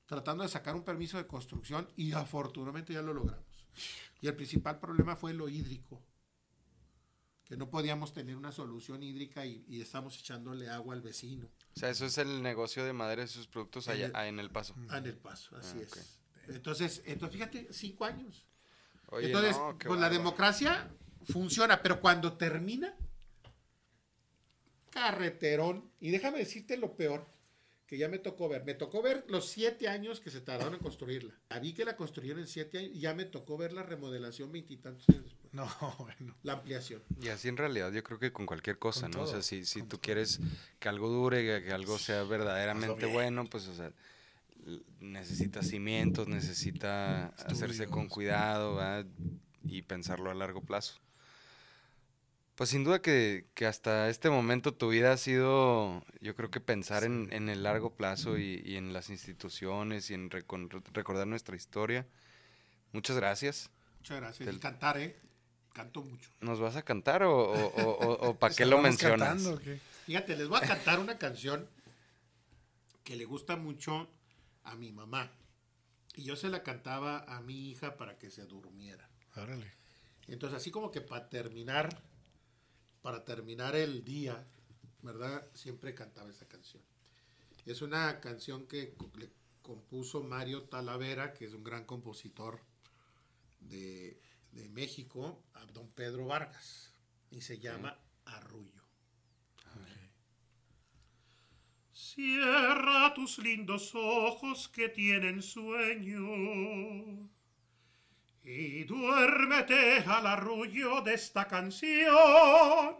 [0.05, 3.67] tratando de sacar un permiso de construcción y afortunadamente ya lo logramos.
[4.21, 6.03] Y el principal problema fue lo hídrico.
[7.53, 11.51] Que no podíamos tener una solución hídrica y, y estamos echándole agua al vecino.
[11.77, 14.27] O sea, eso es el negocio de madera y sus productos allá En el- ah,
[14.27, 14.75] en el paso.
[14.89, 16.19] Ah, en el paso, así Ah, es.
[16.49, 18.47] Entonces, entonces, fíjate, cinco años.
[19.09, 20.91] Oye, entonces, no, pues la democracia
[21.27, 22.97] funciona, pero cuando termina,
[24.89, 25.91] carreterón.
[26.01, 27.27] Y déjame decirte lo peor
[27.87, 28.65] que ya me tocó ver.
[28.65, 31.35] Me tocó ver los siete años que se tardaron en construirla.
[31.51, 34.51] La vi que la construyeron en siete años y ya me tocó ver la remodelación
[34.51, 35.42] veintitantos años después.
[35.69, 35.69] No,
[35.99, 36.35] bueno.
[36.43, 37.03] La ampliación.
[37.21, 39.23] Y así en realidad yo creo que con cualquier cosa, Con ¿no?
[39.23, 40.01] o sea, si, si tú todo.
[40.01, 40.41] quieres
[40.81, 43.93] que algo dure, que, algo sea verdaderamente bueno, pues, o sea,
[45.01, 49.07] necesita cimientos, necesita hacerse con cuidado, ¿verdad?
[49.65, 50.95] Y pensarlo a largo plazo.
[52.55, 56.61] Pues sin duda que, que hasta este momento tu vida ha sido, yo creo que
[56.61, 61.27] pensar en, en el largo plazo y, y en las instituciones y en recon- recordar
[61.27, 62.07] nuestra historia.
[62.93, 63.71] Muchas gracias.
[64.01, 64.47] Muchas gracias.
[64.47, 65.17] Del- Y cantar, ¿eh?
[65.73, 66.31] Canto mucho.
[66.41, 69.29] ¿Nos vas a cantar o, para qué lo ¿Estamos mencionas?
[69.29, 69.81] cantando o qué?
[70.07, 71.69] Fíjate, les voy a cantar una canción
[73.05, 74.09] que le gusta mucho
[74.65, 75.33] a mi mamá.
[76.15, 79.09] Y yo se la cantaba a mi hija para que se durmiera.
[79.37, 79.73] Órale.
[80.29, 82.03] Entonces, así como que para terminar,
[83.01, 84.45] para terminar el día,
[85.01, 85.47] ¿verdad?
[85.55, 86.83] Siempre cantaba esa canción.
[87.65, 89.31] Es una canción que le
[89.63, 92.61] compuso Mario Talavera, que es un gran compositor
[93.61, 94.21] de,
[94.53, 96.95] de México, a don Pedro Vargas.
[97.31, 98.83] Y se llama Arrullo.
[101.93, 107.31] Cierra tus lindos ojos que tienen sueño
[108.45, 112.97] y duérmete al arrullo de esta canción,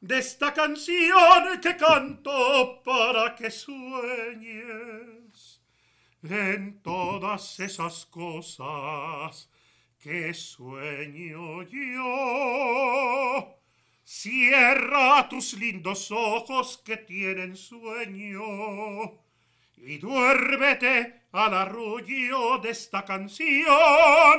[0.00, 4.00] de esta canción que canto para que sueñes
[6.22, 9.50] en todas esas cosas
[10.04, 13.56] que sueño yo.
[14.04, 18.42] Cierra tus lindos ojos que tienen sueño
[19.78, 24.36] y duérmete al arrullo de esta canción,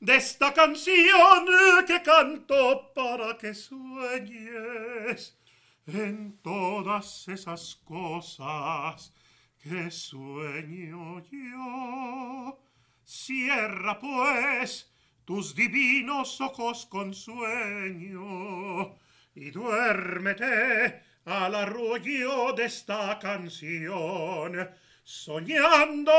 [0.00, 1.46] de esta canción
[1.86, 5.38] que canto para que sueñes
[5.86, 9.14] en todas esas cosas
[9.62, 12.58] que sueño yo.
[13.02, 14.92] Cierra pues
[15.26, 18.96] tus divinos ojos con sueño
[19.34, 24.70] y duérmete al arrullo de esta canción,
[25.02, 26.12] soñando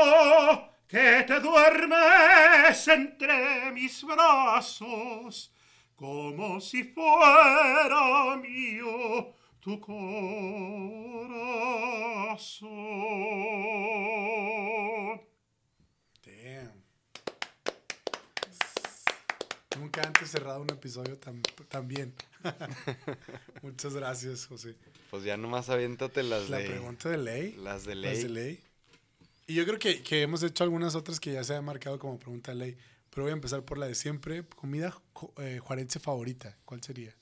[0.86, 5.54] que te duermes entre mis brazos,
[5.96, 10.28] como si fuera mío tu corazón.
[16.22, 16.78] Damn.
[19.88, 21.40] Nunca antes cerrado un episodio tan,
[21.70, 22.12] tan bien.
[23.62, 24.76] Muchas gracias, José.
[25.10, 27.52] Pues ya nomás aviéntate las La de pregunta de ley.
[27.56, 28.22] las de Las ley.
[28.22, 28.60] de ley.
[29.46, 32.18] Y yo creo que, que hemos hecho algunas otras que ya se han marcado como
[32.18, 32.76] pregunta de ley.
[33.08, 34.44] Pero voy a empezar por la de siempre.
[34.44, 34.94] Comida
[35.38, 36.58] eh, juarense favorita.
[36.66, 37.16] ¿Cuál sería?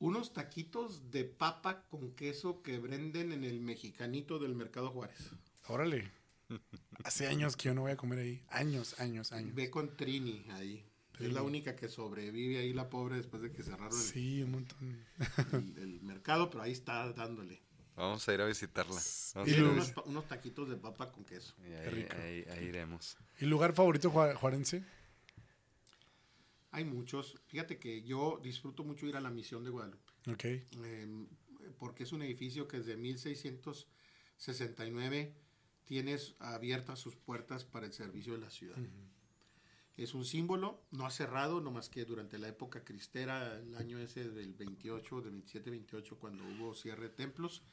[0.00, 5.30] Unos taquitos de papa con queso que venden en el mexicanito del Mercado Juárez.
[5.66, 6.10] Órale.
[7.04, 8.42] Hace años que yo no voy a comer ahí.
[8.50, 9.54] Años, años, años.
[9.54, 10.84] Ve con Trini ahí.
[11.18, 14.52] Es la única que sobrevive ahí, la pobre, después de que cerraron el- Sí, un
[14.52, 15.04] montón.
[15.52, 17.60] el, el mercado, pero ahí está dándole.
[17.94, 18.98] Vamos a ir a visitarla.
[19.34, 19.64] Vamos Y a ir
[20.06, 21.54] unos, taquitos de papa con queso.
[21.62, 22.16] y ahí, rico.
[22.18, 23.18] ahí- ahí iremos.
[23.38, 24.82] ¿Y lugar favorito jua- juarense?
[26.70, 27.38] Hay muchos.
[27.48, 30.12] Fíjate que yo disfruto mucho ir a la misión de Guadalupe.
[30.30, 30.44] Ok.
[30.44, 31.26] eh,
[31.78, 35.34] porque es un edificio que desde 1669
[35.90, 38.76] tienes abiertas sus puertas para el servicio de la ciudad.
[39.96, 43.98] Es un símbolo, no ha cerrado, no más que durante la época cristera, el año
[43.98, 47.64] ese del 28, del 27-28, cuando hubo cierre de templos.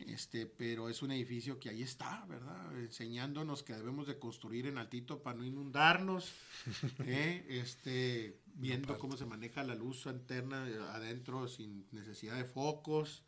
[0.00, 2.80] Este, pero es un edificio que ahí está, ¿verdad?
[2.80, 6.32] Enseñándonos que debemos de construir en altito para no inundarnos,
[7.06, 7.46] ¿eh?
[7.48, 13.22] este, viendo cómo se maneja la luz interna eh, adentro sin necesidad de focos.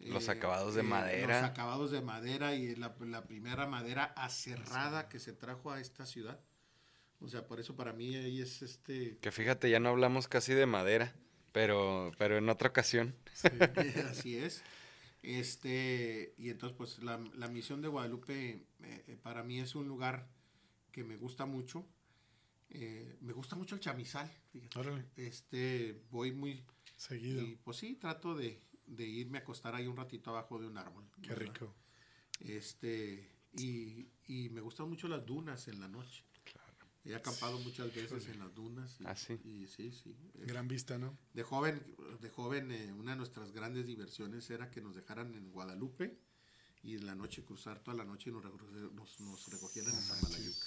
[0.00, 1.40] Los acabados de madera.
[1.40, 6.06] Los acabados de madera y la, la primera madera aserrada que se trajo a esta
[6.06, 6.40] ciudad.
[7.20, 9.18] O sea, por eso para mí ahí es este...
[9.20, 11.14] Que fíjate, ya no hablamos casi de madera,
[11.52, 13.16] pero, pero en otra ocasión.
[14.10, 14.62] Así es.
[15.22, 19.88] Este, y entonces, pues, la, la misión de Guadalupe eh, eh, para mí es un
[19.88, 20.28] lugar
[20.92, 21.84] que me gusta mucho.
[22.70, 24.78] Eh, me gusta mucho el chamizal, fíjate.
[24.78, 25.04] Órale.
[25.16, 26.64] Este, voy muy...
[26.96, 27.42] Seguido.
[27.42, 30.76] Y pues sí, trato de, de irme a acostar ahí un ratito abajo de un
[30.78, 31.04] árbol.
[31.22, 31.52] Qué ¿verdad?
[31.52, 31.74] rico.
[32.40, 36.24] Este, y, y me gustan mucho las dunas en la noche.
[37.04, 39.00] He acampado muchas veces en las dunas.
[39.00, 39.40] Y, Ah, sí.
[39.44, 40.14] y sí, sí.
[40.34, 41.16] Gran vista, ¿no?
[41.32, 41.80] De joven,
[42.20, 46.18] de joven eh, una de nuestras grandes diversiones era que nos dejaran en Guadalupe
[46.82, 48.44] y en la noche cruzar toda la noche y nos,
[48.92, 50.66] nos, nos recogieran en Samalayuca.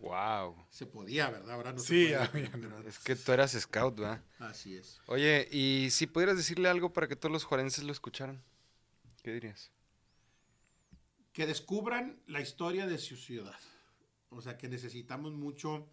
[0.00, 0.66] Wow.
[0.70, 1.50] Se podía, ¿verdad?
[1.52, 2.48] Ahora no Sí, se puede.
[2.50, 4.22] pero Es que tú eras scout, ¿verdad?
[4.38, 5.00] Así es.
[5.06, 8.42] Oye, y si pudieras decirle algo para que todos los juarenses lo escucharan,
[9.22, 9.70] ¿qué dirías?
[11.32, 13.54] que descubran la historia de su ciudad.
[14.28, 15.88] O sea, que necesitamos mucho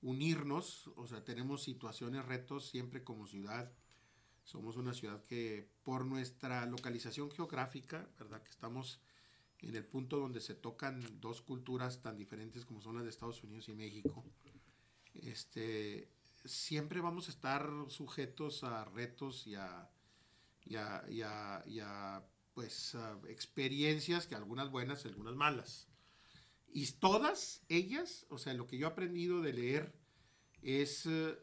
[0.00, 3.70] unirnos, o sea, tenemos situaciones, retos siempre como ciudad.
[4.42, 8.42] Somos una ciudad que por nuestra localización geográfica, ¿verdad?
[8.42, 9.00] Que estamos
[9.62, 13.42] en el punto donde se tocan dos culturas tan diferentes como son las de Estados
[13.42, 14.24] Unidos y México.
[15.14, 16.08] Este,
[16.44, 19.88] siempre vamos a estar sujetos a retos y a,
[20.64, 20.74] y
[21.20, 22.24] a,
[22.54, 22.96] pues,
[23.28, 25.88] experiencias, que algunas buenas y algunas malas.
[26.72, 29.92] Y todas ellas, o sea, lo que yo he aprendido de leer
[30.62, 31.36] es eh,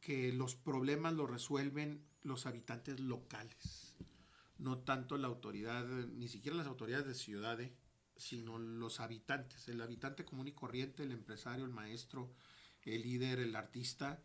[0.00, 3.87] que los problemas los resuelven los habitantes locales,
[4.58, 7.72] no tanto la autoridad, ni siquiera las autoridades de ciudades,
[8.16, 12.32] sino los habitantes, el habitante común y corriente, el empresario, el maestro,
[12.82, 14.22] el líder, el artista,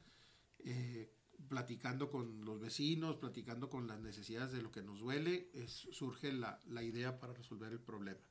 [0.66, 1.12] eh,
[1.50, 6.32] platicando con los vecinos, platicando con las necesidades de lo que nos duele, es- surge
[6.32, 8.22] la, la idea para resolver el problema.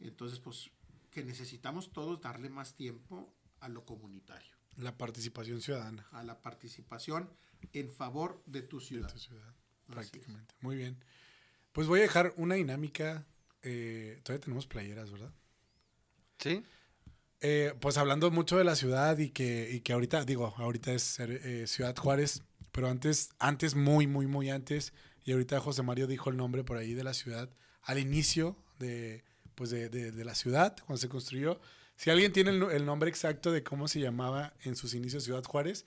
[0.00, 0.70] Entonces, pues,
[1.10, 7.30] que necesitamos todos darle más tiempo a lo comunitario, La participación ciudadana a la participación
[7.72, 9.12] en favor de tu de ciudad.
[9.12, 9.54] tu ciudad,
[9.92, 10.54] prácticamente.
[10.60, 10.96] Muy bien.
[11.72, 13.24] Pues voy a dejar una dinámica.
[13.62, 15.30] eh, todavía tenemos playeras, ¿verdad?
[16.38, 16.64] ¿Sí?
[17.40, 21.18] Eh, pues hablando mucho de la ciudad y que, y que ahorita, digo, ahorita es
[21.20, 22.42] eh, Ciudad Juárez,
[22.72, 24.92] pero antes, antes, muy, muy, muy antes,
[25.24, 27.48] y ahorita José Mario dijo el nombre por ahí de la ciudad,
[27.82, 29.24] al inicio de,
[29.54, 31.60] pues de, de- de la ciudad, cuando se construyó.
[31.96, 35.84] Si alguien tiene el nombre exacto de cómo se llamaba en sus inicios Ciudad Juárez,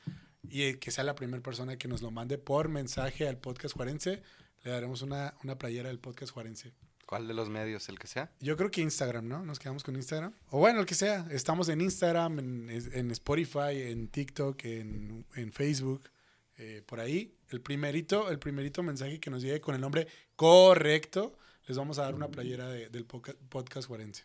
[0.50, 4.22] y que sea la primera persona que nos lo mande por mensaje al podcast juarense,
[4.64, 6.74] le daremos una, una playera del podcast juarense.
[7.06, 7.88] ¿Cuál de los medios?
[7.90, 8.32] ¿El que sea?
[8.40, 9.46] Yo creo que Instagram, ¿no?
[9.46, 10.34] Nos quedamos con Instagram.
[10.50, 11.28] O bueno, el que sea.
[11.30, 16.10] Estamos en Instagram, en, en Spotify, en TikTok, en, en Facebook,
[16.58, 17.38] eh, por ahí.
[17.50, 22.04] El primerito, el primerito mensaje que nos llegue con el nombre correcto, les vamos a
[22.04, 24.24] dar una playera de- del podcast Juarense.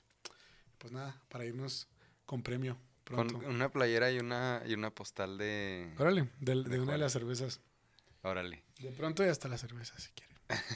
[0.79, 1.87] Pues nada, para irnos
[2.25, 2.79] con premio
[3.11, 3.39] pronto.
[3.39, 5.93] Con una playera y una, y una postal de...
[5.99, 7.61] Órale, de, de una de las cervezas.
[8.23, 8.62] Órale.
[8.78, 10.31] De pronto y hasta la cerveza, si quieren.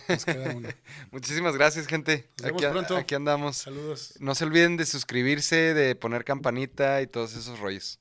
[0.09, 0.77] Nos queda una.
[1.11, 2.31] Muchísimas gracias, gente.
[2.39, 2.97] Nos vemos aquí, pronto.
[2.97, 3.56] aquí andamos.
[3.56, 4.15] Saludos.
[4.20, 7.98] No se olviden de suscribirse, de poner campanita y todos esos rollos.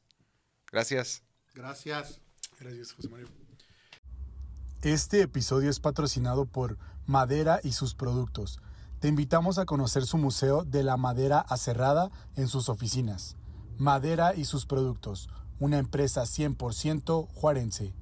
[0.72, 1.24] Gracias.
[1.54, 2.20] Gracias.
[2.60, 3.28] Gracias, José Mario.
[4.82, 8.60] Este episodio es patrocinado por Madera y sus productos.
[9.00, 13.36] Te invitamos a conocer su museo de la madera aserrada en sus oficinas.
[13.78, 15.30] Madera y sus productos,
[15.60, 17.94] una empresa 100% juarense.